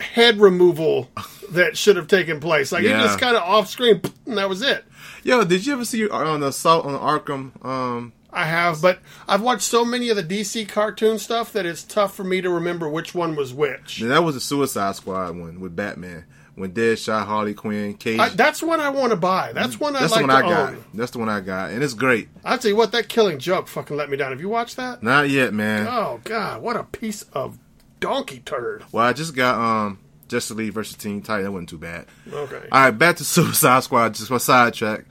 head 0.00 0.38
removal 0.40 1.08
that 1.52 1.76
should 1.76 1.94
have 1.96 2.08
taken 2.08 2.40
place. 2.40 2.72
Like, 2.72 2.82
Yeah. 2.82 2.98
it 2.98 3.04
just 3.04 3.20
kind 3.20 3.36
of 3.36 3.42
off 3.44 3.68
screen, 3.68 4.00
and 4.26 4.38
that 4.38 4.48
was 4.48 4.60
it. 4.60 4.84
Yo, 5.22 5.44
did 5.44 5.64
you 5.66 5.74
ever 5.74 5.84
see 5.84 6.08
on 6.08 6.40
the 6.40 6.48
assault 6.48 6.84
on 6.84 6.98
Arkham? 6.98 7.64
Um, 7.64 8.12
I 8.32 8.44
have, 8.46 8.82
but 8.82 8.98
I've 9.28 9.42
watched 9.42 9.62
so 9.62 9.84
many 9.84 10.08
of 10.08 10.16
the 10.16 10.24
DC 10.24 10.68
cartoon 10.68 11.20
stuff 11.20 11.52
that 11.52 11.64
it's 11.64 11.84
tough 11.84 12.16
for 12.16 12.24
me 12.24 12.40
to 12.40 12.50
remember 12.50 12.88
which 12.88 13.14
one 13.14 13.36
was 13.36 13.54
which. 13.54 14.00
that 14.00 14.24
was 14.24 14.34
the 14.34 14.40
Suicide 14.40 14.96
Squad 14.96 15.36
one 15.36 15.60
with 15.60 15.76
Batman 15.76 16.24
when 16.54 16.72
Deadshot, 16.72 17.26
Harley 17.26 17.54
Quinn, 17.54 17.94
Cage. 17.94 18.18
I, 18.18 18.28
that's 18.30 18.62
one 18.62 18.80
I 18.80 18.90
want 18.90 19.10
to 19.10 19.16
buy. 19.16 19.52
That's 19.52 19.80
one 19.80 19.96
I 19.96 20.00
That's 20.00 20.12
like 20.12 20.22
the 20.26 20.32
one 20.32 20.42
to 20.42 20.48
I 20.48 20.50
got. 20.50 20.68
own. 20.74 20.84
That's 20.94 21.10
the 21.12 21.18
one 21.18 21.28
I 21.28 21.40
got, 21.40 21.70
and 21.70 21.82
it's 21.82 21.94
great. 21.94 22.28
I'll 22.44 22.58
tell 22.58 22.70
you 22.70 22.76
what, 22.76 22.92
that 22.92 23.08
Killing 23.08 23.38
Joke 23.38 23.68
fucking 23.68 23.96
let 23.96 24.10
me 24.10 24.16
down. 24.16 24.30
Have 24.32 24.40
you 24.40 24.48
watched 24.48 24.76
that? 24.76 25.02
Not 25.02 25.30
yet, 25.30 25.54
man. 25.54 25.86
Oh 25.88 26.20
God, 26.24 26.62
what 26.62 26.76
a 26.76 26.84
piece 26.84 27.22
of 27.32 27.58
donkey 28.00 28.40
turd. 28.44 28.84
Well, 28.92 29.04
I 29.04 29.12
just 29.12 29.34
got 29.34 29.54
um 29.58 29.98
Justice 30.28 30.56
League 30.56 30.72
versus 30.72 30.96
Teen 30.96 31.22
Titan. 31.22 31.44
That 31.44 31.52
wasn't 31.52 31.68
too 31.70 31.78
bad. 31.78 32.06
Okay. 32.32 32.68
All 32.72 32.80
right, 32.80 32.90
back 32.90 33.16
to 33.16 33.24
Suicide 33.24 33.82
Squad. 33.84 34.14
Just 34.14 34.30
my 34.30 34.38
sidetrack. 34.38 35.04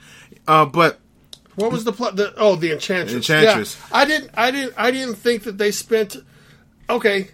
Uh, 0.47 0.65
but 0.65 0.99
What 1.55 1.71
was 1.71 1.83
the 1.83 1.93
plot? 1.93 2.15
The, 2.15 2.33
oh, 2.37 2.55
the 2.55 2.71
Enchantress. 2.71 3.13
Enchantress. 3.15 3.77
Yeah, 3.79 3.97
I 3.97 4.05
didn't. 4.05 4.31
I 4.35 4.51
didn't. 4.51 4.73
I 4.77 4.91
didn't 4.91 5.15
think 5.15 5.43
that 5.43 5.57
they 5.57 5.71
spent. 5.71 6.17
Okay, 6.89 7.29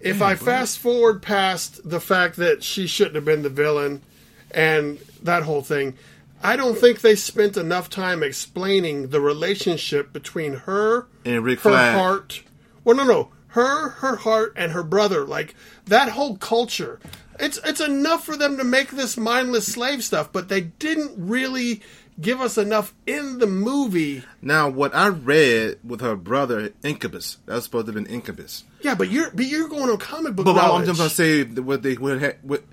if 0.00 0.22
I 0.22 0.34
fast 0.34 0.78
forward 0.78 1.22
past 1.22 1.88
the 1.88 2.00
fact 2.00 2.36
that 2.36 2.62
she 2.62 2.86
shouldn't 2.86 3.16
have 3.16 3.24
been 3.24 3.42
the 3.42 3.48
villain, 3.48 4.02
and 4.50 4.98
that 5.22 5.42
whole 5.44 5.62
thing, 5.62 5.96
I 6.42 6.56
don't 6.56 6.76
think 6.78 7.00
they 7.00 7.16
spent 7.16 7.56
enough 7.56 7.90
time 7.90 8.22
explaining 8.22 9.08
the 9.08 9.20
relationship 9.20 10.12
between 10.12 10.54
her 10.54 11.06
And 11.24 11.44
Rick 11.44 11.60
her 11.60 11.70
Flag. 11.70 11.94
heart. 11.96 12.42
Well, 12.82 12.96
no, 12.96 13.04
no, 13.04 13.28
her, 13.48 13.90
her 13.90 14.16
heart, 14.16 14.54
and 14.56 14.72
her 14.72 14.82
brother. 14.82 15.24
Like 15.24 15.54
that 15.86 16.10
whole 16.10 16.36
culture. 16.36 16.98
It's 17.38 17.58
it's 17.64 17.80
enough 17.80 18.24
for 18.24 18.36
them 18.36 18.56
to 18.58 18.64
make 18.64 18.90
this 18.90 19.16
mindless 19.16 19.66
slave 19.72 20.04
stuff, 20.04 20.30
but 20.32 20.48
they 20.48 20.60
didn't 20.62 21.12
really 21.16 21.80
give 22.20 22.40
us 22.40 22.58
enough 22.58 22.94
in 23.06 23.38
the 23.38 23.46
movie. 23.46 24.22
now, 24.42 24.68
what 24.68 24.94
I 24.94 25.08
read 25.08 25.78
with 25.84 26.00
her 26.00 26.16
brother 26.16 26.72
Incubus, 26.82 27.38
that 27.46 27.54
was 27.54 27.64
supposed 27.64 27.86
to 27.86 27.92
have 27.92 28.04
been 28.04 28.12
Incubus. 28.12 28.64
Yeah, 28.82 28.94
but 28.94 29.10
you're 29.10 29.30
but 29.30 29.46
you're 29.46 29.68
going 29.68 29.90
on 29.90 29.98
comic 29.98 30.34
book 30.36 30.44
But 30.46 30.56
I'm 30.58 30.84
just 30.86 30.98
gonna 30.98 31.10
say 31.10 31.44
what 31.44 31.82
they 31.82 31.94
would 31.94 32.20
have. 32.22 32.36
What, 32.42 32.64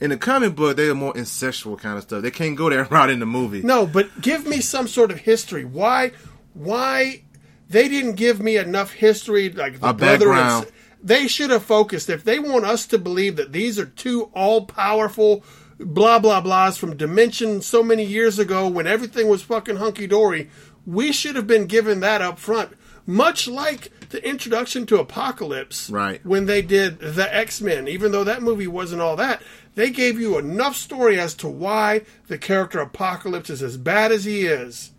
in 0.00 0.10
the 0.10 0.16
comic 0.16 0.54
book, 0.56 0.76
they're 0.76 0.94
more 0.94 1.14
incestual 1.14 1.78
kind 1.78 1.96
of 1.96 2.02
stuff. 2.02 2.22
They 2.22 2.30
can't 2.30 2.56
go 2.56 2.68
that 2.70 2.90
route 2.90 3.10
in 3.10 3.20
the 3.20 3.26
movie. 3.26 3.62
No, 3.62 3.86
but 3.86 4.20
give 4.20 4.46
me 4.46 4.60
some 4.60 4.86
sort 4.88 5.10
of 5.10 5.18
history. 5.18 5.64
Why? 5.64 6.12
Why 6.54 7.22
they 7.70 7.88
didn't 7.88 8.14
give 8.14 8.40
me 8.40 8.56
enough 8.56 8.92
history, 8.92 9.50
like 9.50 9.80
the 9.80 9.88
A 9.88 9.94
brother? 9.94 10.32
and 10.32 10.34
background. 10.36 10.66
s- 10.66 10.72
they 11.02 11.28
should 11.28 11.50
have 11.50 11.62
focused. 11.62 12.08
If 12.10 12.24
they 12.24 12.38
want 12.38 12.64
us 12.64 12.86
to 12.86 12.98
believe 12.98 13.36
that 13.36 13.52
these 13.52 13.78
are 13.78 13.84
two 13.86 14.30
all-powerful 14.34 15.44
blah 15.78 16.18
blah 16.18 16.42
blahs 16.42 16.78
from 16.78 16.96
dimension 16.96 17.60
so 17.62 17.82
many 17.82 18.04
years 18.04 18.38
ago 18.38 18.68
when 18.68 18.86
everything 18.86 19.28
was 19.28 19.42
fucking 19.42 19.76
hunky 19.76 20.06
dory, 20.06 20.50
we 20.86 21.12
should 21.12 21.36
have 21.36 21.46
been 21.46 21.66
given 21.66 22.00
that 22.00 22.22
up 22.22 22.38
front. 22.38 22.70
Much 23.06 23.46
like 23.46 23.90
the 24.08 24.26
introduction 24.26 24.86
to 24.86 24.98
Apocalypse, 24.98 25.90
Right. 25.90 26.24
When 26.24 26.46
they 26.46 26.62
did 26.62 27.00
the 27.00 27.34
X 27.34 27.60
Men, 27.60 27.86
even 27.86 28.12
though 28.12 28.24
that 28.24 28.42
movie 28.42 28.66
wasn't 28.66 29.02
all 29.02 29.16
that, 29.16 29.42
they 29.74 29.90
gave 29.90 30.18
you 30.18 30.38
enough 30.38 30.76
story 30.76 31.20
as 31.20 31.34
to 31.34 31.48
why 31.48 32.02
the 32.28 32.38
character 32.38 32.78
Apocalypse 32.80 33.50
is 33.50 33.62
as 33.62 33.76
bad 33.76 34.10
as 34.10 34.24
he 34.24 34.46
is. 34.46 34.92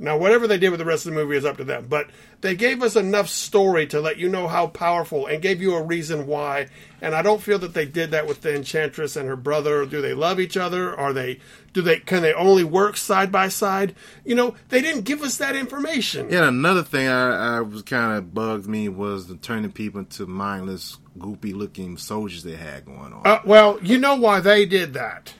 Now, 0.00 0.16
whatever 0.16 0.46
they 0.46 0.56
did 0.56 0.70
with 0.70 0.78
the 0.78 0.86
rest 0.86 1.04
of 1.04 1.12
the 1.12 1.20
movie 1.20 1.36
is 1.36 1.44
up 1.44 1.58
to 1.58 1.64
them. 1.64 1.86
But 1.86 2.08
they 2.40 2.56
gave 2.56 2.82
us 2.82 2.96
enough 2.96 3.28
story 3.28 3.86
to 3.88 4.00
let 4.00 4.16
you 4.16 4.30
know 4.30 4.48
how 4.48 4.66
powerful 4.68 5.26
and 5.26 5.42
gave 5.42 5.60
you 5.60 5.74
a 5.74 5.82
reason 5.82 6.26
why. 6.26 6.68
And 7.02 7.14
I 7.14 7.20
don't 7.20 7.42
feel 7.42 7.58
that 7.58 7.74
they 7.74 7.84
did 7.84 8.10
that 8.12 8.26
with 8.26 8.40
the 8.40 8.56
Enchantress 8.56 9.14
and 9.14 9.28
her 9.28 9.36
brother. 9.36 9.84
Do 9.84 10.00
they 10.00 10.14
love 10.14 10.40
each 10.40 10.56
other? 10.56 10.98
Are 10.98 11.12
they? 11.12 11.38
Do 11.74 11.82
they? 11.82 11.98
Can 11.98 12.22
they 12.22 12.32
only 12.32 12.64
work 12.64 12.96
side 12.96 13.30
by 13.30 13.48
side? 13.48 13.94
You 14.24 14.34
know, 14.34 14.54
they 14.70 14.80
didn't 14.80 15.02
give 15.02 15.20
us 15.20 15.36
that 15.36 15.54
information. 15.54 16.30
Yeah, 16.30 16.48
another 16.48 16.82
thing 16.82 17.06
I, 17.06 17.58
I 17.58 17.60
was 17.60 17.82
kind 17.82 18.16
of 18.16 18.32
bugged 18.32 18.66
me 18.66 18.88
was 18.88 19.26
the 19.26 19.36
turning 19.36 19.70
people 19.70 20.00
into 20.00 20.26
mindless, 20.26 20.96
goopy 21.18 21.52
looking 21.52 21.98
soldiers 21.98 22.42
they 22.42 22.56
had 22.56 22.86
going 22.86 23.12
on. 23.12 23.26
Uh, 23.26 23.40
well, 23.44 23.78
you 23.82 23.98
know 23.98 24.16
why 24.16 24.40
they 24.40 24.64
did 24.64 24.94
that. 24.94 25.34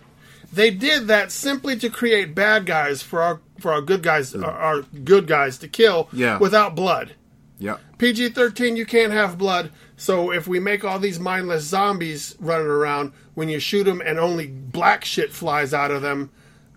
They 0.52 0.70
did 0.70 1.06
that 1.06 1.30
simply 1.30 1.76
to 1.76 1.88
create 1.88 2.34
bad 2.34 2.66
guys 2.66 3.02
for 3.02 3.22
our 3.22 3.40
for 3.60 3.72
our 3.72 3.80
good 3.80 4.02
guys 4.02 4.34
our, 4.34 4.44
our 4.50 4.82
good 4.82 5.26
guys 5.26 5.58
to 5.58 5.68
kill 5.68 6.08
Yeah. 6.12 6.38
without 6.38 6.74
blood. 6.74 7.14
yeah. 7.58 7.76
PG 7.98 8.30
13, 8.30 8.76
you 8.76 8.86
can't 8.86 9.12
have 9.12 9.36
blood. 9.36 9.70
So 9.96 10.32
if 10.32 10.48
we 10.48 10.58
make 10.58 10.84
all 10.84 10.98
these 10.98 11.20
mindless 11.20 11.64
zombies 11.64 12.34
running 12.40 12.66
around, 12.66 13.12
when 13.34 13.50
you 13.50 13.58
shoot 13.60 13.84
them 13.84 14.00
and 14.04 14.18
only 14.18 14.46
black 14.46 15.04
shit 15.04 15.32
flies 15.32 15.74
out 15.74 15.90
of 15.90 16.00
them, 16.00 16.30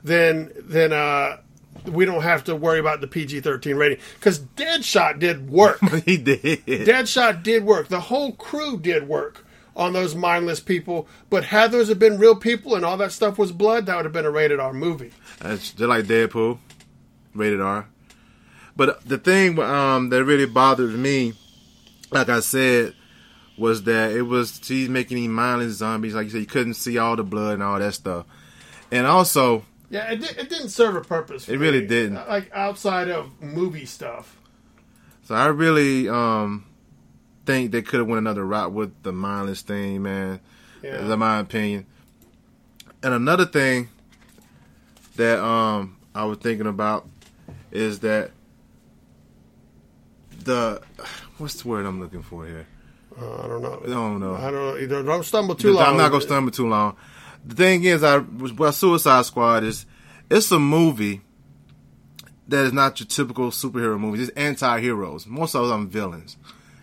then 0.04 0.52
then 0.60 0.92
uh, 0.92 1.38
we 1.86 2.04
don't 2.04 2.24
have 2.24 2.44
to 2.46 2.56
worry 2.58 2.80
about 2.80 3.00
the 3.00 3.08
PG 3.08 3.40
13 3.40 3.78
rating. 3.78 4.00
Because 4.16 4.40
Deadshot 4.40 5.20
did 5.20 5.50
work. 5.50 5.80
he 6.06 6.18
did. 6.18 6.66
Deadshot 6.66 7.42
did 7.44 7.64
work. 7.64 7.88
The 7.88 8.02
whole 8.02 8.34
crew 8.34 8.78
did 8.78 9.08
work 9.08 9.46
on 9.78 9.94
those 9.94 10.14
mindless 10.16 10.60
people. 10.60 11.08
But 11.30 11.46
had 11.46 11.72
those 11.72 11.88
have 11.88 12.00
been 12.00 12.20
real 12.20 12.36
people 12.36 12.76
and 12.76 12.84
all 12.84 12.98
that 12.98 13.14
stuff 13.14 13.38
was 13.38 13.52
blood, 13.54 13.86
that 13.86 13.96
would 13.96 14.06
have 14.06 14.14
been 14.14 14.26
a 14.26 14.30
rated 14.32 14.60
R 14.60 14.74
movie. 14.74 15.12
That's 15.40 15.70
just 15.72 15.80
like 15.90 16.04
Deadpool, 16.06 16.58
rated 17.34 17.62
R. 17.62 17.88
But 18.76 19.04
the 19.06 19.18
thing 19.18 19.60
um, 19.60 20.10
that 20.10 20.24
really 20.26 20.46
bothered 20.48 20.94
me, 20.98 21.34
like 22.12 22.30
I 22.30 22.40
said, 22.40 22.94
was 23.58 23.84
that 23.84 24.12
it 24.12 24.24
was 24.24 24.60
she's 24.64 24.90
making 24.90 25.18
these 25.18 25.30
mindless 25.30 25.74
zombies. 25.74 26.16
Like 26.16 26.26
you 26.26 26.30
said, 26.32 26.40
you 26.42 26.48
couldn't 26.48 26.74
see 26.74 26.98
all 26.98 27.16
the 27.16 27.24
blood 27.24 27.54
and 27.56 27.64
all 27.64 27.78
that 27.80 27.94
stuff. 27.94 28.26
And 28.92 29.06
also, 29.06 29.64
Yeah, 29.90 30.12
it, 30.12 30.22
di- 30.22 30.40
it 30.42 30.50
didn't 30.50 30.70
serve 30.70 30.96
a 30.96 31.02
purpose. 31.02 31.48
It 31.48 31.58
really 31.58 31.82
me. 31.82 31.88
didn't. 31.88 32.16
Like 32.28 32.50
outside 32.54 33.10
of 33.10 33.30
movie 33.42 33.86
stuff. 33.86 34.38
so 35.24 35.36
I 35.36 35.48
really 35.48 36.10
um, 36.10 36.66
think 37.46 37.72
they 37.72 37.84
could 37.84 38.00
have 38.00 38.08
went 38.08 38.20
another 38.20 38.44
route 38.46 38.72
with 38.72 39.04
the 39.04 39.12
mindless 39.12 39.62
thing, 39.62 40.02
man. 40.02 40.40
Yeah. 40.82 40.98
That's 41.02 41.18
my 41.20 41.40
opinion. 41.40 41.86
And 43.04 43.14
another 43.14 43.46
thing 43.46 43.90
that 45.16 45.40
um 45.44 45.98
I 46.16 46.26
was 46.26 46.40
thinking 46.40 46.68
about 46.68 47.08
is 47.74 48.00
that 48.00 48.32
the 50.44 50.82
what's 51.38 51.62
the 51.62 51.68
word 51.68 51.86
I'm 51.86 52.00
looking 52.00 52.24
for 52.24 52.46
here? 52.46 52.68
Uh, 53.20 53.44
I 53.44 53.48
don't 53.48 53.62
know. 53.62 53.80
I 53.84 53.88
don't 53.88 54.20
know. 54.20 54.36
I 54.36 54.42
don't 54.52 54.54
know. 54.54 54.76
You 54.76 54.88
don't, 54.88 55.24
stumble 55.24 55.56
too 55.56 55.74
long. 55.74 55.86
I'm 55.86 55.98
not 55.98 56.10
gonna 56.12 56.22
stumble 56.24 56.52
too 56.52 56.68
long. 56.68 56.96
The 57.46 57.56
thing 57.56 57.84
is, 57.84 58.04
I 58.04 58.18
well, 58.20 58.72
Suicide 58.72 59.26
Squad 59.26 59.64
is 59.64 59.86
it's 60.30 60.52
a 60.52 60.60
movie 60.60 61.22
that 62.48 62.66
is 62.66 62.74
not 62.74 63.00
your 63.00 63.08
typical 63.08 63.50
superhero 63.52 64.00
movie. 64.00 64.22
It's 64.24 64.32
anti-heroes. 64.32 65.28
Most 65.28 65.56
of 65.56 65.68
them 65.68 65.88
villains. 65.90 66.38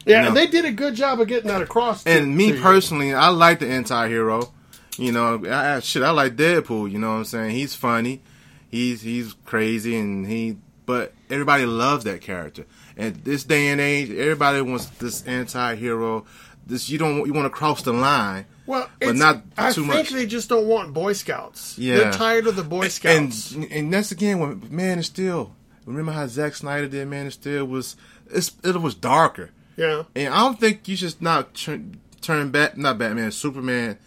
Yeah, 0.07 0.22
No. 0.22 0.29
and 0.29 0.37
they 0.37 0.46
did 0.46 0.64
a 0.64 0.70
good 0.72 0.94
job 0.94 1.20
of 1.20 1.29
getting 1.29 1.48
that 1.48 1.61
across. 1.61 2.05
to- 2.05 2.11
And 2.11 2.35
me 2.37 2.50
to 2.53 2.57
you. 2.57 2.62
personally, 2.62 3.12
I 3.12 3.29
like 3.29 3.59
the 3.59 3.68
anti-hero. 3.68 4.50
You 4.96 5.12
know, 5.12 5.44
I, 5.46 5.76
I- 5.76 5.81
shit, 5.81 6.03
I 6.03 6.11
like 6.11 6.37
Deadpool. 6.37 6.90
You 6.90 6.98
know 6.98 7.11
what 7.11 7.16
I'm 7.18 7.24
saying? 7.24 7.50
He's 7.50 7.74
funny. 7.74 8.22
He's 8.70 9.03
he's 9.03 9.35
crazy, 9.44 9.96
and 9.96 10.26
he. 10.26 10.57
But 10.90 11.12
everybody 11.31 11.66
loves 11.66 12.05
that 12.05 12.20
character. 12.20 12.66
And 12.96 13.14
this 13.24 13.44
day 13.44 13.68
and 13.68 13.81
age, 13.81 14.11
everybody 14.11 14.61
wants 14.61 14.87
this 14.87 15.24
anti-hero. 15.26 16.26
This 16.66 16.90
you 16.90 16.98
don't 16.98 17.26
you 17.26 17.33
want 17.33 17.46
to 17.46 17.50
cross 17.50 17.83
the 17.83 17.92
line. 17.92 18.46
well, 18.66 18.88
but 19.00 19.16
not 19.16 19.42
I 19.57 19.72
think 19.72 19.87
much. 19.87 20.11
they 20.11 20.26
just 20.26 20.48
don't 20.48 20.66
want 20.66 20.92
Boy 20.92 21.12
Scouts. 21.14 21.79
Yeah. 21.79 21.96
they're 21.98 22.12
tired 22.12 22.46
of 22.46 22.57
the 22.57 22.62
Boy 22.64 22.88
Scouts. 22.88 23.53
And 23.53 23.64
and 23.72 23.92
that's 23.92 24.12
again 24.12 24.38
when 24.40 24.62
Man 24.70 24.98
of 24.98 25.07
Steel. 25.07 25.55
Remember 25.87 26.12
how 26.12 26.26
Zack 26.26 26.55
Snyder 26.55 26.87
did 26.88 27.07
Man 27.09 27.26
of 27.26 27.33
Steel 27.33 27.64
was 27.64 27.96
it's, 28.33 28.53
it 28.62 28.76
was 28.81 28.94
darker. 28.94 29.50
yeah, 29.76 30.05
And 30.14 30.33
I 30.35 30.40
don't 30.40 30.61
think 30.61 30.87
you 30.87 30.94
should 30.96 31.20
not 31.20 31.55
turn, 31.55 31.98
turn 32.20 32.50
back, 32.50 32.76
not 32.76 32.98
Batman, 32.98 33.33
Superman, 33.33 33.98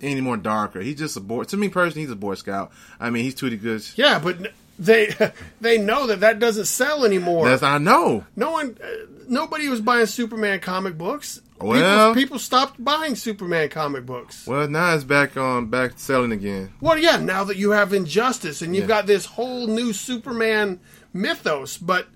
any 0.00 0.20
more 0.22 0.36
darker. 0.38 0.80
He's 0.80 0.96
just 0.98 1.16
a 1.16 1.20
boy. 1.20 1.44
To 1.44 1.56
me 1.56 1.68
personally, 1.68 2.02
he's 2.02 2.10
a 2.10 2.16
Boy 2.16 2.34
Scout. 2.36 2.70
I 2.98 3.10
mean, 3.10 3.24
he's 3.24 3.34
too 3.34 3.54
good. 3.56 3.84
yeah, 3.96 4.18
but 4.20 4.52
they 4.78 5.14
they 5.60 5.78
know 5.78 6.06
that 6.06 6.20
that 6.20 6.38
doesn't 6.38 6.66
sell 6.66 7.04
anymore. 7.04 7.46
That's 7.48 7.62
I 7.62 7.78
know. 7.78 8.24
no 8.36 8.52
one, 8.52 8.76
uh, 8.82 8.86
nobody 9.28 9.68
was 9.68 9.80
buying 9.80 10.06
Superman 10.06 10.60
comic 10.60 10.96
books. 10.96 11.40
Well- 11.60 12.10
people, 12.12 12.22
people 12.22 12.38
stopped 12.38 12.82
buying 12.84 13.16
Superman 13.16 13.68
comic 13.68 14.06
books. 14.06 14.46
Well, 14.46 14.68
now 14.68 14.94
it's 14.94 15.02
back 15.02 15.36
on, 15.36 15.66
back 15.66 15.92
selling 15.96 16.30
again. 16.30 16.72
Well, 16.80 16.96
yeah, 16.96 17.16
now 17.16 17.42
that 17.44 17.56
you 17.56 17.70
have 17.72 17.92
Injustice 17.92 18.62
and 18.62 18.76
you've 18.76 18.84
Yeah. 18.84 19.00
got 19.00 19.06
this 19.06 19.24
whole 19.26 19.66
new 19.66 19.92
Superman 19.92 20.78
mythos, 21.12 21.76
but 21.76 22.06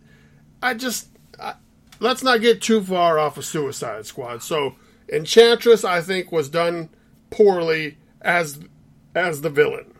I 0.62 0.74
just 0.74 1.08
I, 1.40 1.54
let's 1.98 2.22
not 2.22 2.40
get 2.40 2.62
too 2.62 2.82
far 2.82 3.18
off 3.18 3.36
of 3.36 3.44
Suicide 3.44 4.06
Squad. 4.06 4.44
So, 4.44 4.76
Enchantress, 5.12 5.82
I 5.84 6.00
think, 6.00 6.30
was 6.30 6.48
done 6.48 6.88
poorly 7.30 7.98
as 8.20 8.60
as 9.16 9.40
the 9.40 9.50
villain. 9.50 9.91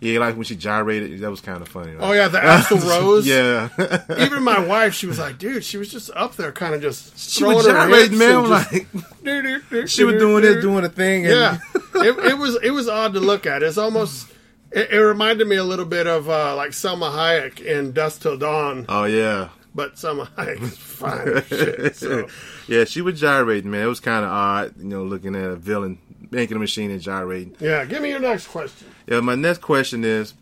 Yeah, 0.00 0.18
like 0.20 0.34
when 0.34 0.44
she 0.44 0.56
gyrated, 0.56 1.20
that 1.20 1.30
was 1.30 1.40
kind 1.40 1.62
of 1.62 1.68
funny. 1.68 1.92
Right? 1.94 2.02
Oh 2.02 2.12
yeah, 2.12 2.28
the 2.28 2.38
Axl 2.38 2.86
Rose. 2.88 3.26
yeah, 3.26 3.68
Even 4.24 4.42
my 4.42 4.58
wife, 4.60 4.94
she 4.94 5.06
was 5.06 5.18
like, 5.18 5.38
"Dude, 5.38 5.64
she 5.64 5.78
was 5.78 5.90
just 5.90 6.10
up 6.14 6.36
there, 6.36 6.52
kind 6.52 6.74
of 6.74 6.82
just 6.82 7.18
she 7.18 7.44
was 7.44 7.64
gyrating, 7.64 8.18
man. 8.18 8.48
Like 8.50 8.86
she 9.88 10.04
was 10.04 10.14
doing 10.16 10.44
it, 10.44 10.60
doing 10.60 10.84
a 10.84 10.88
thing. 10.88 11.26
And, 11.26 11.34
Yeah, 11.34 11.58
it, 11.94 12.32
it 12.32 12.38
was 12.38 12.58
it 12.62 12.70
was 12.70 12.88
odd 12.88 13.14
to 13.14 13.20
look 13.20 13.46
at. 13.46 13.62
It's 13.62 13.78
almost 13.78 14.30
it, 14.70 14.90
it 14.90 14.98
reminded 15.00 15.46
me 15.48 15.56
a 15.56 15.64
little 15.64 15.84
bit 15.86 16.06
of 16.06 16.28
uh, 16.28 16.54
like 16.56 16.70
Salma 16.72 17.10
Hayek 17.10 17.60
in 17.60 17.92
Dusk 17.92 18.22
Till 18.22 18.36
Dawn, 18.36 18.84
Oh 18.88 19.04
yeah. 19.04 19.48
but 19.74 19.94
Salma 19.94 20.28
Hayek 20.36 20.62
is 20.62 20.76
fine 20.76 21.42
shit. 21.48 21.96
So 21.96 22.28
yeah, 22.68 22.84
she 22.84 23.00
was 23.00 23.18
gyrating, 23.20 23.70
man. 23.70 23.82
It 23.82 23.86
was 23.88 24.00
kind 24.00 24.24
of 24.24 24.30
odd, 24.30 24.74
you 24.78 24.84
know, 24.84 25.04
looking 25.04 25.34
at 25.36 25.44
a 25.44 25.56
villain 25.56 25.98
making 26.30 26.56
a 26.56 26.60
machine 26.60 26.90
and 26.90 27.00
gyrating. 27.00 27.54
yeah, 27.60 27.84
give 27.84 28.02
me 28.02 28.10
your 28.10 28.18
next 28.20 28.48
question. 28.48 28.88
Yeah, 29.06 29.20
my 29.20 29.34
next 29.36 29.60
question 29.60 30.04
is, 30.04 30.34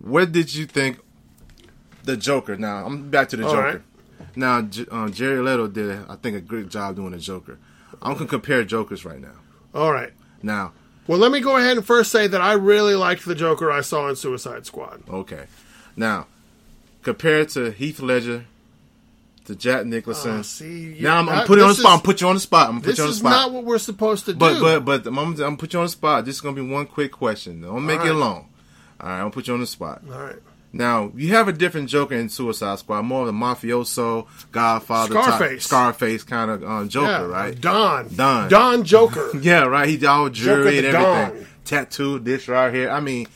what 0.00 0.32
did 0.32 0.54
you 0.54 0.66
think 0.66 0.98
the 2.04 2.16
Joker? 2.16 2.56
Now 2.56 2.84
I'm 2.86 3.10
back 3.10 3.28
to 3.30 3.36
the 3.36 3.44
All 3.46 3.52
Joker. 3.52 3.62
right. 3.66 3.80
Now 4.36 4.62
J- 4.62 4.86
um, 4.90 5.12
Jerry 5.12 5.40
Leto 5.40 5.68
did, 5.68 5.98
I 6.08 6.16
think, 6.16 6.36
a 6.36 6.40
great 6.40 6.68
job 6.68 6.96
doing 6.96 7.12
the 7.12 7.18
Joker. 7.18 7.58
I'm 8.02 8.14
gonna 8.14 8.26
compare 8.26 8.64
Jokers 8.64 9.04
right 9.04 9.20
now. 9.20 9.34
All 9.74 9.92
right. 9.92 10.12
Now, 10.42 10.72
Well, 11.06 11.18
let 11.18 11.32
me 11.32 11.40
go 11.40 11.56
ahead 11.56 11.76
and 11.76 11.84
first 11.86 12.10
say 12.12 12.26
that 12.26 12.40
I 12.40 12.52
really 12.52 12.94
liked 12.94 13.24
the 13.24 13.34
Joker 13.34 13.70
I 13.70 13.80
saw 13.82 14.08
in 14.08 14.16
Suicide 14.16 14.64
Squad. 14.66 15.02
okay, 15.08 15.46
now 15.96 16.26
compared 17.02 17.48
to 17.50 17.70
Heath 17.72 18.00
Ledger, 18.00 18.44
to 19.50 19.56
Jack 19.56 19.86
Nicholson. 19.86 20.38
Oh, 20.38 20.42
see, 20.42 20.94
you- 20.94 21.02
now 21.02 21.18
I'm, 21.18 21.28
I'm 21.28 21.46
putting 21.46 21.58
you 21.58 21.62
on 21.64 21.68
the 21.68 21.74
this 21.74 21.80
spot. 21.80 21.92
I'm 21.92 21.98
is- 21.98 22.02
put 22.04 22.20
you 22.20 22.28
on 22.28 22.34
the 22.34 22.40
spot. 22.40 22.66
I'm 22.66 22.70
gonna 22.72 22.80
put 22.80 22.86
This 22.86 22.98
you 22.98 23.04
on 23.04 23.08
the 23.08 23.12
is 23.12 23.18
spot. 23.18 23.30
not 23.30 23.52
what 23.52 23.64
we're 23.64 23.78
supposed 23.78 24.24
to 24.26 24.34
But 24.34 24.54
do. 24.54 24.60
but 24.60 24.84
but 24.84 25.06
I'm, 25.06 25.18
I'm 25.18 25.34
gonna 25.34 25.56
put 25.56 25.72
you 25.72 25.78
on 25.80 25.84
the 25.86 25.90
spot. 25.90 26.24
This 26.24 26.36
is 26.36 26.40
gonna 26.40 26.56
be 26.56 26.62
one 26.62 26.86
quick 26.86 27.12
question. 27.12 27.60
Don't 27.62 27.84
make 27.86 28.00
All 28.00 28.06
it 28.06 28.10
right. 28.10 28.16
long. 28.18 28.48
All 29.00 29.08
right, 29.08 29.18
I'll 29.20 29.30
put 29.30 29.46
you 29.48 29.54
on 29.54 29.60
the 29.60 29.66
spot. 29.66 30.02
All 30.12 30.18
right. 30.20 30.36
Now 30.72 31.10
you 31.16 31.34
have 31.34 31.48
a 31.48 31.52
different 31.52 31.88
Joker 31.88 32.14
in 32.14 32.28
Suicide 32.28 32.78
Squad, 32.78 33.02
more 33.02 33.22
of 33.22 33.26
the 33.26 33.32
mafioso, 33.32 34.26
Godfather, 34.52 35.14
type- 35.14 35.24
Scarface. 35.24 35.64
Scarface 35.64 36.22
kind 36.22 36.50
of 36.50 36.62
um, 36.62 36.88
Joker, 36.88 37.06
Yeah, 37.08 37.22
right? 37.26 37.60
Don. 37.60 38.08
Don. 38.14 38.48
Don 38.48 38.84
Joker. 38.84 39.30
Yeah, 39.40 39.64
right. 39.64 39.88
He's 39.88 40.04
all 40.04 40.28
jewelry 40.30 40.78
and 40.78 40.86
everything, 40.86 41.40
Don. 41.42 41.46
tattooed 41.64 42.24
this 42.24 42.46
right 42.46 42.72
here. 42.72 42.88
I 42.90 43.00
mean, 43.00 43.26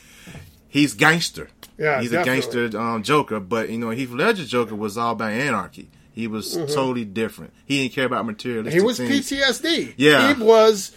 he's 0.69 0.93
gangster. 0.93 1.49
Yeah, 1.77 1.99
he's 1.99 2.11
definitely. 2.11 2.31
a 2.39 2.41
gangster 2.69 2.79
um, 2.79 3.03
Joker. 3.03 3.41
But 3.41 3.69
you 3.69 3.79
know, 3.79 3.89
Heath 3.89 4.11
Ledger 4.11 4.45
Joker 4.45 4.75
was 4.75 4.97
all 4.97 5.11
about 5.11 5.31
anarchy. 5.33 5.89
He 6.15 6.27
was 6.27 6.53
totally 6.55 7.05
different. 7.05 7.53
He 7.65 7.83
didn't 7.83 7.93
care 7.93 8.05
about 8.05 8.25
materialistic 8.25 8.73
Mm-hmm. 8.81 8.81
He 8.81 8.85
was 8.85 8.97
things. 8.97 9.29
PTSD. 9.61 9.93
Yeah. 9.97 10.33
He 10.33 10.41
was 10.41 10.91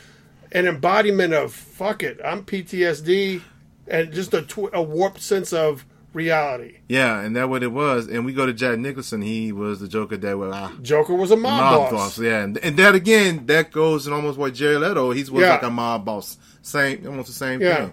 an 0.53 0.67
embodiment 0.67 1.35
of 1.35 1.53
fuck 1.53 2.03
it, 2.05 2.21
I'm 2.25 2.45
PTSD, 2.45 3.43
and 3.89 4.13
just 4.13 4.33
a, 4.33 4.43
tw- 4.43 4.71
a 4.73 4.81
warped 4.81 5.21
sense 5.21 5.53
of 5.53 5.85
reality. 6.13 6.79
Yeah, 6.89 7.21
and 7.21 7.35
that 7.37 7.49
what 7.51 7.63
it 7.63 7.73
was. 7.73 8.07
And 8.07 8.25
we 8.25 8.33
go 8.33 8.47
to 8.47 8.53
Jack 8.53 8.79
Nicholson. 8.79 9.21
He 9.21 9.51
was 9.53 9.81
the 9.81 9.89
Joker 9.89 10.17
that 10.17 10.39
was 10.39 10.55
ah, 10.55 10.73
Joker 10.83 11.15
was 11.15 11.31
a 11.33 11.37
mob, 11.37 11.61
mob 11.61 11.91
boss. 11.91 11.93
boss. 11.93 12.19
Yeah, 12.21 12.43
and, 12.45 12.57
and 12.59 12.77
that 12.79 12.95
again, 12.95 13.45
that 13.47 13.73
goes 13.73 14.07
in 14.07 14.13
almost 14.13 14.39
what 14.39 14.55
Jerry 14.55 14.77
Leto. 14.77 15.11
He 15.11 15.21
was 15.25 15.43
Yeah. 15.43 15.51
like 15.51 15.63
a 15.65 15.71
mob 15.71 16.05
boss. 16.05 16.39
Same, 16.63 17.07
almost 17.07 17.27
the 17.29 17.35
same 17.35 17.61
Yeah. 17.61 17.77
thing. 17.77 17.93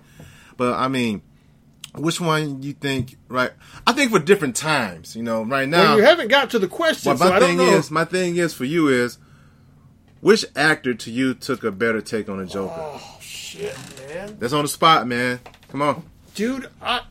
But 0.57 0.73
I 0.76 0.88
mean, 0.88 1.21
which 1.98 2.20
one 2.22 2.62
you 2.64 2.74
think? 2.74 3.18
Right, 3.28 3.52
I 3.86 3.93
think 3.93 4.12
for 4.12 4.20
different 4.20 4.56
times. 4.56 5.16
You 5.16 5.24
know, 5.24 5.43
right 5.43 5.68
now. 5.68 5.82
Well, 5.82 5.98
you 5.98 6.04
haven't 6.04 6.28
got 6.30 6.50
to 6.52 6.60
the 6.60 6.68
question, 6.68 7.10
Well, 7.12 7.18
so 7.18 7.30
my 7.30 7.39
don't 7.39 7.58
thing 7.58 7.68
is, 7.68 7.91
my 7.91 8.06
thing 8.06 8.36
is 8.38 8.54
for 8.54 8.66
you 8.66 8.88
is, 8.88 9.18
which 10.22 10.46
actor 10.56 10.93
to 10.93 11.12
you 11.12 11.34
took 11.34 11.64
a 11.64 11.72
better 11.72 12.02
take 12.02 12.30
on 12.30 12.38
the 12.38 12.46
Joker? 12.46 12.74
oh 12.78 13.18
shit, 13.22 13.76
man, 14.08 14.38
That's 14.39 14.54
on 14.54 14.64
the 14.64 14.68
spot, 14.70 15.08
man. 15.08 15.39
Come 15.70 15.82
on. 15.82 16.04
dude, 16.34 16.70
I 16.82 17.02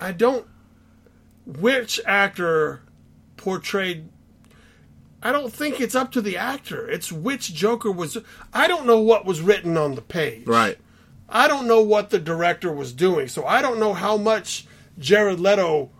I 0.00 0.12
don't. 0.12 0.46
Which 1.46 2.00
actor 2.06 2.82
portrayed? 3.36 4.08
I 5.22 5.32
don't 5.32 5.52
think 5.52 5.80
it's 5.80 5.94
up 5.94 6.12
to 6.12 6.20
the 6.20 6.36
actor. 6.36 6.88
It's 6.88 7.10
which 7.10 7.54
Joker 7.54 7.90
was. 7.90 8.18
I 8.52 8.66
don't 8.68 8.86
know 8.86 8.98
what 9.00 9.24
was 9.24 9.40
written 9.40 9.76
on 9.76 9.94
the 9.94 10.02
page. 10.02 10.46
Right. 10.46 10.78
I 11.28 11.48
don't 11.48 11.66
know 11.66 11.80
what 11.82 12.10
the 12.10 12.18
director 12.18 12.72
was 12.72 12.92
doing, 12.92 13.28
so 13.28 13.44
I 13.46 13.62
don't 13.62 13.80
know 13.80 13.94
how 13.94 14.16
much 14.16 14.66
Jared 14.98 15.40
Leto 15.40 15.90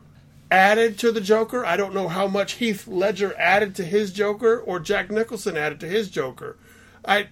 added 0.50 0.98
to 0.98 1.10
the 1.10 1.20
Joker. 1.20 1.64
I 1.64 1.76
don't 1.76 1.94
know 1.94 2.08
how 2.08 2.26
much 2.28 2.54
Heath 2.54 2.86
Ledger 2.86 3.34
added 3.38 3.74
to 3.76 3.84
his 3.84 4.12
Joker 4.12 4.58
or 4.58 4.78
Jack 4.78 5.10
Nicholson 5.10 5.56
added 5.56 5.80
to 5.80 5.88
his 5.88 6.10
Joker. 6.10 6.56
I 7.04 7.28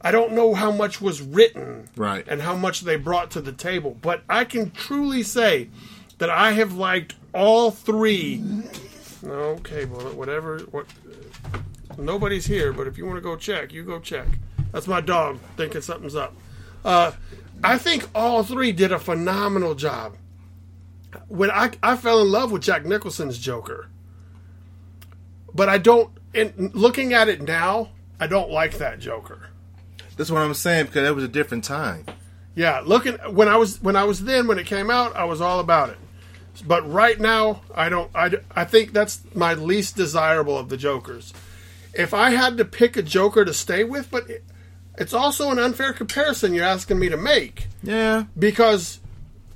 I 0.00 0.12
don't 0.12 0.32
know 0.32 0.54
how 0.54 0.70
much 0.70 1.00
was 1.00 1.20
written 1.20 1.88
Right. 1.96 2.24
and 2.28 2.42
how 2.42 2.54
much 2.54 2.82
they 2.82 2.94
brought 2.96 3.32
to 3.32 3.40
the 3.40 3.52
table, 3.52 3.96
but 4.00 4.22
I 4.28 4.44
can 4.44 4.70
truly 4.70 5.22
say 5.24 5.70
that 6.18 6.30
I 6.30 6.52
have 6.52 6.74
liked 6.74 7.14
all 7.34 7.70
three. 7.72 8.42
Okay, 9.24 9.84
well, 9.86 10.02
whatever. 10.14 10.58
What? 10.70 10.86
Nobody's 11.96 12.46
here, 12.46 12.72
but 12.72 12.86
if 12.86 12.96
you 12.96 13.06
want 13.06 13.16
to 13.16 13.20
go 13.22 13.34
check, 13.36 13.72
you 13.72 13.82
go 13.82 13.98
check. 13.98 14.26
That's 14.70 14.86
my 14.86 15.00
dog 15.00 15.38
thinking 15.56 15.80
something's 15.80 16.14
up. 16.14 16.34
Uh, 16.84 17.12
I 17.62 17.78
think 17.78 18.08
all 18.14 18.42
three 18.42 18.72
did 18.72 18.92
a 18.92 18.98
phenomenal 18.98 19.74
job. 19.74 20.16
When 21.26 21.50
I 21.50 21.72
I 21.82 21.96
fell 21.96 22.20
in 22.22 22.30
love 22.30 22.52
with 22.52 22.62
Jack 22.62 22.84
Nicholson's 22.84 23.38
Joker, 23.38 23.88
but 25.54 25.68
I 25.68 25.78
don't. 25.78 26.10
In 26.34 26.70
looking 26.74 27.14
at 27.14 27.28
it 27.28 27.40
now, 27.42 27.88
I 28.20 28.26
don't 28.26 28.50
like 28.50 28.78
that 28.78 29.00
Joker. 29.00 29.48
That's 30.16 30.30
what 30.30 30.42
I'm 30.42 30.54
saying 30.54 30.86
because 30.86 31.04
that 31.04 31.14
was 31.14 31.24
a 31.24 31.28
different 31.28 31.64
time. 31.64 32.04
Yeah, 32.54 32.82
looking 32.84 33.14
when 33.32 33.48
I 33.48 33.56
was 33.56 33.80
when 33.82 33.96
I 33.96 34.04
was 34.04 34.24
then 34.24 34.46
when 34.46 34.58
it 34.58 34.66
came 34.66 34.90
out, 34.90 35.16
I 35.16 35.24
was 35.24 35.40
all 35.40 35.60
about 35.60 35.90
it. 35.90 35.98
But 36.66 36.90
right 36.90 37.18
now, 37.18 37.62
I 37.74 37.88
don't. 37.88 38.10
I, 38.14 38.32
I 38.54 38.64
think 38.64 38.92
that's 38.92 39.22
my 39.34 39.54
least 39.54 39.96
desirable 39.96 40.58
of 40.58 40.68
the 40.68 40.76
Jokers. 40.76 41.32
If 41.94 42.12
I 42.12 42.30
had 42.30 42.56
to 42.58 42.64
pick 42.64 42.96
a 42.96 43.02
Joker 43.02 43.44
to 43.44 43.54
stay 43.54 43.84
with, 43.84 44.10
but 44.10 44.28
it, 44.28 44.44
it's 44.98 45.14
also 45.14 45.50
an 45.50 45.58
unfair 45.58 45.92
comparison 45.92 46.52
you're 46.54 46.64
asking 46.64 46.98
me 46.98 47.08
to 47.08 47.16
make 47.16 47.68
Yeah. 47.82 48.24
because 48.38 49.00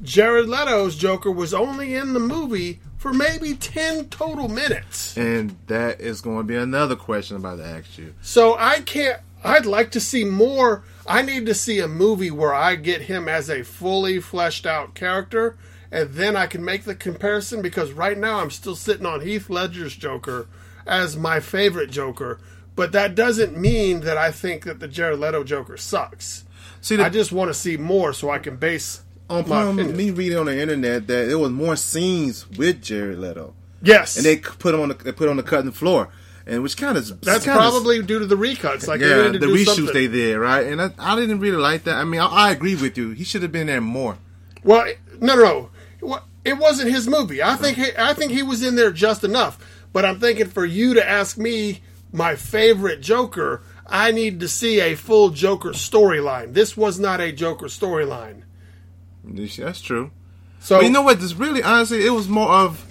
Jared 0.03 0.49
Leto's 0.49 0.97
Joker 0.97 1.31
was 1.31 1.53
only 1.55 1.95
in 1.95 2.13
the 2.13 2.21
movie 2.21 2.81
for 2.99 3.13
maybe 3.13 3.55
ten 3.55 4.09
total 4.09 4.49
minutes. 4.49 5.17
And 5.17 5.57
that 5.67 6.01
is 6.01 6.21
going 6.21 6.39
to 6.39 6.45
be 6.45 6.57
another 6.57 6.97
question 6.97 7.37
I'm 7.37 7.45
about 7.45 7.57
to 7.63 7.67
ask 7.69 7.99
you. 7.99 8.15
So 8.23 8.57
I 8.59 8.81
can't. 8.81 9.21
I'd 9.45 9.67
like 9.67 9.91
to 9.93 10.01
see 10.01 10.25
more. 10.25 10.85
I 11.07 11.23
need 11.23 11.47
to 11.47 11.55
see 11.55 11.81
a 11.81 11.89
movie 11.89 12.31
where 12.31 12.55
I 12.55 12.77
get 12.77 13.03
him 13.03 13.29
as 13.29 13.51
a 13.51 13.65
fully 13.65 14.21
fleshed 14.21 14.67
out 14.67 14.95
character, 14.95 15.57
and 15.91 16.11
then 16.11 16.37
I 16.37 16.47
can 16.47 16.65
make 16.65 16.85
the 16.85 16.95
comparison. 16.95 17.61
Because 17.63 17.91
right 17.93 18.17
now 18.19 18.39
I'm 18.41 18.51
still 18.53 18.77
sitting 18.77 19.07
on 19.07 19.21
Heath 19.21 19.51
Ledger's 19.51 19.97
Joker 19.97 20.47
as 20.87 21.17
my 21.17 21.39
favorite 21.41 21.91
Joker, 21.91 22.39
but 22.75 22.93
that 22.93 23.15
doesn't 23.15 23.57
mean 23.57 24.01
that 24.01 24.17
I 24.17 24.31
think 24.31 24.65
that 24.65 24.81
the 24.81 24.89
Jared 24.89 25.19
Leto 25.19 25.45
Joker 25.45 25.77
sucks. 25.77 26.45
See, 26.81 26.97
the, 26.97 27.05
I 27.05 27.09
just 27.09 27.33
want 27.33 27.49
to 27.49 27.55
see 27.55 27.77
more 27.77 28.13
so 28.13 28.31
I 28.31 28.39
can 28.39 28.57
base 28.57 29.03
on 29.31 29.49
my 29.49 29.63
um, 29.63 29.77
me 29.97 30.11
reading 30.11 30.39
on 30.39 30.47
the 30.47 30.59
internet 30.59 31.07
that 31.07 31.29
there 31.29 31.39
was 31.39 31.51
more 31.51 31.77
scenes 31.77 32.49
with 32.51 32.83
Jared 32.83 33.19
Leto, 33.19 33.55
Yes, 33.83 34.17
and 34.17 34.25
they 34.25 34.37
put 34.37 34.75
him 34.75 34.81
on 34.81 34.89
the 34.89 34.95
they 34.95 35.13
put 35.13 35.29
on 35.29 35.37
the 35.37 35.43
cutting 35.43 35.71
floor, 35.71 36.09
and 36.47 36.63
which 36.63 36.77
kind 36.77 36.99
of 36.99 37.21
that's 37.21 37.45
probably 37.45 38.03
due 38.03 38.19
to 38.19 38.27
the 38.27 38.37
recuts. 38.37 38.87
Like 38.87 39.01
yeah 39.01 39.29
the 39.29 39.39
reshoots 39.39 39.75
something. 39.75 39.95
they 39.95 40.09
did 40.09 40.37
right, 40.39 40.67
and 40.67 40.83
I, 40.83 40.91
I 40.99 41.17
didn't 41.17 41.41
really 41.41 41.57
like 41.57 41.85
that. 41.85 41.97
I 41.97 42.05
mean, 42.05 42.21
I, 42.21 42.27
I 42.27 42.51
agree 42.53 42.75
with 42.75 42.97
you. 42.99 43.11
He 43.11 43.25
should 43.25 43.43
have 43.43 43.53
been 43.53 43.69
there 43.69 43.81
more. 43.81 44.19
Well, 44.65 44.87
no, 45.21 45.35
no, 45.35 45.71
no. 46.03 46.21
It 46.45 46.59
wasn't 46.59 46.91
his 46.91 47.07
movie. 47.07 47.43
I 47.43 47.55
think 47.55 47.77
he, 47.77 47.91
I 47.97 48.15
think 48.15 48.33
he 48.33 48.43
was 48.43 48.65
in 48.65 48.75
there 48.75 48.91
just 48.91 49.23
enough. 49.23 49.59
But 49.93 50.05
I'm 50.05 50.19
thinking 50.19 50.47
for 50.49 50.65
you 50.65 50.95
to 50.95 51.09
ask 51.09 51.39
me 51.39 51.83
my 52.13 52.37
favorite 52.37 53.01
Joker, 53.01 53.63
I 53.87 54.13
need 54.13 54.41
to 54.41 54.49
see 54.49 54.81
a 54.81 54.95
full 54.95 55.31
Joker 55.31 55.71
storyline. 55.71 56.55
This 56.55 56.77
was 56.77 56.99
not 57.01 57.21
a 57.21 57.33
Joker 57.33 57.67
storyline. 57.67 58.43
That's 59.25 59.81
true. 59.81 60.11
So 60.61 60.79
But 60.79 60.85
you 60.85 60.91
know 60.91 61.03
what? 61.03 61.21
This 61.21 61.35
really, 61.35 61.63
honestly, 61.63 62.05
it 62.07 62.11
was 62.11 62.29
more 62.29 62.51
of, 62.51 62.85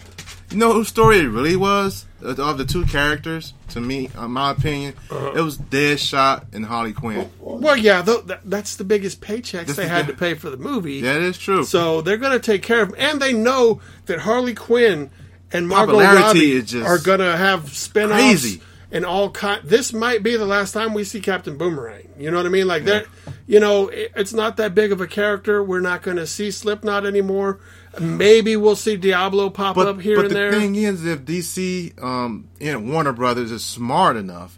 you 0.52 0.58
know, 0.58 0.74
whose 0.74 0.88
story 0.90 1.20
it 1.20 1.28
really 1.28 1.56
was 1.56 2.06
of 2.22 2.58
the 2.58 2.66
two 2.66 2.86
characters. 2.86 3.54
To 3.70 3.80
me, 3.80 4.10
in 4.22 4.32
my 4.32 4.52
opinion, 4.52 4.94
Uh-huh. 5.10 5.32
it 5.34 5.42
was 5.42 5.58
Deadshot 5.58 6.54
and 6.54 6.66
Harley 6.66 6.92
Quinn. 6.94 7.30
well, 7.40 7.78
yeah, 7.78 8.02
th- 8.02 8.26
that, 8.26 8.42
that's 8.44 8.76
the 8.76 8.84
biggest 8.84 9.22
paychecks 9.22 9.68
This 9.68 9.78
they 9.78 9.84
is 9.86 9.90
had 9.90 10.08
to 10.08 10.14
pay 10.14 10.34
for 10.34 10.50
the 10.50 10.58
movie. 10.58 11.02
That 11.02 11.22
is 11.22 11.38
true. 11.38 11.64
So 11.64 12.02
they're 12.02 12.18
going 12.18 12.34
to 12.34 12.40
take 12.46 12.62
care 12.64 12.82
of 12.82 12.94
and 12.98 13.22
they 13.22 13.32
know 13.34 13.80
that 14.08 14.20
Harley 14.20 14.54
Quinn 14.54 15.10
and 15.54 15.68
Margot 15.70 16.00
Robbie 16.00 16.62
just 16.62 16.86
are 16.88 16.98
going 17.00 17.20
to 17.20 17.36
have 17.38 17.74
spin-offs 17.76 18.14
crazy. 18.22 18.62
And 18.92 19.06
all 19.06 19.32
kind. 19.32 19.62
This 19.64 19.94
might 19.94 20.22
be 20.24 20.36
the 20.36 20.46
last 20.46 20.74
time 20.74 20.94
we 20.94 21.04
see 21.04 21.22
Captain 21.22 21.58
Boomerang. 21.58 22.10
You 22.18 22.30
know 22.30 22.38
what 22.38 22.46
I 22.46 22.50
mean? 22.50 22.68
Like 22.68 22.86
that. 22.86 23.06
You 23.48 23.60
know, 23.60 23.88
it, 23.88 24.12
it's 24.16 24.34
not 24.34 24.58
that 24.58 24.76
big 24.76 24.92
of 24.92 25.02
a 25.02 25.08
character. 25.08 25.64
We're 25.64 25.80
not 25.80 26.02
going 26.02 26.18
to 26.18 26.28
see 26.28 26.52
Slipknot 26.52 27.06
anymore. 27.06 27.60
Maybe 28.00 28.56
we'll 28.56 28.76
see 28.76 28.96
Diablo 28.96 29.50
pop 29.50 29.76
but, 29.76 29.88
up 29.88 30.02
here 30.02 30.18
but 30.18 30.26
and 30.26 30.32
the 30.32 30.36
there. 30.36 30.52
thing 30.52 30.76
is, 30.76 31.06
if 31.06 31.22
DC 31.22 32.02
um, 32.02 32.48
and 32.60 32.92
Warner 32.92 33.14
Brothers 33.14 33.52
is 33.52 33.64
smart 33.66 34.16
enough, 34.16 34.58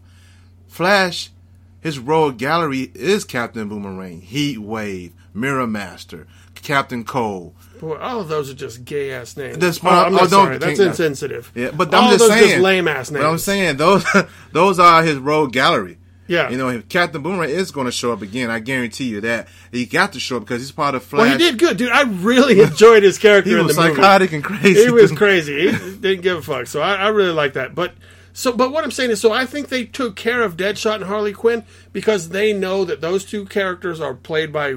Flash, 0.68 1.32
his 1.82 2.00
rogue 2.00 2.38
gallery 2.38 2.92
is 2.94 3.26
Captain 3.26 3.68
Boomerang, 3.70 4.22
Heat 4.22 4.60
Wave, 4.60 5.14
Mirror 5.34 5.68
Master, 5.68 6.28
Captain 6.56 7.04
Cold. 7.04 7.54
Boy, 7.84 7.98
all 7.98 8.22
of 8.22 8.28
those 8.30 8.50
are 8.50 8.54
just 8.54 8.86
gay 8.86 9.12
ass 9.12 9.36
names. 9.38 9.58
That's 9.58 9.84
oh. 9.84 9.88
I'm 9.90 10.08
Oh, 10.14 10.18
not 10.18 10.20
don't- 10.22 10.30
sorry. 10.30 10.58
That's 10.58 10.80
insensitive. 10.80 11.52
Yeah, 11.56 11.72
but 11.72 11.94
all 11.94 12.06
I'm 12.06 12.10
just 12.12 12.20
those 12.20 12.30
saying, 12.30 12.50
just 12.50 12.62
lame 12.62 12.88
ass 12.88 13.12
names. 13.12 13.24
But 13.24 13.30
I'm 13.30 13.38
saying 13.38 13.78
those 13.78 14.06
those 14.52 14.80
are 14.80 15.04
his 15.04 15.18
rogue 15.18 15.52
gallery. 15.52 15.98
Yeah. 16.26 16.50
you 16.50 16.58
know, 16.58 16.70
if 16.70 16.88
Captain 16.88 17.22
Boomerang 17.22 17.50
is 17.50 17.72
going 17.72 17.86
to 17.86 17.92
show 17.92 18.14
up 18.14 18.22
again. 18.22 18.50
I 18.50 18.60
guarantee 18.60 19.04
you 19.10 19.20
that 19.22 19.50
he 19.74 19.86
got 19.86 20.14
to 20.14 20.22
show 20.22 20.38
up 20.38 20.44
because 20.44 20.62
he's 20.62 20.72
part 20.72 20.96
of 20.96 21.04
Flash. 21.04 21.20
Well, 21.28 21.32
he 21.32 21.38
did 21.38 21.60
good, 21.60 21.76
dude. 21.76 21.92
I 21.92 22.04
really 22.04 22.62
enjoyed 22.62 23.04
his 23.04 23.18
character 23.18 23.50
He 23.52 23.58
in 23.60 23.66
was 23.66 23.76
the 23.76 23.82
movie. 23.82 23.96
psychotic 23.96 24.32
and 24.32 24.42
crazy. 24.44 24.86
he 24.86 24.90
was 24.90 25.12
crazy. 25.12 25.70
He 25.70 25.78
didn't 26.00 26.22
give 26.22 26.38
a 26.38 26.42
fuck. 26.42 26.68
So 26.68 26.82
I, 26.82 26.96
I 26.96 27.08
really 27.10 27.34
like 27.34 27.54
that. 27.54 27.76
But 27.76 27.94
so, 28.32 28.54
but 28.54 28.72
what 28.72 28.86
I'm 28.86 28.90
saying 28.92 29.12
is, 29.12 29.20
so 29.20 29.34
I 29.34 29.46
think 29.46 29.68
they 29.68 29.84
took 29.84 30.16
care 30.16 30.42
of 30.44 30.56
Deadshot 30.56 30.96
and 30.96 31.04
Harley 31.04 31.34
Quinn 31.34 31.66
because 31.92 32.30
they 32.30 32.54
know 32.54 32.86
that 32.86 33.02
those 33.02 33.26
two 33.26 33.44
characters 33.46 34.00
are 34.00 34.14
played 34.14 34.54
by 34.54 34.76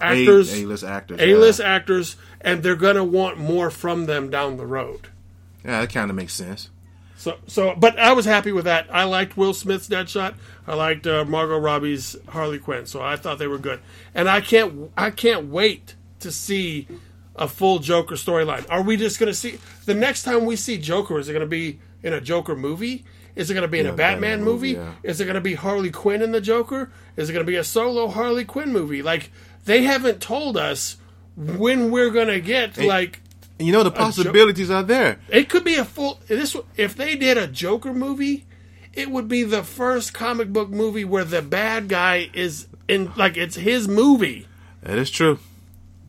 actors, 0.00 0.52
A 0.52 0.64
list 0.66 0.84
actors. 0.84 1.20
A-list 1.20 1.60
Yeah, 1.60 1.66
actors, 1.68 2.16
and 2.40 2.62
they're 2.62 2.76
gonna 2.76 3.04
want 3.04 3.38
more 3.38 3.70
from 3.70 4.06
them 4.06 4.30
down 4.30 4.56
the 4.56 4.66
road. 4.66 5.08
yeah 5.64 5.80
that 5.80 5.92
kind 5.92 6.10
of 6.10 6.16
makes 6.16 6.32
sense. 6.34 6.70
So, 7.16 7.36
so, 7.46 7.74
but 7.76 7.98
I 7.98 8.12
was 8.12 8.24
happy 8.24 8.50
with 8.50 8.64
that. 8.64 8.86
I 8.90 9.04
liked 9.04 9.36
Will 9.36 9.52
Smith's 9.52 9.86
Deadshot. 9.86 10.36
I 10.66 10.74
liked 10.74 11.06
uh, 11.06 11.26
Margot 11.26 11.58
Robbie's 11.58 12.16
Harley 12.30 12.58
Quinn. 12.58 12.86
So 12.86 13.02
I 13.02 13.16
thought 13.16 13.38
they 13.38 13.46
were 13.46 13.58
good. 13.58 13.80
And 14.14 14.26
I 14.26 14.40
can't, 14.40 14.90
I 14.96 15.10
can't 15.10 15.48
wait 15.48 15.96
to 16.20 16.32
see 16.32 16.88
a 17.36 17.46
full 17.46 17.78
Joker 17.78 18.14
storyline. 18.14 18.64
Are 18.70 18.80
we 18.80 18.96
just 18.96 19.18
going 19.20 19.26
to 19.30 19.34
see 19.34 19.58
the 19.84 19.92
next 19.92 20.22
time 20.22 20.46
we 20.46 20.56
see 20.56 20.78
Joker? 20.78 21.18
Is 21.18 21.28
it 21.28 21.32
going 21.34 21.42
to 21.44 21.46
be 21.46 21.78
in 22.02 22.14
a 22.14 22.22
Joker 22.22 22.56
movie? 22.56 23.04
Is 23.36 23.50
it 23.50 23.54
going 23.54 23.62
to 23.62 23.68
be 23.68 23.80
in 23.80 23.86
a 23.86 23.90
Batman, 23.90 24.12
Batman 24.38 24.42
movie? 24.42 24.74
movie, 24.76 24.86
yeah. 24.86 24.94
Is 25.10 25.20
it 25.20 25.24
going 25.26 25.34
to 25.34 25.42
be 25.42 25.54
Harley 25.56 25.90
Quinn 25.90 26.22
in 26.22 26.32
the 26.32 26.40
Joker? 26.40 26.90
Is 27.16 27.28
it 27.28 27.34
going 27.34 27.44
to 27.44 27.50
be 27.50 27.56
a 27.56 27.64
solo 27.64 28.08
Harley 28.08 28.46
Quinn 28.46 28.72
movie? 28.72 29.02
Like 29.02 29.30
they 29.64 29.82
haven't 29.82 30.20
told 30.20 30.56
us 30.56 30.96
when 31.36 31.90
we're 31.90 32.10
going 32.10 32.28
to 32.28 32.40
get 32.40 32.76
like 32.78 33.20
And 33.58 33.66
you 33.66 33.72
know 33.72 33.82
the 33.82 33.90
possibilities 33.90 34.70
are 34.70 34.82
there. 34.82 35.18
it 35.28 35.48
could 35.48 35.64
be 35.64 35.76
a 35.76 35.84
full. 35.84 36.20
This 36.26 36.56
if 36.76 36.94
they 36.96 37.16
did 37.16 37.38
a 37.38 37.46
Joker 37.46 37.92
movie, 37.94 38.46
it 38.92 39.10
would 39.10 39.28
be 39.28 39.42
the 39.44 39.62
first 39.62 40.12
comic 40.12 40.52
book 40.52 40.70
movie 40.70 41.04
where 41.04 41.24
the 41.24 41.42
bad 41.42 41.88
guy 41.88 42.30
is 42.34 42.66
in 42.88 43.12
like 43.16 43.36
it's 43.36 43.56
his 43.56 43.86
movie. 43.88 44.46
That 44.82 44.98
is 44.98 45.10
true. 45.10 45.38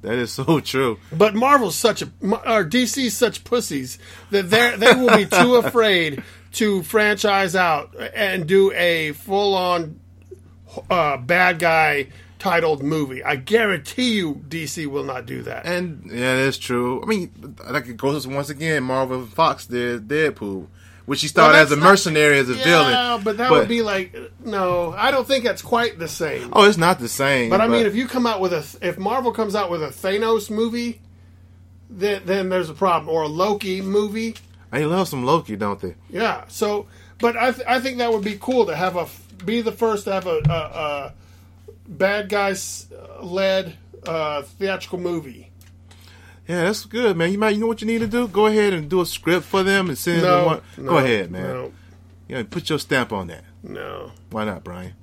That 0.01 0.15
is 0.15 0.31
so 0.39 0.59
true. 0.61 0.97
But 1.11 1.35
Marvel's 1.35 1.75
such 1.75 2.01
a 2.01 2.05
or 2.23 2.63
DC's 2.65 3.15
such 3.15 3.43
pussies 3.43 3.99
that 4.31 4.49
they 4.49 4.75
they 4.77 4.93
will 4.95 5.15
be 5.15 5.25
too 5.25 5.55
afraid 5.63 6.23
to 6.53 6.81
franchise 6.83 7.55
out 7.55 7.95
and 8.15 8.45
do 8.47 8.71
a 8.73 9.11
full 9.13 9.53
on 9.55 9.99
uh, 10.89 11.17
bad 11.17 11.59
guy 11.59 12.07
titled 12.41 12.81
movie. 12.81 13.23
I 13.23 13.35
guarantee 13.35 14.13
you, 14.15 14.43
DC 14.49 14.87
will 14.87 15.03
not 15.03 15.25
do 15.27 15.43
that. 15.43 15.65
And 15.65 16.09
yeah, 16.11 16.43
that's 16.43 16.57
true. 16.57 17.01
I 17.03 17.05
mean, 17.05 17.55
like 17.69 17.87
it 17.87 17.97
goes 17.97 18.25
once 18.27 18.49
again. 18.49 18.83
Marvel 18.83 19.19
and 19.19 19.31
Fox 19.31 19.67
did 19.67 20.07
Deadpool, 20.07 20.65
which 21.05 21.21
he 21.21 21.27
started 21.27 21.53
Well, 21.53 21.61
as 21.63 21.71
a 21.71 21.75
not- 21.75 21.83
mercenary, 21.85 22.39
as 22.39 22.49
a 22.49 22.55
yeah, 22.55 22.63
villain. 22.63 23.23
but 23.23 23.37
that 23.37 23.51
would 23.51 23.67
be 23.67 23.81
like 23.83 24.15
no. 24.43 24.93
I 24.97 25.11
don't 25.11 25.27
think 25.27 25.43
that's 25.43 25.61
quite 25.61 25.99
the 25.99 26.07
same. 26.07 26.49
Oh, 26.53 26.63
it's 26.63 26.77
not 26.79 26.99
the 26.99 27.07
same. 27.09 27.49
But 27.51 27.61
I 27.61 27.67
mean, 27.67 27.85
if 27.85 27.95
you 27.95 28.07
come 28.07 28.25
out 28.25 28.41
with 28.41 28.53
a, 28.53 28.65
if 28.87 28.97
Marvel 28.97 29.31
comes 29.31 29.53
out 29.55 29.69
with 29.69 29.83
a 29.83 29.89
Thanos 29.89 30.49
movie, 30.49 30.99
then 31.89 32.23
then 32.25 32.49
there's 32.49 32.69
a 32.69 32.73
problem, 32.73 33.13
or 33.13 33.21
a 33.23 33.27
Loki 33.27 33.81
movie. 33.81 34.35
they 34.71 34.85
love 34.85 35.07
some 35.07 35.23
Loki, 35.25 35.55
don't 35.55 35.79
they? 35.79 35.95
Yeah. 36.09 36.45
So, 36.47 36.87
but 37.19 37.37
I 37.37 37.51
th- 37.51 37.67
I 37.67 37.79
think 37.79 37.99
that 37.99 38.11
would 38.11 38.23
be 38.23 38.37
cool 38.41 38.65
to 38.65 38.75
have 38.75 38.95
a 38.95 39.07
be 39.45 39.61
the 39.61 39.71
first 39.71 40.05
to 40.05 40.13
have 40.13 40.25
a, 40.27 40.39
a, 40.49 40.53
a 40.53 41.13
bad 41.91 42.29
guys 42.29 42.87
led 43.21 43.77
uh, 44.07 44.41
theatrical 44.43 44.99
movie. 44.99 45.51
Yeah, 46.47 46.63
that's 46.63 46.85
good, 46.85 47.15
man. 47.15 47.31
You 47.31 47.37
might, 47.37 47.51
you 47.51 47.59
know 47.59 47.67
what 47.67 47.81
you 47.81 47.87
need 47.87 47.99
to 47.99 48.07
do? 48.07 48.27
Go 48.27 48.47
ahead 48.47 48.73
and 48.73 48.89
do 48.89 48.99
a 49.01 49.05
script 49.05 49.45
for 49.45 49.61
them 49.63 49.89
and 49.89 49.97
send 49.97 50.21
them 50.23 50.29
No, 50.31 50.45
one. 50.45 50.61
no, 50.77 50.89
Go 50.89 50.97
ahead, 50.97 51.29
man. 51.31 51.43
No, 51.43 51.71
Yeah, 52.27 52.43
put 52.49 52.69
your 52.69 52.79
stamp 52.79 53.13
on 53.13 53.27
that. 53.27 53.43
no. 53.63 54.11
Why 54.31 54.45
not, 54.45 54.63
Brian? 54.63 54.93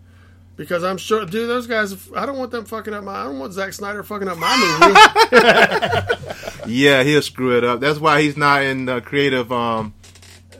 Because 0.56 0.82
I'm 0.82 0.98
sure, 0.98 1.24
dude, 1.24 1.48
those 1.48 1.68
guys. 1.68 2.10
I 2.16 2.26
don't 2.26 2.36
want 2.36 2.50
them 2.50 2.64
fucking 2.64 2.92
up 2.92 3.04
my. 3.04 3.14
I 3.20 3.24
don't 3.26 3.38
want 3.38 3.52
Zack 3.52 3.72
Snyder 3.72 4.02
fucking 4.02 4.26
up 4.26 4.38
my 4.38 4.56
movie. 4.80 6.14
Yeah, 6.66 7.02
he'll 7.02 7.22
screw 7.22 7.56
it 7.56 7.64
up. 7.64 7.80
That's 7.80 7.98
why 7.98 8.20
he's 8.20 8.36
not 8.36 8.62
in 8.62 8.84
the 8.84 9.00
creative 9.00 9.50
um 9.52 9.94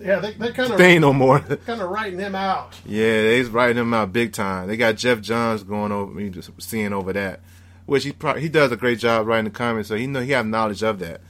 yeah, 0.00 0.18
they, 0.20 0.32
they 0.32 0.52
kind 0.52 0.72
of 0.72 0.78
they 0.78 0.92
ain't 0.92 1.00
no 1.02 1.12
more. 1.12 1.40
kind 1.66 1.80
of 1.80 1.90
writing 1.90 2.18
him 2.18 2.34
out. 2.34 2.74
yeah, 2.86 3.22
they's 3.22 3.48
writing 3.48 3.76
him 3.76 3.92
out 3.94 4.12
big 4.12 4.32
time. 4.32 4.68
They 4.68 4.76
got 4.76 4.96
Geoff 4.96 5.20
Johns 5.20 5.62
going 5.62 5.92
over, 5.92 6.12
me 6.12 6.30
just 6.30 6.50
seeing 6.60 6.92
over 6.92 7.12
that, 7.12 7.40
which 7.86 8.04
he 8.04 8.12
probably 8.12 8.42
he 8.42 8.48
does 8.48 8.72
a 8.72 8.76
great 8.76 8.98
job 8.98 9.26
writing 9.26 9.44
the 9.46 9.50
comments, 9.50 9.88
so 9.88 9.96
he 9.96 10.06
know 10.06 10.20
he 10.20 10.32
have 10.32 10.46
knowledge 10.46 10.82
of 10.82 10.98
that. 11.00 11.20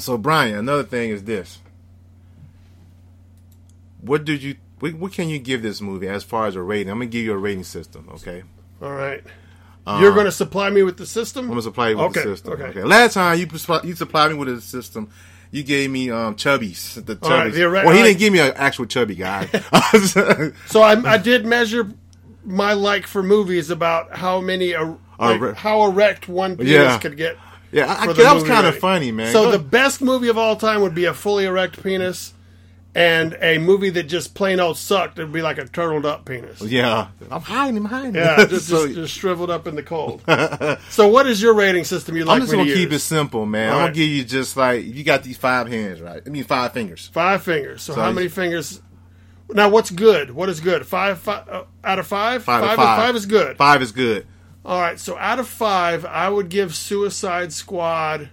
So 0.00 0.18
Brian, 0.18 0.56
another 0.56 0.82
thing 0.84 1.10
is 1.10 1.24
this: 1.24 1.58
what 4.00 4.24
did 4.24 4.42
you 4.42 4.56
what, 4.80 4.94
what 4.94 5.12
can 5.12 5.28
you 5.28 5.38
give 5.38 5.62
this 5.62 5.80
movie 5.80 6.08
as 6.08 6.24
far 6.24 6.46
as 6.46 6.56
a 6.56 6.62
rating? 6.62 6.90
I'm 6.90 6.98
gonna 6.98 7.06
give 7.06 7.24
you 7.24 7.32
a 7.32 7.38
rating 7.38 7.64
system, 7.64 8.08
okay? 8.14 8.42
All 8.82 8.92
right, 8.92 9.22
um, 9.86 10.02
you're 10.02 10.12
going 10.12 10.26
to 10.26 10.32
supply 10.32 10.68
me 10.68 10.82
with 10.82 10.96
the 10.98 11.06
system. 11.06 11.44
I'm 11.44 11.50
gonna 11.50 11.62
supply 11.62 11.90
you 11.90 11.96
with 11.96 12.06
Okay, 12.06 12.22
the 12.28 12.36
system. 12.36 12.52
okay. 12.54 12.64
Okay. 12.64 12.82
Last 12.82 13.14
time 13.14 13.38
you 13.38 13.46
you 13.84 13.94
supplied 13.94 14.32
me 14.32 14.36
with 14.36 14.48
a 14.48 14.60
system, 14.60 15.10
you 15.54 15.62
gave 15.62 15.88
me 15.88 16.10
um 16.10 16.34
chubbies. 16.34 16.94
The 17.06 17.14
chubbies. 17.14 17.30
right, 17.30 17.52
the 17.52 17.68
well, 17.86 17.90
he 17.96 18.02
didn't 18.02 18.18
give 18.18 18.32
me 18.32 18.40
an 18.40 18.52
actual 18.56 18.86
chubby 18.86 19.14
guy. 19.14 19.48
So 20.66 20.82
I, 20.82 21.12
I 21.12 21.18
did 21.18 21.46
measure 21.46 21.88
my 22.44 22.72
like 22.72 23.06
for 23.06 23.22
movies 23.22 23.70
about 23.70 24.16
how 24.16 24.40
many 24.40 24.74
like, 24.76 25.40
Erect. 25.40 25.58
how 25.58 25.84
erect 25.84 26.28
one 26.28 26.56
penis 26.56 26.72
Yeah. 26.72 26.98
could 26.98 27.16
get. 27.16 27.38
yeah, 27.70 27.86
I, 27.86 28.10
I, 28.10 28.12
that 28.12 28.34
was 28.34 28.42
kind 28.42 28.66
of 28.66 28.76
funny, 28.78 29.12
man. 29.12 29.32
So 29.32 29.52
the 29.52 29.60
best 29.60 30.02
movie 30.02 30.28
of 30.28 30.36
all 30.36 30.56
time 30.56 30.80
would 30.80 30.94
be 30.94 31.04
a 31.04 31.14
fully 31.14 31.44
erect 31.44 31.82
penis, 31.82 32.34
and 32.94 33.36
a 33.40 33.58
movie 33.58 33.90
that 33.90 34.04
just 34.04 34.34
plain 34.34 34.60
old 34.60 34.78
sucked. 34.78 35.18
It'd 35.18 35.32
be 35.32 35.42
like 35.42 35.58
a 35.58 35.66
turtled 35.66 36.06
up 36.06 36.24
penis. 36.24 36.60
yeah, 36.62 37.08
I'm 37.30 37.42
hiding 37.42 37.76
him, 37.76 37.84
hiding 37.86 38.14
him. 38.14 38.22
Yeah, 38.22 38.44
just, 38.48 38.68
so, 38.68 38.84
just, 38.86 38.94
just 38.94 39.14
shriveled 39.14 39.50
up 39.50 39.66
in 39.66 39.74
the 39.74 39.82
cold. 39.82 40.22
so, 40.90 41.08
what 41.08 41.26
is 41.26 41.42
your 41.42 41.54
rating 41.54 41.84
system 41.84 42.16
you 42.16 42.24
like 42.24 42.36
I'm 42.36 42.40
just 42.42 42.52
gonna 42.52 42.64
to 42.66 42.74
keep 42.74 42.92
it 42.92 43.00
simple, 43.00 43.46
man. 43.46 43.70
All 43.70 43.74
I'm 43.74 43.80
right. 43.80 43.86
gonna 43.86 43.94
give 43.96 44.08
you 44.08 44.24
just 44.24 44.56
like 44.56 44.84
you 44.84 45.02
got 45.02 45.22
these 45.24 45.36
five 45.36 45.68
hands, 45.68 46.00
right? 46.00 46.22
I 46.24 46.28
mean 46.28 46.44
five 46.44 46.72
fingers. 46.72 47.08
Five 47.12 47.42
fingers. 47.42 47.82
So, 47.82 47.94
So 47.94 48.00
how 48.00 48.08
you- 48.10 48.14
many 48.14 48.28
fingers? 48.28 48.80
Now, 49.50 49.68
what's 49.68 49.90
good? 49.90 50.30
What 50.30 50.48
is 50.48 50.60
good? 50.60 50.86
Five, 50.86 51.18
five 51.18 51.48
uh, 51.48 51.64
out 51.84 51.98
of 51.98 52.06
five. 52.06 52.42
Five, 52.44 52.62
five, 52.62 52.70
of 52.70 52.76
five. 52.76 52.98
five 52.98 53.16
is 53.16 53.26
good. 53.26 53.56
Five 53.58 53.82
is 53.82 53.92
good. 53.92 54.26
All 54.64 54.80
right. 54.80 54.98
So, 54.98 55.18
out 55.18 55.38
of 55.38 55.46
five, 55.46 56.06
I 56.06 56.30
would 56.30 56.48
give 56.48 56.74
Suicide 56.74 57.52
Squad 57.52 58.30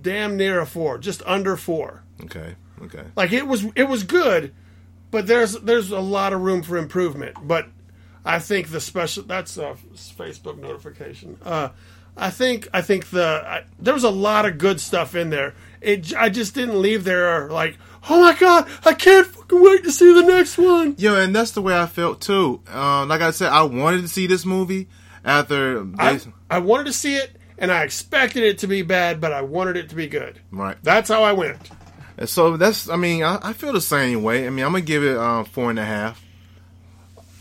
damn 0.00 0.36
near 0.36 0.60
a 0.60 0.66
four, 0.66 0.96
just 0.98 1.22
under 1.26 1.56
four. 1.56 2.04
Okay, 2.24 2.54
okay. 2.82 3.04
Like 3.16 3.32
it 3.32 3.46
was, 3.46 3.64
it 3.74 3.88
was 3.88 4.02
good, 4.04 4.54
but 5.10 5.26
there's 5.26 5.52
there's 5.60 5.90
a 5.90 6.00
lot 6.00 6.32
of 6.32 6.40
room 6.40 6.62
for 6.62 6.76
improvement. 6.76 7.36
But 7.42 7.68
I 8.24 8.38
think 8.38 8.68
the 8.68 8.80
special 8.80 9.22
that's 9.22 9.56
a 9.56 9.76
Facebook 9.94 10.58
notification. 10.58 11.38
Uh, 11.42 11.70
I 12.16 12.30
think 12.30 12.68
I 12.72 12.82
think 12.82 13.10
the 13.10 13.42
I, 13.46 13.64
there 13.78 13.94
was 13.94 14.04
a 14.04 14.10
lot 14.10 14.46
of 14.46 14.58
good 14.58 14.80
stuff 14.80 15.14
in 15.14 15.30
there. 15.30 15.54
It 15.80 16.14
I 16.16 16.28
just 16.28 16.54
didn't 16.54 16.80
leave 16.80 17.04
there 17.04 17.48
like, 17.50 17.76
oh 18.08 18.20
my 18.20 18.34
god, 18.34 18.68
I 18.84 18.94
can't 18.94 19.26
fucking 19.26 19.62
wait 19.62 19.84
to 19.84 19.92
see 19.92 20.12
the 20.14 20.22
next 20.22 20.56
one. 20.58 20.94
Yeah, 20.98 21.18
and 21.18 21.34
that's 21.36 21.52
the 21.52 21.62
way 21.62 21.78
I 21.78 21.86
felt 21.86 22.20
too. 22.20 22.62
Uh, 22.72 23.04
like 23.06 23.20
I 23.20 23.30
said, 23.30 23.52
I 23.52 23.62
wanted 23.62 24.00
to 24.02 24.08
see 24.08 24.26
this 24.26 24.46
movie 24.46 24.88
after. 25.24 25.86
I, 25.98 26.20
I 26.50 26.58
wanted 26.58 26.84
to 26.84 26.92
see 26.92 27.16
it, 27.16 27.36
and 27.58 27.70
I 27.70 27.82
expected 27.84 28.42
it 28.44 28.58
to 28.58 28.66
be 28.66 28.82
bad, 28.82 29.20
but 29.20 29.32
I 29.32 29.42
wanted 29.42 29.76
it 29.76 29.90
to 29.90 29.94
be 29.94 30.08
good. 30.08 30.40
right. 30.50 30.76
That's 30.82 31.10
how 31.10 31.22
I 31.22 31.32
went. 31.32 31.58
And 32.18 32.28
so 32.28 32.56
that's. 32.56 32.88
I 32.88 32.96
mean, 32.96 33.22
I, 33.22 33.38
I 33.42 33.52
feel 33.52 33.72
the 33.72 33.80
same 33.80 34.22
way. 34.22 34.46
I 34.46 34.50
mean, 34.50 34.64
I'm 34.64 34.72
gonna 34.72 34.82
give 34.82 35.02
it 35.04 35.16
um, 35.16 35.44
four 35.44 35.70
and 35.70 35.78
a 35.78 35.84
half. 35.84 36.22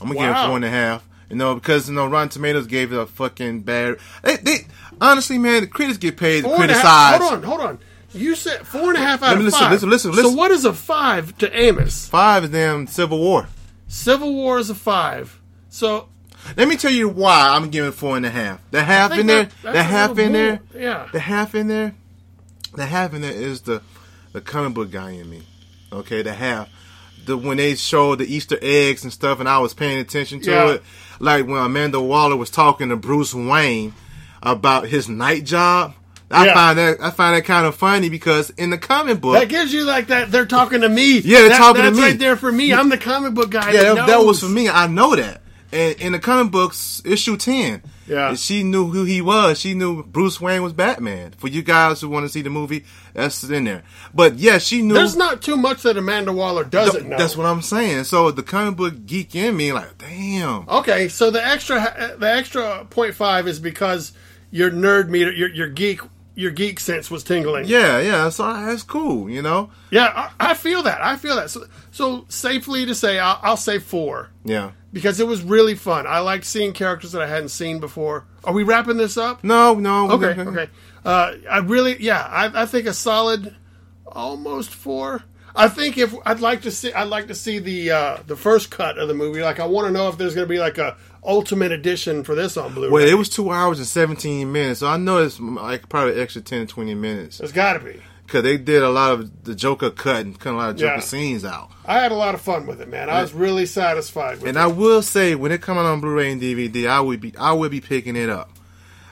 I'm 0.01 0.07
gonna 0.09 0.19
give 0.19 0.29
it 0.29 0.47
four 0.47 0.55
and 0.55 0.65
a 0.65 0.69
half. 0.69 1.07
You 1.29 1.37
know, 1.37 1.55
because 1.55 1.89
you 1.89 1.95
know, 1.95 2.07
Rotten 2.07 2.29
Tomatoes 2.29 2.67
gave 2.67 2.93
it 2.93 2.99
a 2.99 3.05
fucking 3.05 3.61
bad. 3.61 3.97
They, 4.21 4.35
they 4.37 4.57
honestly, 5.01 5.37
man, 5.37 5.61
the 5.61 5.67
critics 5.67 5.97
get 5.97 6.17
paid 6.17 6.43
to 6.43 6.55
criticize. 6.55 7.19
Hold 7.19 7.33
on, 7.33 7.43
hold 7.43 7.61
on. 7.61 7.79
You 8.13 8.35
said 8.35 8.65
four 8.65 8.89
and 8.89 8.97
a 8.97 9.01
half 9.01 9.23
out 9.23 9.37
of 9.37 9.43
listen, 9.43 9.59
five. 9.59 9.71
listen, 9.71 9.89
listen, 9.89 10.11
listen. 10.11 10.31
So 10.31 10.37
what 10.37 10.51
is 10.51 10.63
a 10.65 10.71
five 10.73 11.37
to 11.39 11.53
Amos? 11.57 12.07
Five 12.07 12.45
is 12.45 12.49
damn 12.51 12.87
Civil 12.87 13.19
War. 13.19 13.47
Civil 13.87 14.33
War 14.33 14.57
is 14.59 14.69
a 14.69 14.75
five. 14.75 15.39
So 15.69 16.07
Let 16.55 16.67
me 16.67 16.77
tell 16.77 16.91
you 16.91 17.09
why 17.09 17.49
I'm 17.55 17.69
giving 17.71 17.91
four 17.91 18.15
and 18.15 18.25
a 18.25 18.29
half. 18.29 18.61
The 18.71 18.83
half 18.83 19.11
in 19.17 19.27
there, 19.27 19.43
that- 19.45 19.51
that's 19.63 19.75
the 19.75 19.83
half 19.83 20.17
in 20.19 20.31
there, 20.31 20.59
yeah. 20.73 21.07
the 21.11 21.19
half 21.19 21.55
in 21.55 21.67
there, 21.67 21.93
the 22.75 22.85
half 22.85 23.13
in 23.13 23.21
there 23.21 23.33
is 23.33 23.61
the 23.61 23.81
the 24.35 24.41
comic 24.41 24.73
book 24.73 24.91
guy 24.91 25.11
in 25.11 25.29
me. 25.29 25.41
Okay, 25.93 26.21
the 26.21 26.33
half. 26.33 26.67
The 27.25 27.37
when 27.37 27.55
they 27.55 27.75
showed 27.75 28.19
the 28.19 28.25
Easter 28.35 28.59
eggs 28.61 29.03
and 29.05 29.13
stuff, 29.13 29.39
and 29.39 29.47
I 29.47 29.59
was 29.59 29.73
paying 29.73 29.97
attention 29.97 30.41
to 30.41 30.51
Yeah. 30.51 30.71
it, 30.73 30.83
like 31.19 31.47
when 31.47 31.57
Amanda 31.63 32.01
Waller 32.01 32.35
was 32.35 32.49
talking 32.49 32.89
to 32.89 32.97
Bruce 32.97 33.33
Wayne 33.33 33.93
about 34.43 34.87
his 34.87 35.07
night 35.07 35.45
job. 35.45 35.93
I 36.29 36.47
Yeah. 36.47 36.53
find 36.53 36.77
that 36.79 36.97
I 37.01 37.11
find 37.11 37.35
that 37.37 37.45
kind 37.45 37.65
of 37.65 37.75
funny 37.75 38.09
because 38.09 38.49
in 38.57 38.71
the 38.71 38.77
comic 38.77 39.21
book, 39.21 39.35
that 39.39 39.47
gives 39.47 39.71
you 39.71 39.85
like 39.85 40.07
that. 40.07 40.31
They're 40.33 40.45
talking 40.45 40.81
to 40.81 40.89
me. 40.89 41.19
Yeah, 41.19 41.39
they're 41.39 41.49
That- 41.49 41.57
talking 41.57 41.81
to 41.83 41.87
that's 41.91 41.97
me. 41.97 42.03
right 42.03 42.19
there 42.19 42.35
for 42.35 42.51
me. 42.51 42.73
I'm 42.73 42.89
the 42.89 42.97
comic 42.97 43.33
book 43.35 43.51
guy. 43.51 43.71
Yeah, 43.71 43.83
that, 43.83 43.95
that, 43.95 44.07
that 44.07 44.25
was 44.25 44.41
for 44.41 44.49
me. 44.49 44.67
I 44.67 44.87
know 44.87 45.15
that. 45.15 45.43
And 45.75 45.99
in 45.99 46.11
the 46.13 46.19
comic 46.19 46.51
books, 46.53 47.01
issue 47.03 47.35
ten, 47.35 47.81
Yeah. 48.07 48.33
she 48.35 48.63
knew 48.63 48.87
who 48.87 49.03
he 49.03 49.21
was. 49.21 49.59
She 49.59 49.73
knew 49.73 50.03
Bruce 50.03 50.39
Wayne 50.39 50.63
was 50.63 50.71
Batman. 50.71 51.31
For 51.37 51.47
you 51.49 51.61
guys 51.63 51.99
who 51.99 52.07
want 52.07 52.25
to 52.25 52.29
see 52.29 52.41
the 52.41 52.49
movie, 52.49 52.85
that's 53.13 53.43
in 53.43 53.65
there. 53.65 53.83
But 54.13 54.35
yeah, 54.39 54.57
she 54.57 54.81
knew. 54.81 54.93
There's 54.93 55.17
not 55.17 55.41
too 55.41 55.57
much 55.57 55.83
that 55.83 55.97
Amanda 55.97 56.31
Waller 56.31 56.63
doesn't 56.63 57.09
know. 57.09 57.17
That's 57.17 57.35
what 57.35 57.45
I'm 57.45 57.61
saying. 57.61 58.05
So 58.05 58.31
the 58.31 58.43
comic 58.43 58.77
book 58.77 59.05
geek 59.05 59.35
in 59.35 59.57
me, 59.57 59.73
like, 59.73 59.97
damn. 59.97 60.67
Okay, 60.69 61.09
so 61.09 61.29
the 61.29 61.45
extra 61.45 61.77
uh, 61.77 62.15
the 62.15 62.31
extra 62.31 62.85
point 62.89 63.13
five 63.15 63.47
is 63.47 63.59
because 63.59 64.13
your 64.51 64.71
nerd 64.71 65.09
meter, 65.09 65.31
your 65.31 65.49
your 65.49 65.67
geek 65.67 65.99
your 66.37 66.51
geek 66.51 66.79
sense 66.81 67.09
was 67.09 67.23
tingling. 67.23 67.65
Yeah, 67.65 67.99
yeah. 67.99 68.29
So 68.29 68.43
that's 68.43 68.83
cool. 68.83 69.29
You 69.29 69.41
know. 69.41 69.71
yeah, 69.89 70.31
I, 70.39 70.51
I 70.51 70.53
feel 70.53 70.83
that. 70.83 71.01
I 71.01 71.15
feel 71.15 71.35
that. 71.37 71.49
So, 71.49 71.65
so 71.91 72.25
safely 72.27 72.85
to 72.85 72.93
say, 72.93 73.19
I'll, 73.19 73.39
I'll 73.41 73.57
say 73.57 73.79
four 73.79 74.29
Yeah. 74.43 74.71
Because 74.95 75.19
it 75.19 75.27
was 75.27 75.43
really 75.43 75.75
fun. 75.75 76.07
I 76.07 76.19
liked 76.19 76.45
seeing 76.45 76.71
characters 76.71 77.11
that 77.11 77.21
I 77.21 77.27
hadn't 77.27 77.49
seen 77.49 77.81
before. 77.81 78.23
Are 78.45 78.53
we 78.53 78.63
wrapping 78.63 78.95
this 78.95 79.17
up? 79.17 79.43
No, 79.43 79.73
no. 79.73 80.09
Okay, 80.11 80.39
okay. 80.39 80.69
Uh, 81.03 81.33
I 81.51 81.57
really, 81.57 82.01
yeah, 82.01 82.21
I, 82.21 82.63
I 82.63 82.65
think 82.65 82.87
a 82.87 82.93
solid, 82.93 83.53
almost 84.07 84.69
four. 84.69 85.21
I 85.53 85.67
think 85.67 85.97
if 85.97 86.15
I'd 86.25 86.39
like 86.39 86.61
to 86.61 86.71
see, 86.71 86.93
I'd 86.93 87.09
like 87.09 87.27
to 87.27 87.35
see 87.35 87.59
the 87.59 87.91
uh, 87.91 88.17
the 88.25 88.37
first 88.37 88.71
cut 88.71 88.97
of 88.97 89.09
the 89.09 89.13
movie. 89.13 89.41
Like, 89.41 89.59
I 89.59 89.65
want 89.65 89.87
to 89.87 89.91
know 89.91 90.07
if 90.07 90.17
there's 90.17 90.33
going 90.33 90.47
to 90.47 90.53
be 90.53 90.59
like 90.59 90.77
a 90.77 90.95
ultimate 91.25 91.73
edition 91.73 92.23
for 92.23 92.33
this 92.33 92.55
on 92.55 92.73
Blu-ray. 92.73 92.89
Well, 92.89 93.05
it 93.05 93.15
was 93.15 93.27
two 93.27 93.51
hours 93.51 93.79
and 93.79 93.87
17 93.87 94.49
minutes, 94.49 94.79
so 94.79 94.87
I 94.87 94.95
know 94.95 95.17
it's 95.17 95.41
like 95.41 95.89
probably 95.89 96.21
extra 96.21 96.41
10 96.41 96.67
to 96.67 96.73
20 96.73 96.95
minutes. 96.95 97.41
It's 97.41 97.51
got 97.51 97.73
to 97.73 97.79
be. 97.79 98.01
Because 98.25 98.43
they 98.43 98.57
did 98.57 98.81
a 98.81 98.89
lot 98.89 99.11
of 99.11 99.43
the 99.43 99.53
Joker 99.53 99.91
cut 99.91 100.25
and 100.25 100.39
cut 100.39 100.53
a 100.53 100.57
lot 100.57 100.69
of 100.71 100.77
Joker 100.77 100.95
Yeah. 100.95 100.99
scenes 100.99 101.45
out. 101.45 101.69
I 101.85 101.99
had 101.99 102.11
a 102.11 102.15
lot 102.15 102.33
of 102.33 102.41
fun 102.41 102.65
with 102.65 102.81
it, 102.81 102.89
man. 102.89 103.09
I 103.09 103.21
was 103.21 103.33
really 103.33 103.65
satisfied 103.67 104.37
with 104.37 104.45
it. 104.45 104.49
And 104.49 104.57
it. 104.57 104.61
I 104.61 104.67
will 104.67 105.01
say, 105.03 105.35
when 105.35 105.51
it 105.51 105.61
comes 105.61 105.77
out 105.79 105.85
on 105.85 106.01
Blu-ray 106.01 106.31
and 106.31 106.41
DVD, 106.41 106.87
I 106.87 106.99
would 107.01 107.21
be 107.21 107.33
I 107.37 107.53
would 107.53 107.69
be 107.71 107.81
picking 107.81 108.15
it 108.15 108.29
up. 108.29 108.49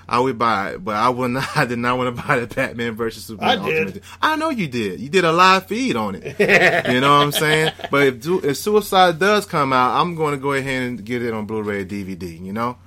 I 0.09 0.19
would 0.19 0.37
buy 0.37 0.71
it, 0.71 0.83
but 0.83 0.95
I 0.95 1.09
would 1.09 1.29
not. 1.31 1.55
I 1.55 1.65
did 1.65 1.79
not 1.79 1.97
want 1.97 2.15
to 2.15 2.21
buy 2.23 2.39
the 2.39 2.47
Batman 2.47 2.95
versus 2.95 3.23
Superman. 3.23 3.59
I 3.59 3.65
did. 3.65 3.81
Ultimate. 3.87 4.03
I 4.21 4.35
know 4.35 4.49
you 4.49 4.67
did. 4.67 4.99
You 4.99 5.09
did 5.09 5.23
a 5.25 5.31
live 5.31 5.67
feed 5.67 5.95
on 5.95 6.15
it. 6.15 6.37
you 6.91 6.99
know 6.99 7.15
what 7.17 7.23
I'm 7.23 7.31
saying? 7.31 7.71
But 7.91 8.07
if, 8.07 8.27
if 8.43 8.57
Suicide 8.57 9.19
does 9.19 9.45
come 9.45 9.71
out, 9.71 10.01
I'm 10.01 10.15
going 10.15 10.33
to 10.33 10.39
go 10.41 10.53
ahead 10.53 10.83
and 10.83 11.05
get 11.05 11.21
it 11.23 11.33
on 11.33 11.45
Blu-ray 11.45 11.81
and 11.83 11.89
DVD. 11.89 12.43
You 12.43 12.51
know. 12.51 12.77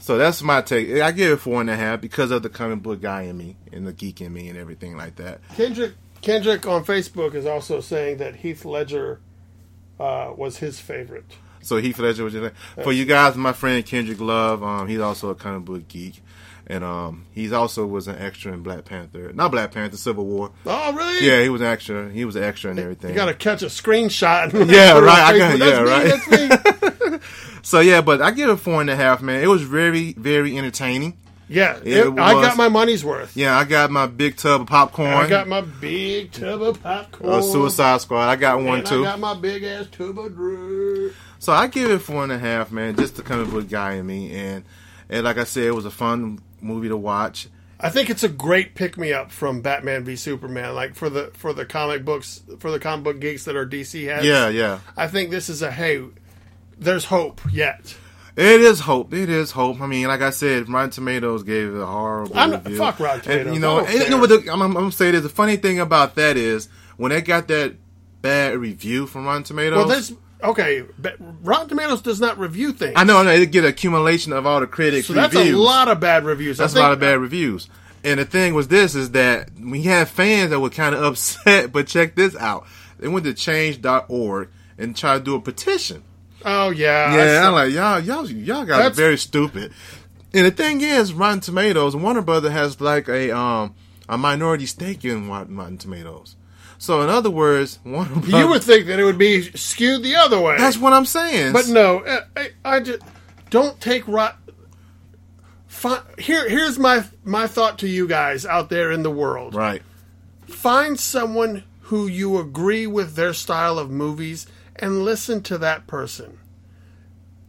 So 0.00 0.16
that's 0.18 0.42
my 0.42 0.62
take. 0.62 1.00
I 1.00 1.12
give 1.12 1.32
it 1.32 1.36
four 1.36 1.60
and 1.60 1.70
a 1.70 1.76
half 1.76 2.00
because 2.00 2.30
of 2.30 2.42
the 2.42 2.48
comic 2.48 2.82
book 2.82 3.00
guy 3.00 3.22
in 3.22 3.36
me 3.36 3.56
and 3.72 3.86
the 3.86 3.92
geek 3.92 4.20
in 4.20 4.32
me 4.32 4.48
and 4.48 4.58
everything 4.58 4.96
like 4.96 5.16
that. 5.16 5.40
Kendrick 5.54 5.94
Kendrick 6.22 6.66
on 6.66 6.84
Facebook 6.84 7.34
is 7.34 7.46
also 7.46 7.80
saying 7.80 8.18
that 8.18 8.36
Heath 8.36 8.64
Ledger 8.64 9.20
uh, 9.98 10.32
was 10.36 10.58
his 10.58 10.80
favorite. 10.80 11.36
So 11.62 11.76
Heath 11.76 11.98
Ledger 11.98 12.24
was 12.24 12.32
just 12.32 12.54
for 12.82 12.92
you 12.92 13.04
guys. 13.04 13.36
My 13.36 13.52
friend 13.52 13.84
Kendrick 13.84 14.20
Love, 14.20 14.62
um, 14.62 14.88
he's 14.88 15.00
also 15.00 15.30
a 15.30 15.34
comic 15.34 15.64
book 15.64 15.88
geek, 15.88 16.22
and 16.70 16.84
um, 16.84 17.26
he's 17.32 17.52
also 17.52 17.84
was 17.86 18.06
an 18.08 18.16
extra 18.18 18.52
in 18.52 18.62
Black 18.62 18.84
Panther, 18.84 19.32
not 19.32 19.50
Black 19.50 19.72
Panther, 19.72 19.96
Civil 19.96 20.24
War. 20.24 20.52
Oh, 20.66 20.92
really? 20.92 21.26
Yeah, 21.26 21.42
he 21.42 21.48
was 21.48 21.60
an 21.60 21.66
extra. 21.66 22.08
He 22.10 22.24
was 22.24 22.36
an 22.36 22.44
extra 22.44 22.70
and 22.70 22.78
everything. 22.78 23.10
You 23.10 23.16
got 23.16 23.26
to 23.26 23.34
catch 23.34 23.62
a 23.62 23.66
screenshot. 23.66 24.52
Yeah, 24.70 24.92
put 24.94 25.02
it 25.02 25.02
on 25.02 25.04
right, 25.04 25.34
I 25.34 25.38
got- 25.38 25.58
yeah, 26.30 27.08
me, 27.10 27.10
me. 27.10 27.18
so 27.62 27.80
yeah, 27.80 28.00
but 28.00 28.22
I 28.22 28.30
give 28.30 28.48
it 28.50 28.56
four 28.56 28.80
and 28.80 28.88
a 28.90 28.96
half. 28.96 29.20
Man, 29.20 29.42
it 29.42 29.48
was 29.48 29.62
very, 29.62 30.12
very 30.14 30.56
entertaining. 30.56 31.16
Yeah, 31.48 31.78
It 31.82 32.06
it- 32.06 32.18
I 32.18 32.32
got 32.34 32.56
my 32.56 32.68
money's 32.68 33.04
worth. 33.04 33.36
Yeah, 33.36 33.58
I 33.58 33.64
got 33.64 33.90
my 33.90 34.06
big 34.06 34.36
tub 34.36 34.60
of 34.60 34.66
popcorn. 34.68 35.08
I 35.08 35.28
got 35.28 35.48
my 35.48 35.62
big 35.62 36.30
tub 36.30 36.62
of 36.62 36.80
popcorn. 36.80 37.32
uh, 37.32 37.42
Suicide 37.42 38.00
Squad. 38.02 38.28
I 38.28 38.36
got 38.36 38.62
one 38.62 38.78
and 38.78 38.86
too. 38.86 39.00
I 39.00 39.10
got 39.10 39.18
my 39.18 39.34
big 39.34 39.64
ass 39.64 39.86
tub 39.90 40.16
of 40.18 40.34
drink. 40.36 41.12
So 41.40 41.52
I 41.52 41.66
give 41.66 41.90
it 41.90 41.98
four 41.98 42.22
and 42.22 42.30
a 42.30 42.38
half, 42.38 42.70
man. 42.70 42.94
Just 42.94 43.16
the 43.16 43.22
comic 43.22 43.50
book 43.50 43.68
guy 43.68 43.94
in 43.94 44.06
me, 44.06 44.30
and 44.32 44.62
and 45.08 45.24
like 45.24 45.38
I 45.38 45.44
said, 45.44 45.64
it 45.64 45.74
was 45.74 45.86
a 45.86 45.90
fun 45.90 46.38
movie 46.62 46.88
to 46.88 46.96
watch. 46.96 47.48
I 47.82 47.88
think 47.88 48.10
it's 48.10 48.22
a 48.22 48.28
great 48.28 48.74
pick 48.74 48.98
me 48.98 49.12
up 49.12 49.30
from 49.30 49.62
Batman 49.62 50.04
v 50.04 50.14
Superman, 50.14 50.74
like 50.74 50.94
for 50.94 51.08
the 51.08 51.30
for 51.34 51.52
the 51.52 51.64
comic 51.64 52.04
books 52.04 52.42
for 52.58 52.70
the 52.70 52.78
comic 52.78 53.04
book 53.04 53.20
geeks 53.20 53.44
that 53.44 53.56
are 53.56 53.66
DC 53.66 54.04
heads. 54.04 54.26
Yeah, 54.26 54.48
yeah. 54.48 54.80
I 54.96 55.08
think 55.08 55.30
this 55.30 55.48
is 55.48 55.62
a 55.62 55.70
hey, 55.70 56.02
there's 56.78 57.06
hope 57.06 57.40
yet. 57.50 57.96
It 58.36 58.60
is 58.60 58.80
hope. 58.80 59.12
It 59.12 59.28
is 59.28 59.50
hope. 59.52 59.80
I 59.80 59.86
mean, 59.86 60.06
like 60.06 60.20
I 60.20 60.30
said, 60.30 60.68
Rotten 60.68 60.90
Tomatoes 60.90 61.42
gave 61.42 61.74
it 61.74 61.80
a 61.80 61.86
horrible 61.86 62.38
I'm 62.38 62.52
review. 62.52 62.76
fuck 62.76 63.00
Rotten 63.00 63.22
Tomatoes. 63.22 63.46
And, 63.46 63.54
you 63.54 63.60
know, 63.60 63.80
and, 63.80 63.92
you 63.92 64.10
know 64.10 64.18
what? 64.18 64.28
The, 64.28 64.50
I'm, 64.50 64.62
I'm 64.62 64.72
gonna 64.72 64.92
say 64.92 65.10
this. 65.10 65.22
The 65.22 65.28
funny 65.28 65.56
thing 65.56 65.80
about 65.80 66.14
that 66.14 66.36
is 66.36 66.68
when 66.96 67.10
they 67.10 67.22
got 67.22 67.48
that 67.48 67.76
bad 68.22 68.56
review 68.58 69.06
from 69.06 69.24
Rotten 69.24 69.42
Tomatoes. 69.42 70.10
Well, 70.10 70.18
okay. 70.42 70.84
But 70.98 71.16
Rotten 71.42 71.68
Tomatoes 71.68 72.02
does 72.02 72.20
not 72.20 72.38
review 72.38 72.72
things. 72.72 72.94
I 72.96 73.04
know, 73.04 73.18
I 73.18 73.22
know 73.24 73.38
they 73.38 73.46
get 73.46 73.64
accumulation 73.64 74.32
of 74.32 74.46
all 74.46 74.60
the 74.60 74.66
critics. 74.66 75.06
so 75.06 75.12
that's 75.12 75.34
a 75.34 75.52
lot 75.52 75.88
of 75.88 76.00
bad 76.00 76.24
reviews. 76.24 76.58
That's 76.58 76.74
a 76.74 76.78
lot 76.80 76.92
of 76.92 77.00
bad 77.00 77.18
reviews. 77.18 77.68
And 78.02 78.18
the 78.18 78.24
thing 78.24 78.54
was 78.54 78.68
this 78.68 78.94
is 78.94 79.10
that 79.10 79.50
we 79.60 79.82
had 79.82 80.08
fans 80.08 80.50
that 80.50 80.60
were 80.60 80.70
kind 80.70 80.94
of 80.94 81.02
upset, 81.04 81.72
but 81.72 81.86
check 81.86 82.14
this 82.14 82.34
out. 82.36 82.66
They 82.98 83.08
went 83.08 83.24
to 83.26 83.34
change.org 83.34 84.48
and 84.78 84.96
tried 84.96 85.18
to 85.18 85.24
do 85.24 85.34
a 85.34 85.40
petition. 85.40 86.02
Oh 86.44 86.70
yeah, 86.70 87.14
Yeah, 87.14 87.46
I'm 87.46 87.52
like, 87.52 87.72
y'all, 87.72 88.00
y'all, 88.00 88.30
y'all 88.30 88.62
are 88.62 88.66
That's- 88.66 88.96
very 88.96 89.18
stupid. 89.18 89.72
And 90.32 90.46
the 90.46 90.50
thing 90.52 90.80
is, 90.80 91.12
Rotten 91.12 91.40
Tomatoes, 91.40 91.94
Warner 91.96 92.22
Brother 92.22 92.50
has 92.50 92.80
like 92.80 93.08
a 93.08 93.36
um 93.36 93.74
a 94.08 94.16
minority 94.16 94.66
stake 94.66 95.04
in 95.04 95.28
Rotten 95.28 95.76
Tomatoes. 95.76 96.36
So 96.80 97.02
in 97.02 97.10
other 97.10 97.28
words, 97.28 97.76
Brother, 97.84 98.38
you 98.38 98.48
would 98.48 98.62
think 98.64 98.86
that 98.86 98.98
it 98.98 99.04
would 99.04 99.18
be 99.18 99.42
skewed 99.52 100.02
the 100.02 100.16
other 100.16 100.40
way. 100.40 100.56
that's 100.56 100.78
what 100.78 100.94
I'm 100.94 101.04
saying. 101.04 101.52
But 101.52 101.68
no, 101.68 101.98
eh, 102.00 102.20
eh, 102.36 102.48
I, 102.64 102.70
I, 102.70 102.76
I 102.76 102.80
just 102.80 103.02
don't 103.50 103.78
take 103.82 104.08
rot. 104.08 104.38
Fi- 105.66 106.00
here, 106.18 106.48
here's 106.48 106.78
my 106.78 107.04
my 107.22 107.46
thought 107.46 107.78
to 107.80 107.86
you 107.86 108.08
guys 108.08 108.46
out 108.46 108.70
there 108.70 108.90
in 108.90 109.02
the 109.02 109.10
world. 109.10 109.54
right, 109.54 109.82
Find 110.46 110.98
someone 110.98 111.64
who 111.82 112.06
you 112.06 112.38
agree 112.38 112.86
with 112.86 113.14
their 113.14 113.34
style 113.34 113.78
of 113.78 113.90
movies 113.90 114.46
and 114.76 115.04
listen 115.04 115.42
to 115.42 115.58
that 115.58 115.86
person. 115.86 116.38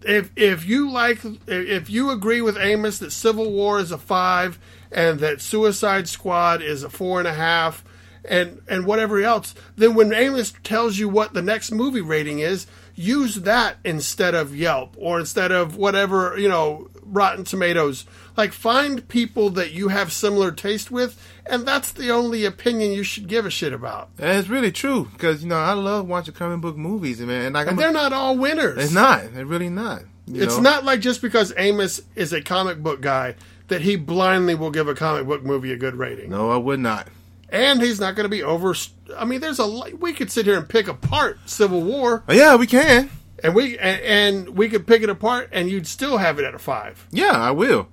If 0.02 0.30
if 0.36 0.66
you 0.66 0.92
like, 0.92 1.20
if 1.48 1.90
you 1.90 2.10
agree 2.12 2.42
with 2.42 2.58
Amos 2.58 3.00
that 3.00 3.12
Civil 3.12 3.50
War 3.52 3.80
is 3.80 3.92
a 3.94 3.98
five 3.98 4.60
and 4.92 5.20
that 5.22 5.40
Suicide 5.40 6.10
Squad 6.10 6.62
is 6.62 6.84
a 6.84 6.90
four 6.90 7.20
and 7.20 7.28
a 7.30 7.34
half, 7.34 7.86
and 8.26 8.62
and 8.68 8.86
whatever 8.86 9.22
else, 9.22 9.56
then 9.76 9.96
when 9.96 10.14
Amos 10.14 10.54
tells 10.64 10.98
you 10.98 11.10
what 11.10 11.34
the 11.34 11.42
next 11.42 11.72
movie 11.72 12.02
rating 12.02 12.40
is, 12.40 12.68
use 12.96 13.36
that 13.36 13.78
instead 13.84 14.36
of 14.36 14.56
Yelp 14.56 14.96
or 14.98 15.20
instead 15.20 15.52
of 15.52 15.76
whatever 15.76 16.38
you 16.38 16.50
know 16.50 16.90
Rotten 17.04 17.44
Tomatoes. 17.44 18.06
Like 18.38 18.54
find 18.54 19.06
people 19.10 19.50
that 19.52 19.72
you 19.74 19.90
have 19.90 20.14
similar 20.14 20.52
taste 20.52 20.90
with, 20.90 21.22
and 21.46 21.68
that's 21.68 21.92
the 21.92 22.10
only 22.12 22.46
opinion 22.46 22.94
you 22.94 23.04
should 23.04 23.28
give 23.28 23.46
a 23.46 23.50
shit 23.50 23.74
about. 23.74 24.10
and 24.18 24.38
it's 24.38 24.48
really 24.48 24.72
true 24.72 25.10
because 25.12 25.44
you 25.44 25.50
know 25.50 25.58
I 25.58 25.74
love 25.74 26.08
watching 26.08 26.34
comic 26.34 26.62
book 26.62 26.78
movies, 26.78 27.20
man. 27.20 27.46
And 27.48 27.54
like, 27.54 27.68
And 27.68 27.78
they're 27.78 27.92
not 27.92 28.14
all 28.14 28.38
winners. 28.38 28.78
it's 28.78 28.94
not, 28.94 29.34
they're 29.34 29.46
really 29.46 29.70
not. 29.70 30.04
It's 30.28 30.56
know? 30.56 30.62
not 30.62 30.86
like 30.86 31.02
just 31.02 31.22
because 31.22 31.54
Amos 31.58 32.02
is 32.16 32.32
a 32.32 32.42
comic 32.42 32.82
book 32.82 33.02
guy 33.02 33.36
that 33.68 33.82
he 33.82 33.96
blindly 33.98 34.56
will 34.56 34.72
give 34.72 34.88
a 34.88 34.96
comic 34.96 35.28
book 35.28 35.44
movie 35.44 35.74
a 35.74 35.78
good 35.78 35.96
rating. 35.96 36.30
No, 36.30 36.52
I 36.52 36.58
would 36.58 36.80
not. 36.80 37.08
And 37.52 37.82
he's 37.82 37.99
not 37.99 38.16
going 38.16 38.24
to 38.24 38.30
be 38.30 38.43
over. 38.43 38.74
I 39.18 39.26
mean, 39.26 39.41
there's 39.41 39.60
a 39.60 39.68
we 39.99 40.14
could 40.14 40.32
sit 40.32 40.45
here 40.45 40.58
and 40.58 40.68
pick 40.68 40.88
apart 40.88 41.38
Civil 41.45 41.82
War, 41.82 42.24
oh, 42.28 42.34
yeah, 42.34 42.56
we 42.56 42.66
can. 42.66 43.10
and 43.43 43.56
we 43.56 43.78
and, 43.78 44.02
and 44.02 44.58
we 44.58 44.70
could 44.70 44.88
pick 44.88 45.02
it 45.02 45.10
apart, 45.10 45.49
and 45.52 45.70
you'd 45.70 45.88
still 45.88 46.18
have 46.18 46.39
it 46.39 46.45
at 46.45 46.56
a 46.56 46.60
five. 46.60 47.08
Yeah, 47.12 47.32
I 47.32 47.52
will. 47.52 47.89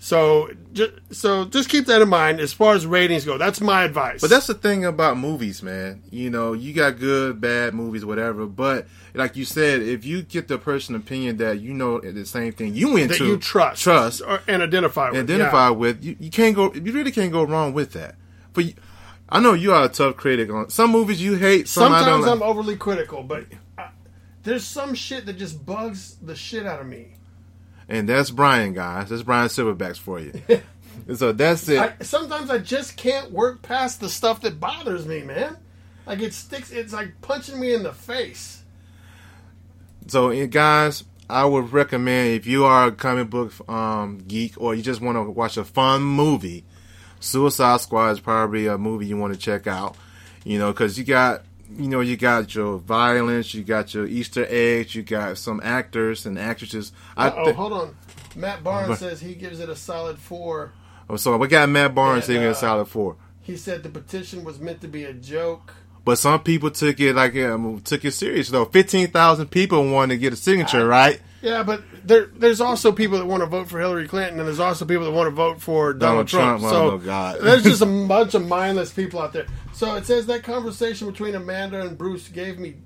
So 0.00 0.50
just 0.72 0.92
so 1.10 1.44
just 1.44 1.68
keep 1.68 1.86
that 1.86 2.00
in 2.00 2.08
mind 2.08 2.38
as 2.38 2.52
far 2.52 2.74
as 2.74 2.86
ratings 2.86 3.24
go. 3.24 3.36
That's 3.36 3.60
my 3.60 3.82
advice. 3.82 4.20
But 4.20 4.30
that's 4.30 4.46
the 4.46 4.54
thing 4.54 4.84
about 4.84 5.16
movies, 5.16 5.60
man. 5.60 6.04
You 6.10 6.30
know, 6.30 6.52
you 6.52 6.72
got 6.72 6.98
good, 6.98 7.40
bad 7.40 7.74
movies, 7.74 8.04
whatever. 8.04 8.46
But 8.46 8.86
like 9.14 9.34
you 9.34 9.44
said, 9.44 9.82
if 9.82 10.04
you 10.04 10.22
get 10.22 10.46
the 10.46 10.56
person 10.56 10.94
opinion 10.94 11.38
that 11.38 11.60
you 11.60 11.74
know 11.74 12.00
the 12.00 12.24
same 12.26 12.52
thing 12.52 12.74
you 12.74 12.96
into, 12.96 13.18
that 13.18 13.24
you 13.24 13.38
trust, 13.38 13.82
trust, 13.82 14.22
or, 14.24 14.40
and 14.46 14.62
identify 14.62 15.10
with. 15.10 15.18
identify 15.18 15.66
yeah. 15.66 15.70
with, 15.70 16.04
you, 16.04 16.16
you 16.20 16.30
can't 16.30 16.54
go. 16.54 16.72
You 16.72 16.92
really 16.92 17.12
can't 17.12 17.32
go 17.32 17.42
wrong 17.42 17.72
with 17.72 17.92
that. 17.94 18.14
For 18.52 18.60
you, 18.60 18.74
I 19.28 19.40
know 19.40 19.52
you 19.52 19.72
are 19.72 19.84
a 19.84 19.88
tough 19.88 20.16
critic 20.16 20.50
on 20.50 20.70
some 20.70 20.90
movies 20.90 21.20
you 21.22 21.34
hate. 21.36 21.68
Some 21.68 21.92
I 21.92 22.00
Sometimes. 22.00 22.26
I'm 22.26 22.40
like. 22.40 22.48
overly 22.48 22.76
critical, 22.76 23.22
but 23.22 23.44
I, 23.76 23.90
there's 24.42 24.64
some 24.64 24.94
shit 24.94 25.26
that 25.26 25.34
just 25.38 25.64
bugs 25.66 26.16
the 26.22 26.34
shit 26.34 26.66
out 26.66 26.80
of 26.80 26.86
me. 26.86 27.14
and 27.88 28.08
that's 28.08 28.30
Brian, 28.30 28.72
guys. 28.72 29.10
That's 29.10 29.22
Brian 29.22 29.48
Silverbacks 29.48 29.98
for 29.98 30.20
you. 30.20 30.32
So 31.14 31.30
that's 31.30 31.68
it. 31.68 31.78
I, 31.78 31.94
sometimes 32.02 32.50
I 32.50 32.58
just 32.58 32.96
can't 32.96 33.30
work 33.30 33.62
past 33.62 34.00
the 34.00 34.08
stuff 34.08 34.40
that 34.40 34.58
bothers 34.58 35.06
me, 35.06 35.22
man. 35.22 35.56
Like 36.06 36.20
it 36.20 36.34
sticks. 36.34 36.72
It's 36.72 36.92
like 36.92 37.20
punching 37.22 37.58
me 37.58 37.72
in 37.72 37.84
the 37.84 37.92
face. 37.92 38.64
So, 40.08 40.30
eh, 40.30 40.46
guys, 40.46 41.04
I 41.30 41.44
would 41.44 41.72
recommend 41.72 42.30
if 42.30 42.46
you 42.46 42.64
are 42.64 42.88
a 42.88 42.92
comic 42.92 43.30
book 43.30 43.52
um, 43.70 44.18
geek 44.26 44.54
or 44.60 44.74
you 44.74 44.82
just 44.82 45.00
want 45.00 45.16
to 45.16 45.22
watch 45.30 45.56
a 45.56 45.64
fun 45.64 46.02
movie, 46.02 46.64
Suicide 47.20 47.80
Squad 47.80 48.10
is 48.10 48.20
probably 48.20 48.66
a 48.66 48.78
movie 48.78 49.06
you 49.06 49.16
want 49.16 49.34
to 49.34 49.38
check 49.40 49.66
out. 49.66 49.96
You 50.44 50.58
know, 50.58 50.72
because 50.72 50.98
you 50.98 51.04
got 51.04 51.42
you 51.76 51.88
know 51.88 52.00
you 52.00 52.16
got 52.16 52.54
your 52.54 52.78
violence, 52.78 53.52
you 53.54 53.62
got 53.64 53.92
your 53.94 54.06
Easter 54.06 54.46
eggs, 54.48 54.94
you 54.94 55.02
got 55.02 55.36
some 55.38 55.60
actors 55.62 56.26
and 56.26 56.38
actresses. 56.38 56.92
I 57.16 57.30
Oh, 57.30 57.52
hold 57.52 57.72
on. 57.72 57.96
Matt 58.36 58.62
Barnes 58.62 58.98
says 58.98 59.20
he 59.20 59.34
gives 59.34 59.58
it 59.60 59.68
a 59.68 59.76
solid 59.76 60.18
four. 60.18 60.72
oh, 61.10 61.16
so 61.16 61.36
we 61.36 61.48
got 61.48 61.68
Matt 61.68 61.94
Barnes 61.94 62.24
And, 62.28 62.34
singing 62.34 62.48
uh, 62.48 62.52
a 62.52 62.54
solid 62.54 62.86
four. 62.86 63.16
He 63.42 63.56
said 63.56 63.82
the 63.82 63.88
petition 63.88 64.44
was 64.44 64.60
meant 64.60 64.80
to 64.82 64.88
be 64.88 65.04
a 65.04 65.12
joke. 65.12 65.74
But 66.04 66.16
some 66.18 66.40
people 66.42 66.70
took 66.70 67.00
it 67.00 67.14
like 67.14 67.36
um, 67.36 67.80
took 67.82 68.04
it 68.04 68.12
serious 68.12 68.48
though. 68.48 68.64
Fifteen 68.66 69.08
thousand 69.08 69.48
people 69.48 69.90
wanted 69.90 70.14
to 70.14 70.18
get 70.18 70.32
a 70.32 70.36
signature, 70.36 70.86
right? 70.86 71.20
Yeah, 71.42 71.62
but 71.62 71.82
there, 72.08 72.26
there's 72.34 72.60
also 72.60 72.90
people 72.90 73.18
that 73.18 73.26
want 73.26 73.42
to 73.42 73.46
vote 73.46 73.68
for 73.68 73.78
Hillary 73.78 74.08
Clinton, 74.08 74.38
and 74.40 74.48
there's 74.48 74.58
also 74.58 74.84
people 74.84 75.04
that 75.04 75.12
want 75.12 75.26
to 75.28 75.34
vote 75.34 75.60
for 75.60 75.92
Donald, 75.92 76.28
Donald 76.28 76.28
Trump. 76.28 76.60
Trump. 76.60 76.74
So 76.74 76.90
Oh, 76.92 76.98
God. 76.98 77.38
there's 77.42 77.62
just 77.62 77.82
a 77.82 77.86
bunch 78.08 78.34
of 78.34 78.46
mindless 78.46 78.92
people 78.92 79.20
out 79.20 79.32
there. 79.32 79.46
So 79.74 79.94
it 79.94 80.06
says 80.06 80.26
that 80.26 80.42
conversation 80.42 81.08
between 81.10 81.34
Amanda 81.34 81.80
and 81.80 81.96
Bruce 81.96 82.26
gave 82.28 82.58
me 82.58 82.76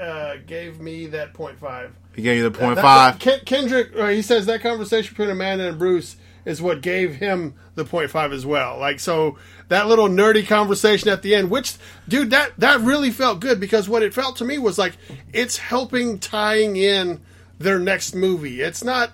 uh, 0.00 0.36
gave 0.46 0.80
me 0.80 1.06
that 1.08 1.34
point 1.34 1.58
five. 1.58 1.94
He 2.16 2.22
gave 2.22 2.38
you 2.38 2.42
the 2.42 2.58
point 2.58 2.78
five. 2.78 3.18
Kendrick, 3.18 3.94
uh, 3.96 4.08
he 4.08 4.22
says 4.22 4.46
that 4.46 4.62
conversation 4.62 5.10
between 5.10 5.30
Amanda 5.30 5.68
and 5.68 5.78
Bruce 5.78 6.16
is 6.46 6.62
what 6.62 6.80
gave 6.80 7.16
him 7.16 7.54
the 7.74 7.84
point 7.84 8.10
five 8.10 8.32
as 8.32 8.46
well. 8.46 8.78
Like 8.78 8.98
so, 8.98 9.36
that 9.68 9.86
little 9.86 10.08
nerdy 10.08 10.46
conversation 10.46 11.10
at 11.10 11.20
the 11.20 11.34
end, 11.34 11.50
which 11.50 11.76
dude, 12.08 12.30
that 12.30 12.52
that 12.58 12.80
really 12.80 13.10
felt 13.10 13.40
good 13.40 13.60
because 13.60 13.88
what 13.88 14.02
it 14.02 14.14
felt 14.14 14.36
to 14.36 14.44
me 14.46 14.56
was 14.56 14.78
like 14.78 14.94
it's 15.34 15.58
helping 15.58 16.18
tying 16.18 16.76
in 16.76 17.20
their 17.58 17.78
next 17.78 18.14
movie. 18.14 18.60
It's 18.60 18.84
not. 18.84 19.12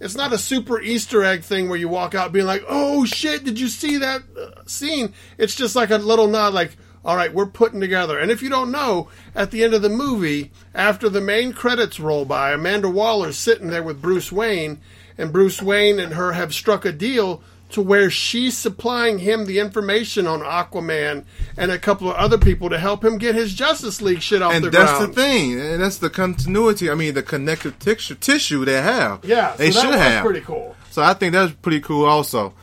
It's 0.00 0.16
not 0.16 0.32
a 0.32 0.38
super 0.38 0.80
Easter 0.80 1.22
egg 1.22 1.44
thing 1.44 1.68
where 1.68 1.78
you 1.78 1.88
walk 1.88 2.14
out 2.14 2.32
being 2.32 2.46
like, 2.46 2.64
"Oh 2.68 3.04
shit, 3.04 3.44
did 3.44 3.60
you 3.60 3.68
see 3.68 3.98
that 3.98 4.22
uh, 4.36 4.62
scene?" 4.66 5.14
It's 5.38 5.54
just 5.54 5.76
like 5.76 5.90
a 5.90 5.98
little 5.98 6.26
nod, 6.26 6.54
like, 6.54 6.76
"All 7.04 7.14
right, 7.16 7.32
we're 7.32 7.46
putting 7.46 7.80
together." 7.80 8.18
And 8.18 8.30
if 8.30 8.42
you 8.42 8.48
don't 8.48 8.72
know, 8.72 9.08
at 9.34 9.52
the 9.52 9.62
end 9.62 9.74
of 9.74 9.82
the 9.82 9.88
movie, 9.88 10.50
after 10.74 11.08
the 11.08 11.20
main 11.20 11.52
credits 11.52 12.00
roll 12.00 12.24
by, 12.24 12.52
Amanda 12.52 12.88
Waller's 12.88 13.36
sitting 13.36 13.68
there 13.68 13.82
with 13.82 14.02
Bruce 14.02 14.32
Wayne, 14.32 14.80
and 15.16 15.32
Bruce 15.32 15.62
Wayne 15.62 16.00
and 16.00 16.14
her 16.14 16.32
have 16.32 16.52
struck 16.52 16.84
a 16.84 16.90
deal 16.92 17.42
to 17.72 17.82
where 17.82 18.10
she's 18.10 18.56
supplying 18.56 19.18
him 19.18 19.46
the 19.46 19.58
information 19.58 20.26
on 20.26 20.40
Aquaman 20.40 21.24
and 21.56 21.70
a 21.70 21.78
couple 21.78 22.08
of 22.10 22.16
other 22.16 22.38
people 22.38 22.70
to 22.70 22.78
help 22.78 23.04
him 23.04 23.18
get 23.18 23.34
his 23.34 23.52
Justice 23.54 24.00
League 24.00 24.22
shit 24.22 24.42
off 24.42 24.52
and 24.54 24.64
the 24.64 24.70
that's 24.70 24.90
ground. 24.98 25.12
the 25.14 25.22
thing, 25.22 25.60
and 25.60 25.82
that's 25.82 25.98
the 25.98 26.10
continuity. 26.10 26.90
I 26.90 26.94
mean, 26.94 27.14
the 27.14 27.22
connective 27.22 27.78
tissue 27.78 28.14
tissue 28.14 28.64
they 28.64 28.80
have. 28.80 29.24
Yeah, 29.24 29.54
they 29.56 29.70
so 29.70 29.80
that 29.82 29.86
should 29.90 29.98
have. 29.98 30.24
pretty 30.24 30.40
cool. 30.40 30.76
So 30.90 31.02
I 31.02 31.14
think 31.14 31.32
that's 31.32 31.52
pretty 31.52 31.80
cool, 31.80 32.04
also. 32.04 32.54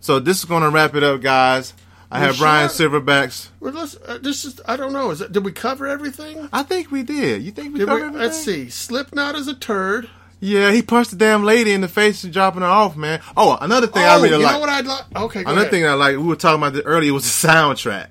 So 0.00 0.18
this 0.20 0.38
is 0.38 0.44
going 0.44 0.62
to 0.62 0.70
wrap 0.70 0.94
it 0.94 1.02
up, 1.02 1.20
guys. 1.20 1.74
I 2.10 2.20
We 2.20 2.26
have 2.26 2.38
Brian? 2.38 2.68
Silverbacks. 2.70 3.48
Well, 3.60 3.72
let's, 3.74 3.96
uh, 3.96 4.18
this 4.22 4.44
is, 4.46 4.60
I 4.66 4.76
don't 4.76 4.92
know. 4.94 5.10
Is 5.10 5.20
it, 5.20 5.32
did 5.32 5.44
we 5.44 5.52
cover 5.52 5.86
everything? 5.86 6.48
I 6.52 6.62
think 6.62 6.90
we 6.90 7.02
did. 7.02 7.42
You 7.42 7.50
think 7.50 7.74
we 7.74 7.80
Did 7.80 7.88
covered 7.88 8.00
we, 8.00 8.06
everything? 8.06 8.22
let's 8.26 8.38
see. 8.42 8.70
Slipknot 8.70 9.34
is 9.34 9.46
a 9.48 9.54
turd. 9.54 10.08
Yeah, 10.40 10.70
he 10.70 10.82
punched 10.82 11.10
the 11.10 11.16
damn 11.16 11.42
lady 11.44 11.72
in 11.72 11.80
the 11.80 11.88
face 11.88 12.22
and 12.22 12.32
dropping 12.32 12.60
her 12.62 12.66
off, 12.68 12.96
man. 12.96 13.20
Oh, 13.36 13.58
another 13.60 13.88
thing 13.88 14.02
oh, 14.04 14.06
I 14.06 14.16
really 14.16 14.36
you 14.38 14.42
like. 14.44 14.52
know 14.52 14.60
what 14.60 14.68
I'd 14.68 14.86
like? 14.86 15.04
Okay, 15.16 15.40
another 15.40 15.58
ahead. 15.60 15.70
thing 15.70 15.84
I 15.86 15.94
like. 15.94 16.16
We 16.16 16.22
were 16.22 16.36
talking 16.36 16.60
about 16.62 16.74
this 16.74 16.82
earlier 16.84 17.12
was 17.12 17.24
the 17.24 17.48
soundtrack. 17.48 18.08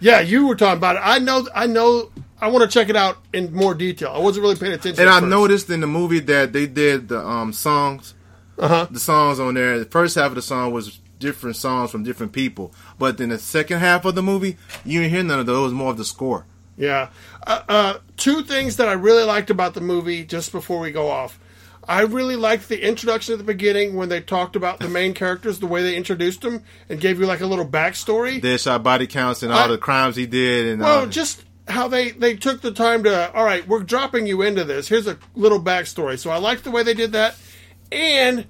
Yeah, 0.00 0.20
you 0.20 0.46
were 0.46 0.54
talking 0.54 0.76
about 0.78 0.96
it. 0.96 1.02
I 1.04 1.18
know. 1.18 1.48
I 1.54 1.66
know. 1.66 2.10
I 2.40 2.48
want 2.48 2.68
to 2.70 2.72
check 2.78 2.88
it 2.90 2.96
out 2.96 3.18
in 3.32 3.52
more 3.54 3.74
detail. 3.74 4.12
I 4.14 4.18
wasn't 4.18 4.42
really 4.44 4.56
paying 4.56 4.72
attention. 4.74 5.00
And 5.00 5.10
I 5.10 5.18
first. 5.20 5.30
noticed 5.30 5.70
in 5.70 5.80
the 5.80 5.86
movie 5.86 6.20
that 6.20 6.52
they 6.52 6.66
did 6.66 7.08
the 7.08 7.18
um 7.26 7.52
songs, 7.52 8.14
Uh-huh. 8.58 8.86
the 8.90 9.00
songs 9.00 9.40
on 9.40 9.54
there. 9.54 9.78
The 9.78 9.84
first 9.86 10.14
half 10.14 10.26
of 10.26 10.34
the 10.36 10.42
song 10.42 10.72
was 10.72 11.00
different 11.18 11.56
songs 11.56 11.90
from 11.90 12.02
different 12.04 12.32
people, 12.32 12.72
but 12.98 13.16
then 13.18 13.30
the 13.30 13.38
second 13.38 13.78
half 13.78 14.04
of 14.04 14.14
the 14.14 14.22
movie, 14.22 14.58
you 14.84 15.00
didn't 15.00 15.12
hear 15.14 15.22
none 15.22 15.40
of 15.40 15.46
those. 15.46 15.58
It 15.58 15.62
was 15.64 15.72
more 15.72 15.90
of 15.90 15.96
the 15.96 16.04
score. 16.04 16.44
Yeah. 16.76 17.08
Uh, 17.46 17.62
uh, 17.68 17.94
two 18.16 18.42
things 18.42 18.76
that 18.76 18.88
I 18.88 18.92
really 18.92 19.24
liked 19.24 19.48
about 19.48 19.74
the 19.74 19.80
movie. 19.80 20.24
Just 20.24 20.52
before 20.52 20.80
we 20.80 20.90
go 20.90 21.08
off, 21.10 21.38
I 21.88 22.02
really 22.02 22.36
liked 22.36 22.68
the 22.68 22.80
introduction 22.86 23.32
at 23.32 23.38
the 23.38 23.44
beginning 23.44 23.94
when 23.94 24.08
they 24.08 24.20
talked 24.20 24.56
about 24.56 24.78
the 24.80 24.88
main 24.88 25.14
characters, 25.14 25.58
the 25.58 25.66
way 25.66 25.82
they 25.82 25.96
introduced 25.96 26.40
them 26.42 26.62
and 26.88 27.00
gave 27.00 27.18
you 27.20 27.26
like 27.26 27.40
a 27.40 27.46
little 27.46 27.66
backstory. 27.66 28.40
Deadshot 28.40 28.82
body 28.82 29.06
counts 29.06 29.42
and 29.42 29.52
all 29.52 29.60
I- 29.64 29.68
the 29.68 29.78
crimes 29.78 30.16
he 30.16 30.26
did, 30.26 30.66
and 30.66 30.82
Well, 30.82 31.02
uh, 31.02 31.06
just 31.06 31.42
how 31.68 31.88
they 31.88 32.10
they 32.10 32.36
took 32.36 32.60
the 32.60 32.70
time 32.72 33.04
to. 33.04 33.32
All 33.34 33.44
right, 33.44 33.66
we're 33.66 33.82
dropping 33.82 34.26
you 34.26 34.42
into 34.42 34.64
this. 34.64 34.88
Here's 34.88 35.06
a 35.06 35.18
little 35.34 35.60
backstory. 35.60 36.18
So 36.18 36.30
I 36.30 36.36
liked 36.38 36.64
the 36.64 36.70
way 36.70 36.82
they 36.82 36.94
did 36.94 37.12
that, 37.12 37.36
and 37.92 38.46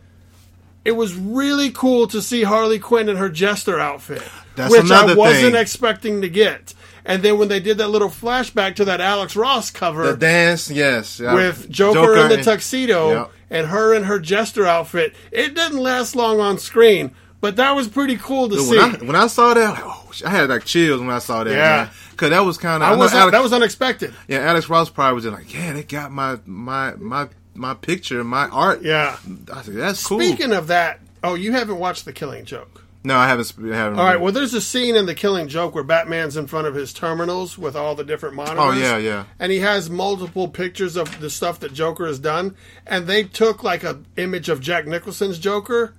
it 0.85 0.93
was 0.93 1.15
really 1.15 1.71
cool 1.71 2.07
to 2.09 2.21
see 2.21 2.43
Harley 2.43 2.79
Quinn 2.79 3.09
in 3.09 3.17
her 3.17 3.29
jester 3.31 3.79
outfit, 3.81 4.23
That's 4.57 4.71
which 4.71 4.91
I 4.91 5.15
wasn't 5.15 5.53
thing. 5.53 5.55
expecting 5.57 6.21
to 6.23 6.29
get. 6.29 6.75
And 7.05 7.23
then 7.23 7.39
when 7.39 7.49
they 7.49 7.61
did 7.61 7.79
that 7.79 7.89
little 7.89 8.09
flashback 8.09 8.77
to 8.77 8.87
that 8.87 9.01
Alex 9.01 9.37
Ross 9.37 9.71
cover 9.71 10.13
the 10.13 10.17
dance, 10.17 10.71
yes, 10.71 11.21
yeah. 11.21 11.35
with 11.35 11.69
Joker, 11.71 12.17
in 12.17 12.29
the 12.29 12.35
and- 12.37 12.45
tuxedo 12.45 13.11
Yep. 13.13 13.31
and 13.51 13.67
her 13.69 13.93
in 13.95 14.05
her 14.05 14.19
jester 14.19 14.67
outfit, 14.67 15.15
it 15.31 15.55
didn't 15.55 15.79
last 15.79 16.17
long 16.17 16.41
on 16.41 16.59
screen. 16.59 17.11
But 17.41 17.57
that 17.57 17.73
was 17.73 17.89
pretty 17.89 18.17
cool 18.17 18.49
to 18.49 18.59
see. 18.59 18.71
When 18.79 18.81
I, 18.81 18.99
when 19.05 19.17
I 19.17 19.27
saw 19.27 19.53
that, 19.53 19.71
like, 19.73 19.83
oh, 19.85 20.11
I 20.25 20.31
had 20.31 20.49
like 20.49 20.65
chills 20.65 21.01
when 21.01 21.11
I 21.11 21.19
saw 21.19 21.45
that. 21.45 21.51
Yeah. 21.53 21.91
because 22.13 22.31
that 22.31 22.41
was 22.41 22.57
kind 22.57 22.83
of. 22.83 22.99
That 23.33 23.43
was 23.43 23.53
unexpected. 23.53 24.15
Yeah, 24.29 24.39
Alex 24.39 24.71
Ross 24.71 24.89
probably 24.89 25.15
was 25.17 25.25
just 25.25 25.37
like, 25.37 25.53
yeah, 25.53 25.75
they 25.75 25.83
got 25.83 26.11
my 26.11 26.39
my 26.47 26.95
my 26.95 27.29
my 27.55 27.75
picture, 27.75 28.25
my 28.25 28.49
art. 28.49 28.81
Yeah. 28.81 29.19
I 29.53 29.61
said 29.61 29.75
that's 29.75 30.07
cool. 30.07 30.21
Speaking 30.21 30.53
of 30.53 30.69
that, 30.69 31.01
oh, 31.23 31.35
you 31.35 31.53
haven't 31.53 31.79
watched 31.79 32.07
The 32.07 32.15
Killing 32.15 32.47
Joke. 32.47 32.83
No, 33.05 33.17
I 33.17 33.29
haven't. 33.29 33.45
sp- 33.47 33.69
haven't 33.71 33.99
All 33.99 34.05
right. 34.05 34.21
Well, 34.21 34.33
there's 34.33 34.55
a 34.55 34.61
scene 34.61 34.97
in 34.97 35.05
The 35.07 35.15
Killing 35.15 35.47
Joke 35.49 35.75
where 35.75 35.85
Batman's 35.85 36.37
in 36.37 36.47
front 36.47 36.67
of 36.67 36.75
his 36.75 36.93
terminals 36.93 37.59
with 37.59 37.77
all 37.77 37.95
the 37.95 38.03
different 38.05 38.35
monitors. 38.35 38.59
Oh, 38.59 38.73
yeah, 38.73 38.97
yeah. 38.97 39.25
And 39.39 39.53
he 39.53 39.61
has 39.61 39.91
multiple 39.91 40.49
pictures 40.49 40.97
of 40.97 41.21
the 41.21 41.29
stuff 41.31 41.61
that 41.61 41.75
Joker 41.75 42.07
has 42.07 42.19
done, 42.19 42.57
and 42.87 43.07
they 43.07 43.23
took 43.23 43.63
like 43.63 43.85
a 43.85 44.01
image 44.17 44.49
of 44.49 44.61
Jack 44.61 44.87
Nicholson's 44.87 45.39
Joker, 45.39 45.95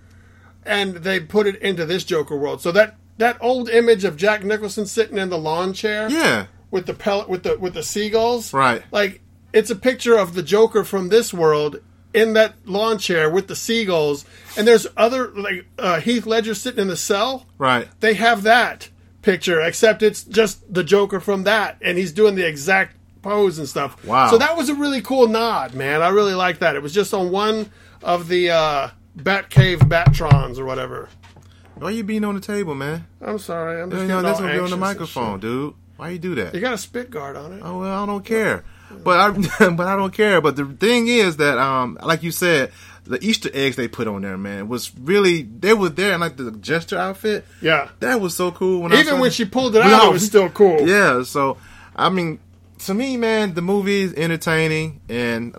and 0.66 0.96
they 0.96 1.20
put 1.20 1.46
it 1.48 1.58
into 1.62 1.86
this 1.86 2.04
Joker 2.04 2.36
world. 2.36 2.62
So 2.62 2.72
that 2.72 2.96
that 3.18 3.38
old 3.40 3.70
image 3.70 4.04
of 4.04 4.18
Jack 4.18 4.44
Nicholson 4.44 4.86
sitting 4.86 5.18
in 5.18 5.30
the 5.30 5.38
lawn 5.38 5.74
chair, 5.74 6.10
yeah, 6.10 6.48
with 6.72 6.86
the 6.88 6.94
pellet 6.94 7.30
with 7.30 7.44
the 7.44 7.58
with 7.58 7.76
the 7.76 7.84
seagulls, 7.84 8.52
Right. 8.54 8.84
Like 8.92 9.22
it's 9.54 9.70
a 9.70 9.76
picture 9.76 10.18
of 10.18 10.34
the 10.34 10.44
Joker 10.44 10.84
from 10.84 11.10
this 11.10 11.34
world 11.34 11.80
in 12.16 12.34
that 12.34 12.56
lawn 12.66 12.98
chair 12.98 13.30
with 13.30 13.48
the 13.48 13.56
seagulls, 13.56 14.26
and 14.58 14.66
there's 14.66 14.88
other 14.96 15.28
like 15.32 15.66
uh, 15.78 16.00
Heath 16.00 16.26
Ledger 16.26 16.56
sitting 16.56 16.80
in 16.80 16.88
the 16.88 16.96
cell 16.96 17.46
right. 17.58 17.88
they 18.00 18.14
have 18.14 18.44
that 18.44 18.90
picture, 19.22 19.60
except 19.60 20.02
it's 20.02 20.24
just 20.24 20.74
the 20.74 20.84
Joker 20.84 21.20
from 21.20 21.44
that, 21.44 21.78
and 21.82 21.98
he's 21.98 22.14
doing 22.14 22.36
the 22.36 22.48
exact 22.48 22.96
pose 23.22 23.60
and 23.60 23.68
stuff. 23.68 24.04
Wow. 24.06 24.30
So 24.30 24.38
that 24.38 24.56
was 24.56 24.70
a 24.70 24.76
really 24.76 25.02
cool 25.02 25.28
nod, 25.28 25.74
man. 25.74 26.02
I 26.02 26.10
really 26.10 26.36
like 26.36 26.60
that. 26.60 26.76
It 26.76 26.82
was 26.82 26.94
just 26.94 27.14
on 27.14 27.32
one 27.32 27.70
of 28.02 28.30
the 28.30 28.52
uh, 28.52 28.90
Batcave 29.18 29.80
Batrons 29.80 30.58
or 30.58 30.66
whatever. 30.66 31.10
Why 31.76 31.90
are 31.90 31.92
you 31.92 32.06
being 32.06 32.24
on 32.24 32.36
the 32.36 32.42
table, 32.42 32.76
man? 32.76 33.06
I'm 33.20 33.40
sorry. 33.40 33.82
I'm 33.82 33.90
just 33.90 33.98
getting 33.98 34.08
know, 34.08 34.22
that's 34.22 34.40
all 34.40 34.46
gonna 34.46 34.58
be 34.58 34.64
on 34.64 34.70
the 34.70 34.78
microphone, 34.78 35.42
dude. 35.42 35.74
Why 35.98 36.12
you 36.12 36.20
do 36.20 36.36
that? 36.36 36.54
You 36.54 36.62
got 36.62 36.74
a 36.74 36.78
spit 36.78 37.10
guard 37.10 37.36
on 37.36 37.52
it. 37.52 37.62
Oh 37.62 37.80
well, 37.80 38.04
I 38.04 38.06
don't 38.06 38.24
care. 38.24 38.64
But 39.04 39.20
I 39.20 39.70
but 39.70 39.88
I 39.88 39.96
don't 39.96 40.14
care. 40.14 40.42
But 40.42 40.56
the 40.56 40.66
thing 40.66 41.08
is 41.08 41.38
that 41.38 41.58
um 41.58 41.98
like 42.04 42.24
you 42.24 42.32
said, 42.32 42.72
the 43.06 43.24
Easter 43.24 43.50
eggs 43.54 43.76
they 43.76 43.88
put 43.88 44.08
on 44.08 44.22
there, 44.24 44.38
man, 44.38 44.68
was 44.68 44.92
really 44.98 45.44
they 45.44 45.74
were 45.74 45.90
there 45.90 46.14
in 46.14 46.20
like 46.20 46.38
the 46.38 46.52
gesture 46.52 46.98
outfit. 46.98 47.46
Yeah. 47.62 47.90
That 48.00 48.20
was 48.20 48.36
so 48.36 48.52
cool 48.52 48.82
when 48.82 48.94
I 48.94 49.00
Even 49.00 49.20
when 49.20 49.32
she 49.32 49.46
pulled 49.46 49.76
it 49.76 49.82
out, 49.82 50.08
it 50.08 50.14
was 50.14 50.26
still 50.26 50.50
cool. 50.50 50.82
Yeah, 50.88 51.24
so 51.24 51.58
I 51.96 52.10
mean, 52.10 52.40
to 52.80 52.94
me, 52.94 53.18
man, 53.18 53.54
the 53.54 53.62
movie 53.62 54.02
is 54.02 54.14
entertaining, 54.14 55.02
and 55.10 55.56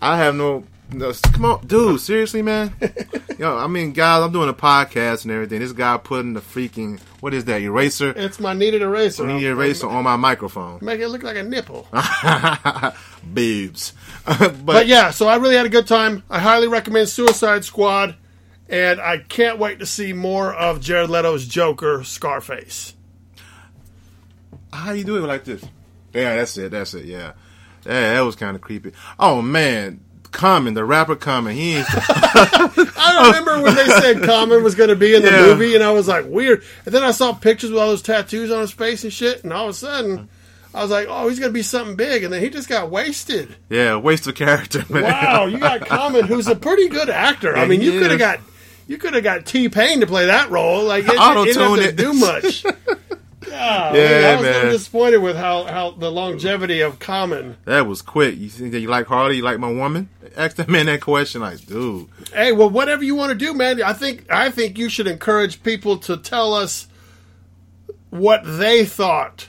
I 0.00 0.18
have 0.18 0.34
no. 0.34 0.64
No 0.90 1.12
come 1.32 1.44
on, 1.44 1.66
dude. 1.66 2.00
Seriously, 2.00 2.40
man. 2.40 2.74
Yo, 3.38 3.56
I 3.56 3.66
mean, 3.66 3.92
guys, 3.92 4.22
I'm 4.22 4.32
doing 4.32 4.48
a 4.48 4.54
podcast 4.54 5.24
and 5.24 5.32
everything. 5.32 5.60
This 5.60 5.72
guy 5.72 5.98
putting 5.98 6.32
the 6.32 6.40
freaking 6.40 6.98
what 7.20 7.34
is 7.34 7.44
that 7.44 7.60
eraser? 7.60 8.10
It's 8.16 8.40
my 8.40 8.54
kneaded 8.54 8.80
eraser. 8.80 9.26
Need 9.26 9.44
eraser 9.44 9.86
on 9.86 10.04
my 10.04 10.16
microphone. 10.16 10.78
Make 10.80 11.00
it 11.00 11.08
look 11.08 11.22
like 11.22 11.36
a 11.36 11.42
nipple. 11.42 11.86
Boobs. 13.24 13.92
but, 14.24 14.64
But 14.64 14.86
yeah, 14.86 15.10
so 15.10 15.28
I 15.28 15.36
really 15.36 15.56
had 15.56 15.66
a 15.66 15.70
good 15.70 15.86
time. 15.86 16.22
I 16.30 16.38
highly 16.38 16.68
recommend 16.68 17.08
Suicide 17.10 17.64
Squad, 17.64 18.16
and 18.68 19.00
I 19.00 19.18
can't 19.18 19.58
wait 19.58 19.80
to 19.80 19.86
see 19.86 20.14
more 20.14 20.54
of 20.54 20.80
Jared 20.80 21.10
Leto's 21.10 21.46
Joker, 21.46 22.02
Scarface. 22.02 22.94
how 24.72 24.92
you 24.92 25.04
do 25.04 25.16
it 25.16 25.26
like 25.26 25.44
this? 25.44 25.62
Yeah, 26.14 26.36
that's 26.36 26.56
it. 26.56 26.70
That's 26.70 26.94
it. 26.94 27.04
Yeah, 27.04 27.32
yeah, 27.84 28.14
that 28.14 28.20
was 28.20 28.36
kind 28.36 28.56
of 28.56 28.62
creepy. 28.62 28.92
Oh 29.18 29.42
man, 29.42 30.00
Common, 30.32 30.74
the 30.74 30.84
rapper 30.84 31.16
Common, 31.16 31.54
he 31.54 31.74
is. 31.76 31.86
I 31.92 33.22
remember 33.26 33.62
when 33.62 33.74
they 33.74 33.86
said 33.86 34.22
Common 34.22 34.62
was 34.62 34.74
going 34.74 34.90
to 34.90 34.96
be 34.96 35.14
in 35.14 35.22
the 35.22 35.30
Yeah. 35.30 35.42
movie, 35.46 35.74
and 35.74 35.82
I 35.84 35.90
was 35.92 36.08
like, 36.08 36.24
weird. 36.26 36.62
And 36.84 36.94
then 36.94 37.02
I 37.02 37.10
saw 37.10 37.32
pictures 37.32 37.70
with 37.70 37.80
all 37.80 37.88
those 37.88 38.02
tattoos 38.02 38.50
on 38.50 38.60
his 38.60 38.70
face 38.72 39.04
and 39.04 39.12
shit, 39.12 39.42
and 39.44 39.52
all 39.52 39.64
of 39.64 39.70
a 39.70 39.74
sudden, 39.74 40.28
I 40.74 40.82
was 40.82 40.90
like, 40.90 41.06
oh, 41.08 41.28
he's 41.28 41.38
going 41.38 41.50
to 41.50 41.54
be 41.54 41.62
something 41.62 41.96
big. 41.96 42.22
And 42.24 42.32
then 42.32 42.40
he 42.42 42.50
just 42.50 42.68
got 42.68 42.90
wasted. 42.90 43.56
yeah, 43.70 43.96
waste 43.96 44.26
of 44.26 44.34
character, 44.34 44.84
man. 44.88 45.02
Wow, 45.04 45.46
you 45.46 45.58
got 45.58 45.86
Common, 45.86 46.26
who's 46.26 46.46
a 46.46 46.54
pretty 46.56 46.88
good 46.88 47.08
actor. 47.10 47.56
I 47.56 47.66
mean, 47.66 47.80
you 47.80 47.98
could 48.00 48.10
have 48.10 48.20
got. 48.20 48.40
You 48.86 48.96
could 48.96 49.12
have 49.12 49.22
got 49.24 49.44
T 49.44 49.68
Pain 49.68 50.00
to 50.00 50.06
play 50.06 50.26
that 50.26 50.48
role. 50.50 50.82
Like 50.84 51.04
it, 51.04 51.10
it 51.10 51.18
didn't 51.18 51.60
have 51.60 51.78
it. 51.78 51.90
to 51.90 51.92
do 51.92 52.12
much. 52.14 52.64
Yeah, 53.46 53.94
Yeah, 53.94 54.28
I 54.28 54.36
was 54.36 54.46
a 54.46 54.50
little 54.50 54.70
disappointed 54.70 55.18
with 55.18 55.36
how, 55.36 55.64
how 55.64 55.90
the 55.92 56.10
longevity 56.10 56.80
of 56.80 56.98
Common. 56.98 57.56
That 57.64 57.86
was 57.86 58.02
quick. 58.02 58.36
You 58.36 58.48
think 58.48 58.72
that 58.72 58.80
you 58.80 58.88
like 58.88 59.06
Harley? 59.06 59.36
You 59.36 59.42
like 59.42 59.58
my 59.58 59.70
woman? 59.70 60.08
Ask 60.36 60.56
that 60.56 60.68
man 60.68 60.86
that 60.86 61.00
question, 61.00 61.40
like, 61.40 61.64
dude. 61.66 62.08
Hey, 62.32 62.52
well, 62.52 62.70
whatever 62.70 63.02
you 63.04 63.14
want 63.14 63.30
to 63.30 63.38
do, 63.38 63.54
man. 63.54 63.82
I 63.82 63.92
think 63.92 64.30
I 64.30 64.50
think 64.50 64.78
you 64.78 64.88
should 64.88 65.06
encourage 65.06 65.62
people 65.62 65.98
to 65.98 66.16
tell 66.16 66.54
us 66.54 66.88
what 68.10 68.42
they 68.44 68.84
thought 68.84 69.48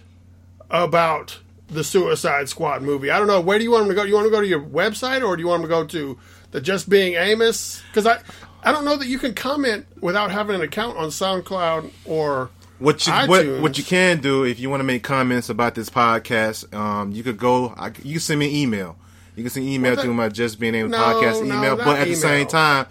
about 0.70 1.40
the 1.68 1.84
Suicide 1.84 2.50
Squad 2.50 2.82
movie. 2.82 3.12
I 3.12 3.18
don't 3.20 3.28
know. 3.28 3.42
Where 3.42 3.58
do 3.58 3.64
you 3.64 3.72
want 3.72 3.84
them 3.84 3.90
to 3.90 3.96
go? 3.96 4.04
Do 4.04 4.10
you 4.10 4.16
want 4.16 4.26
to 4.26 4.32
go 4.32 4.42
to 4.42 4.48
your 4.48 4.62
website 4.62 5.28
or 5.28 5.36
do 5.36 5.42
you 5.42 5.48
want 5.48 5.62
them 5.62 5.70
to 5.70 5.76
go 5.76 5.86
to 5.86 6.18
the 6.52 6.62
Just 6.62 6.90
Being 6.90 7.16
Amos? 7.16 7.82
Because 7.90 8.08
I 8.08 8.20
I 8.64 8.72
don't 8.72 8.86
know 8.86 8.98
that 8.98 9.08
you 9.08 9.20
can 9.20 9.34
comment 9.34 9.86
without 10.02 10.32
having 10.32 10.56
an 10.56 10.62
account 10.62 10.98
on 10.98 11.10
SoundCloud 11.10 11.92
or 12.06 12.50
What 12.80 13.06
you 13.06 13.14
what, 13.14 13.46
what 13.62 13.78
you 13.78 13.84
can 13.84 14.20
do 14.22 14.44
if 14.46 14.60
you 14.60 14.70
want 14.70 14.80
to 14.80 14.86
make 14.86 15.04
comments 15.04 15.50
about 15.50 15.76
this 15.76 15.90
podcast, 15.90 16.74
um, 16.74 17.12
you 17.12 17.24
could 17.24 17.38
go. 17.38 17.74
I, 17.78 17.88
you 18.04 18.14
can 18.14 18.20
send 18.22 18.40
me 18.40 18.48
an 18.50 18.56
email. 18.56 18.98
You 19.36 19.44
can 19.44 19.50
send 19.50 19.66
an 19.68 19.72
email 19.74 19.92
Well, 19.92 19.96
that- 19.98 20.02
through 20.04 20.14
my 20.14 20.30
Just 20.30 20.60
Being 20.60 20.76
Able 20.76 20.90
No, 20.90 20.98
podcast 20.98 21.44
email. 21.46 21.78
not 21.78 21.86
but 21.86 22.00
at 22.00 22.08
the 22.08 22.16
same 22.16 22.48
time, 22.48 22.86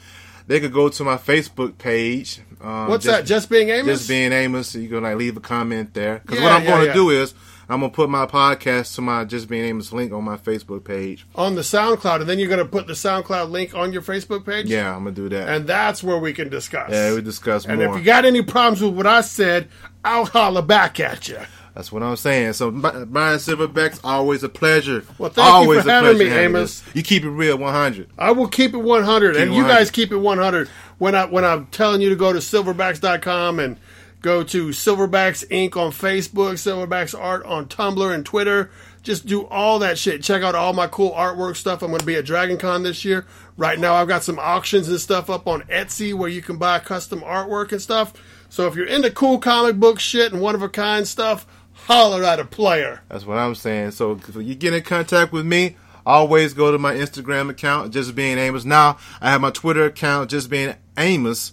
they 0.46 0.60
could 0.60 0.72
go 0.72 0.88
to 0.90 1.04
my 1.04 1.16
Facebook 1.16 1.78
page. 1.78 2.40
Um, 2.60 2.88
what's 2.88 3.06
that? 3.06 3.24
Just 3.24 3.48
Being 3.48 3.70
Amos. 3.70 3.86
Just 3.98 4.08
being 4.08 4.32
Amos. 4.32 4.68
So 4.68 4.78
you 4.78 4.88
can 4.88 5.02
like 5.02 5.16
leave 5.16 5.36
a 5.36 5.40
comment 5.40 5.94
there. 5.94 6.18
Because 6.20 6.38
Yeah, 6.38 6.44
what 6.44 6.52
I'm 6.52 6.62
yeah, 6.64 6.68
going 6.68 6.80
to 6.82 6.86
yeah. 6.88 6.92
do 6.94 7.10
is 7.10 7.34
I'm 7.68 7.80
gonna 7.80 7.92
put 7.92 8.08
my 8.08 8.24
podcast 8.26 8.94
to 8.94 9.02
my 9.02 9.24
Just 9.24 9.48
Being 9.48 9.64
Amos 9.64 9.92
link 9.92 10.12
on 10.12 10.24
my 10.24 10.36
Facebook 10.38 10.84
page. 10.84 11.26
on 11.34 11.54
the 11.54 11.60
SoundCloud, 11.60 12.20
and 12.20 12.28
then 12.28 12.38
you're 12.38 12.48
going 12.48 12.58
to 12.58 12.64
put 12.64 12.86
the 12.86 12.94
SoundCloud 12.94 13.50
link 13.50 13.74
on 13.74 13.92
your 13.92 14.00
Facebook 14.02 14.46
page. 14.46 14.66
Yeah, 14.66 14.90
I'm 14.94 15.04
gonna 15.04 15.10
do 15.14 15.28
that. 15.28 15.48
and 15.48 15.66
that's 15.66 16.02
where 16.02 16.18
we 16.18 16.32
can 16.32 16.48
discuss. 16.48 16.90
yeah, 16.90 17.12
we 17.14 17.20
discuss 17.20 17.66
And 17.66 17.80
more. 17.80 17.90
if 17.92 17.98
you 17.98 18.04
got 18.04 18.24
any 18.24 18.42
problems 18.42 18.80
with 18.82 18.94
what 18.94 19.06
I 19.06 19.20
said, 19.20 19.68
I'll 20.04 20.24
holler 20.24 20.62
back 20.62 20.98
at 20.98 21.28
you. 21.28 21.38
That's 21.74 21.92
what 21.92 22.02
I'm 22.02 22.16
saying. 22.16 22.54
So, 22.54 22.72
Brian 22.72 23.38
Silverback's 23.38 24.00
always 24.02 24.42
a 24.42 24.48
pleasure. 24.48 25.04
Well, 25.16 25.30
thank 25.30 25.46
you 25.46 25.52
always 25.54 25.82
for 25.82 25.88
a 25.90 25.92
having 25.92 26.16
pleasure 26.16 26.30
me, 26.34 26.36
Amos. 26.36 26.82
You 26.92 27.04
keep 27.04 27.22
it 27.22 27.30
real, 27.30 27.56
100. 27.56 28.08
I 28.18 28.32
will 28.32 28.48
keep 28.48 28.74
it 28.74 28.78
100, 28.78 29.36
and 29.36 29.52
it 29.52 29.56
you 29.56 29.62
guys 29.62 29.88
keep 29.92 30.10
it 30.10 30.16
100. 30.16 30.68
When 30.98 31.14
I 31.14 31.26
when 31.26 31.44
I'm 31.44 31.66
telling 31.66 32.00
you 32.00 32.08
to 32.08 32.16
go 32.16 32.32
to 32.32 32.40
silverbacks.com 32.40 33.60
and 33.60 33.76
go 34.20 34.42
to 34.44 34.68
Silverbacks 34.68 35.46
Inc. 35.48 35.76
on 35.76 35.92
Facebook, 35.92 36.54
Silverbacks 36.54 37.18
Art 37.18 37.44
on 37.44 37.66
Tumblr 37.66 38.14
and 38.14 38.24
Twitter. 38.24 38.70
Just 39.02 39.26
do 39.26 39.46
all 39.46 39.78
that 39.78 39.96
shit. 39.98 40.22
Check 40.22 40.42
out 40.42 40.54
all 40.54 40.72
my 40.72 40.86
cool 40.86 41.12
artwork 41.12 41.56
stuff. 41.56 41.82
I'm 41.82 41.90
going 41.90 42.00
to 42.00 42.06
be 42.06 42.16
at 42.16 42.24
Dragon 42.24 42.58
Con 42.58 42.82
this 42.82 43.04
year. 43.04 43.26
Right 43.56 43.78
now, 43.78 43.94
I've 43.94 44.08
got 44.08 44.22
some 44.22 44.38
auctions 44.38 44.88
and 44.88 45.00
stuff 45.00 45.30
up 45.30 45.46
on 45.46 45.62
Etsy 45.62 46.12
where 46.12 46.28
you 46.28 46.42
can 46.42 46.58
buy 46.58 46.78
custom 46.78 47.20
artwork 47.20 47.72
and 47.72 47.80
stuff. 47.80 48.12
So 48.48 48.66
if 48.66 48.74
you're 48.74 48.86
into 48.86 49.10
cool 49.10 49.38
comic 49.38 49.76
book 49.76 50.00
shit 50.00 50.32
and 50.32 50.42
one 50.42 50.54
of 50.54 50.62
a 50.62 50.68
kind 50.68 51.06
stuff, 51.06 51.46
holler 51.72 52.24
at 52.24 52.40
a 52.40 52.44
player. 52.44 53.02
That's 53.08 53.24
what 53.24 53.38
I'm 53.38 53.54
saying. 53.54 53.92
So, 53.92 54.12
if 54.12 54.34
you 54.36 54.54
get 54.54 54.74
in 54.74 54.82
contact 54.82 55.32
with 55.32 55.46
me, 55.46 55.76
always 56.04 56.54
go 56.54 56.72
to 56.72 56.78
my 56.78 56.94
Instagram 56.94 57.50
account, 57.50 57.92
Just 57.92 58.14
Being 58.14 58.38
Amos. 58.38 58.64
Now, 58.64 58.98
I 59.20 59.30
have 59.30 59.40
my 59.40 59.50
Twitter 59.50 59.84
account, 59.84 60.30
Just 60.30 60.50
Being 60.50 60.74
Amos. 60.96 61.52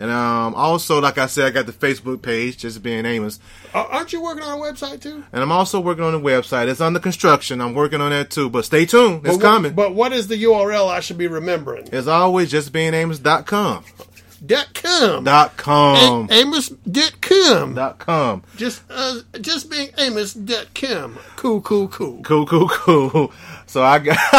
And 0.00 0.12
um, 0.12 0.54
also, 0.54 1.00
like 1.00 1.18
I 1.18 1.26
said, 1.26 1.46
I 1.46 1.50
got 1.50 1.66
the 1.66 1.72
Facebook 1.72 2.22
page, 2.22 2.58
Just 2.58 2.82
Being 2.84 3.04
Amos. 3.04 3.40
Uh, 3.74 3.84
aren't 3.90 4.12
you 4.12 4.22
working 4.22 4.44
on 4.44 4.56
a 4.56 4.62
website 4.62 5.02
too? 5.02 5.24
And 5.32 5.42
I'm 5.42 5.50
also 5.50 5.80
working 5.80 6.04
on 6.04 6.12
the 6.12 6.20
website. 6.20 6.68
It's 6.68 6.80
under 6.80 7.00
construction. 7.00 7.60
I'm 7.60 7.74
working 7.74 8.00
on 8.00 8.10
that 8.10 8.30
too. 8.30 8.48
But 8.48 8.64
stay 8.64 8.86
tuned. 8.86 9.26
It's 9.26 9.36
But 9.36 9.36
what- 9.36 9.42
coming. 9.42 9.72
But 9.74 9.94
what 9.94 10.12
is 10.12 10.28
the 10.28 10.36
URL 10.44 10.88
I 10.88 11.00
should 11.00 11.18
be 11.18 11.26
remembering? 11.26 11.88
As 11.92 12.06
always, 12.06 12.52
justbeingamos.com. 12.52 13.84
Dot 14.46 14.72
com. 14.72 15.24
Dot 15.24 15.56
com. 15.56 16.28
amos 16.30 16.68
Dot 16.68 17.98
com. 17.98 18.44
Just 18.56 18.82
uh, 18.88 19.20
just 19.40 19.68
being 19.68 19.90
Amos 19.98 20.32
dot 20.32 20.68
com. 20.76 21.18
Cool, 21.34 21.60
cool, 21.60 21.88
cool. 21.88 22.22
Cool, 22.22 22.46
cool, 22.46 22.68
cool. 22.68 23.32
So 23.66 23.82
I 23.82 23.98
got 23.98 24.16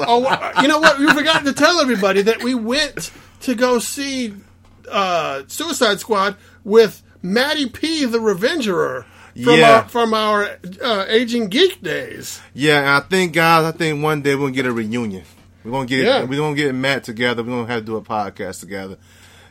oh, 0.00 0.52
you 0.60 0.68
know 0.68 0.80
what? 0.80 0.98
We 0.98 1.10
forgot 1.14 1.46
to 1.46 1.54
tell 1.54 1.80
everybody 1.80 2.20
that 2.22 2.42
we 2.42 2.54
went 2.54 3.10
to 3.40 3.54
go 3.54 3.78
see 3.78 4.34
uh, 4.90 5.42
Suicide 5.48 6.00
Squad 6.00 6.36
with 6.64 7.02
Matty 7.22 7.68
P, 7.68 8.04
the 8.04 8.18
Revengerer. 8.18 9.04
From 9.44 9.58
Yeah. 9.58 9.70
our, 9.82 9.88
from 9.90 10.14
our 10.14 10.48
uh, 10.82 11.04
aging 11.08 11.48
geek 11.50 11.82
days. 11.82 12.40
Yeah, 12.54 12.78
and 12.80 12.88
I 12.88 13.00
think 13.00 13.34
guys, 13.34 13.64
I 13.66 13.72
think 13.76 14.02
one 14.02 14.22
day 14.22 14.34
we're 14.34 14.44
gonna 14.46 14.52
get 14.52 14.64
a 14.64 14.72
reunion. 14.72 15.24
We're 15.62 15.72
gonna 15.72 15.84
get 15.86 16.06
Yeah. 16.06 16.24
we're 16.24 16.38
gonna 16.38 16.56
get 16.56 16.74
Matt 16.74 17.04
together. 17.04 17.42
We're 17.42 17.50
gonna 17.50 17.66
have 17.66 17.82
to 17.82 17.84
do 17.86 17.96
a 17.96 18.00
podcast 18.02 18.60
together. 18.60 18.96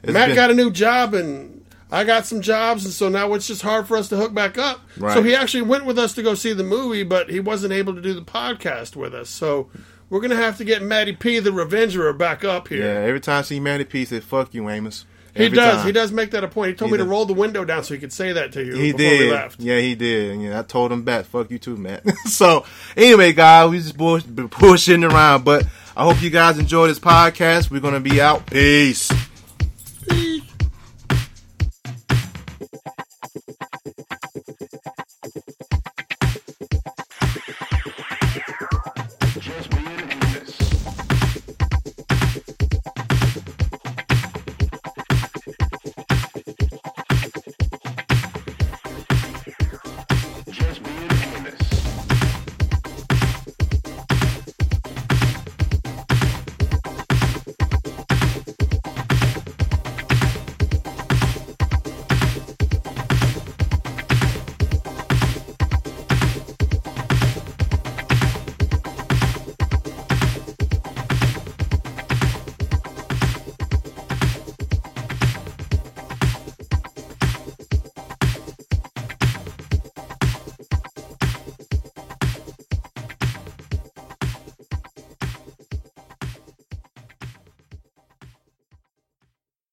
It's 0.01 0.11
Matt 0.11 0.29
been- 0.29 0.35
got 0.35 0.49
a 0.49 0.55
new 0.55 0.71
job 0.71 1.13
and 1.13 1.61
I 1.91 2.03
got 2.03 2.25
some 2.25 2.41
jobs, 2.41 2.83
and 2.83 2.91
so 2.91 3.09
now 3.09 3.31
it's 3.35 3.45
just 3.45 3.61
hard 3.61 3.87
for 3.87 3.95
us 3.95 4.09
to 4.09 4.15
hook 4.17 4.33
back 4.33 4.57
up. 4.57 4.81
Right. 4.97 5.13
So 5.13 5.21
he 5.21 5.35
actually 5.35 5.61
went 5.61 5.85
with 5.85 5.99
us 5.99 6.13
to 6.13 6.23
go 6.23 6.33
see 6.33 6.51
the 6.53 6.63
movie, 6.63 7.03
but 7.03 7.29
he 7.29 7.39
wasn't 7.39 7.71
able 7.71 7.93
to 7.93 8.01
do 8.01 8.15
the 8.15 8.23
podcast 8.23 8.95
with 8.95 9.13
us. 9.13 9.29
So 9.29 9.69
we're 10.15 10.21
gonna 10.21 10.37
have 10.37 10.57
to 10.59 10.63
get 10.63 10.81
Matty 10.81 11.11
P, 11.11 11.39
the 11.39 11.49
Revengerer, 11.49 12.17
back 12.17 12.45
up 12.45 12.69
here. 12.69 12.85
yeah. 12.85 13.05
Every 13.05 13.19
time 13.19 13.39
I 13.39 13.41
see 13.41 13.59
Matty 13.59 13.83
P, 13.83 14.05
say 14.05 14.21
"fuck 14.21 14.53
you, 14.53 14.69
Amos." 14.69 15.05
he 15.35 15.49
does. 15.49 15.75
time. 15.79 15.85
He 15.85 15.91
does 15.91 16.13
make 16.13 16.31
that 16.31 16.45
a 16.45 16.47
point. 16.47 16.69
He 16.69 16.75
told 16.75 16.91
He 16.91 16.93
me 16.93 16.99
to 16.99 17.03
roll 17.03 17.25
the 17.25 17.33
window 17.33 17.65
down 17.65 17.83
so 17.83 17.93
he 17.93 17.99
could 17.99 18.13
say 18.13 18.31
that 18.31 18.53
to 18.53 18.63
you 18.63 18.75
He 18.75 18.93
before 18.93 18.97
did. 18.99 19.19
we 19.19 19.31
left. 19.31 19.59
Yeah, 19.59 19.79
he 19.81 19.93
did. 19.93 20.31
And 20.31 20.41
yeah, 20.41 20.59
I 20.59 20.63
told 20.63 20.93
him 20.93 21.03
back, 21.03 21.25
fuck 21.25 21.51
you 21.51 21.59
too, 21.59 21.75
Matt. 21.75 22.03
so, 22.27 22.65
anyway, 22.95 23.33
guys, 23.33 23.69
we 23.69 23.79
just 23.79 23.97
bull- 23.97 24.21
pushing 24.49 25.03
around. 25.03 25.43
But 25.43 25.65
I 25.97 26.05
hope 26.05 26.21
you 26.21 26.29
guys 26.29 26.57
enjoy 26.57 26.87
this 26.87 26.99
podcast. 26.99 27.69
We're 27.69 27.81
going 27.81 27.95
to 27.95 27.99
be 27.99 28.21
out. 28.21 28.45
Peace. 28.45 29.11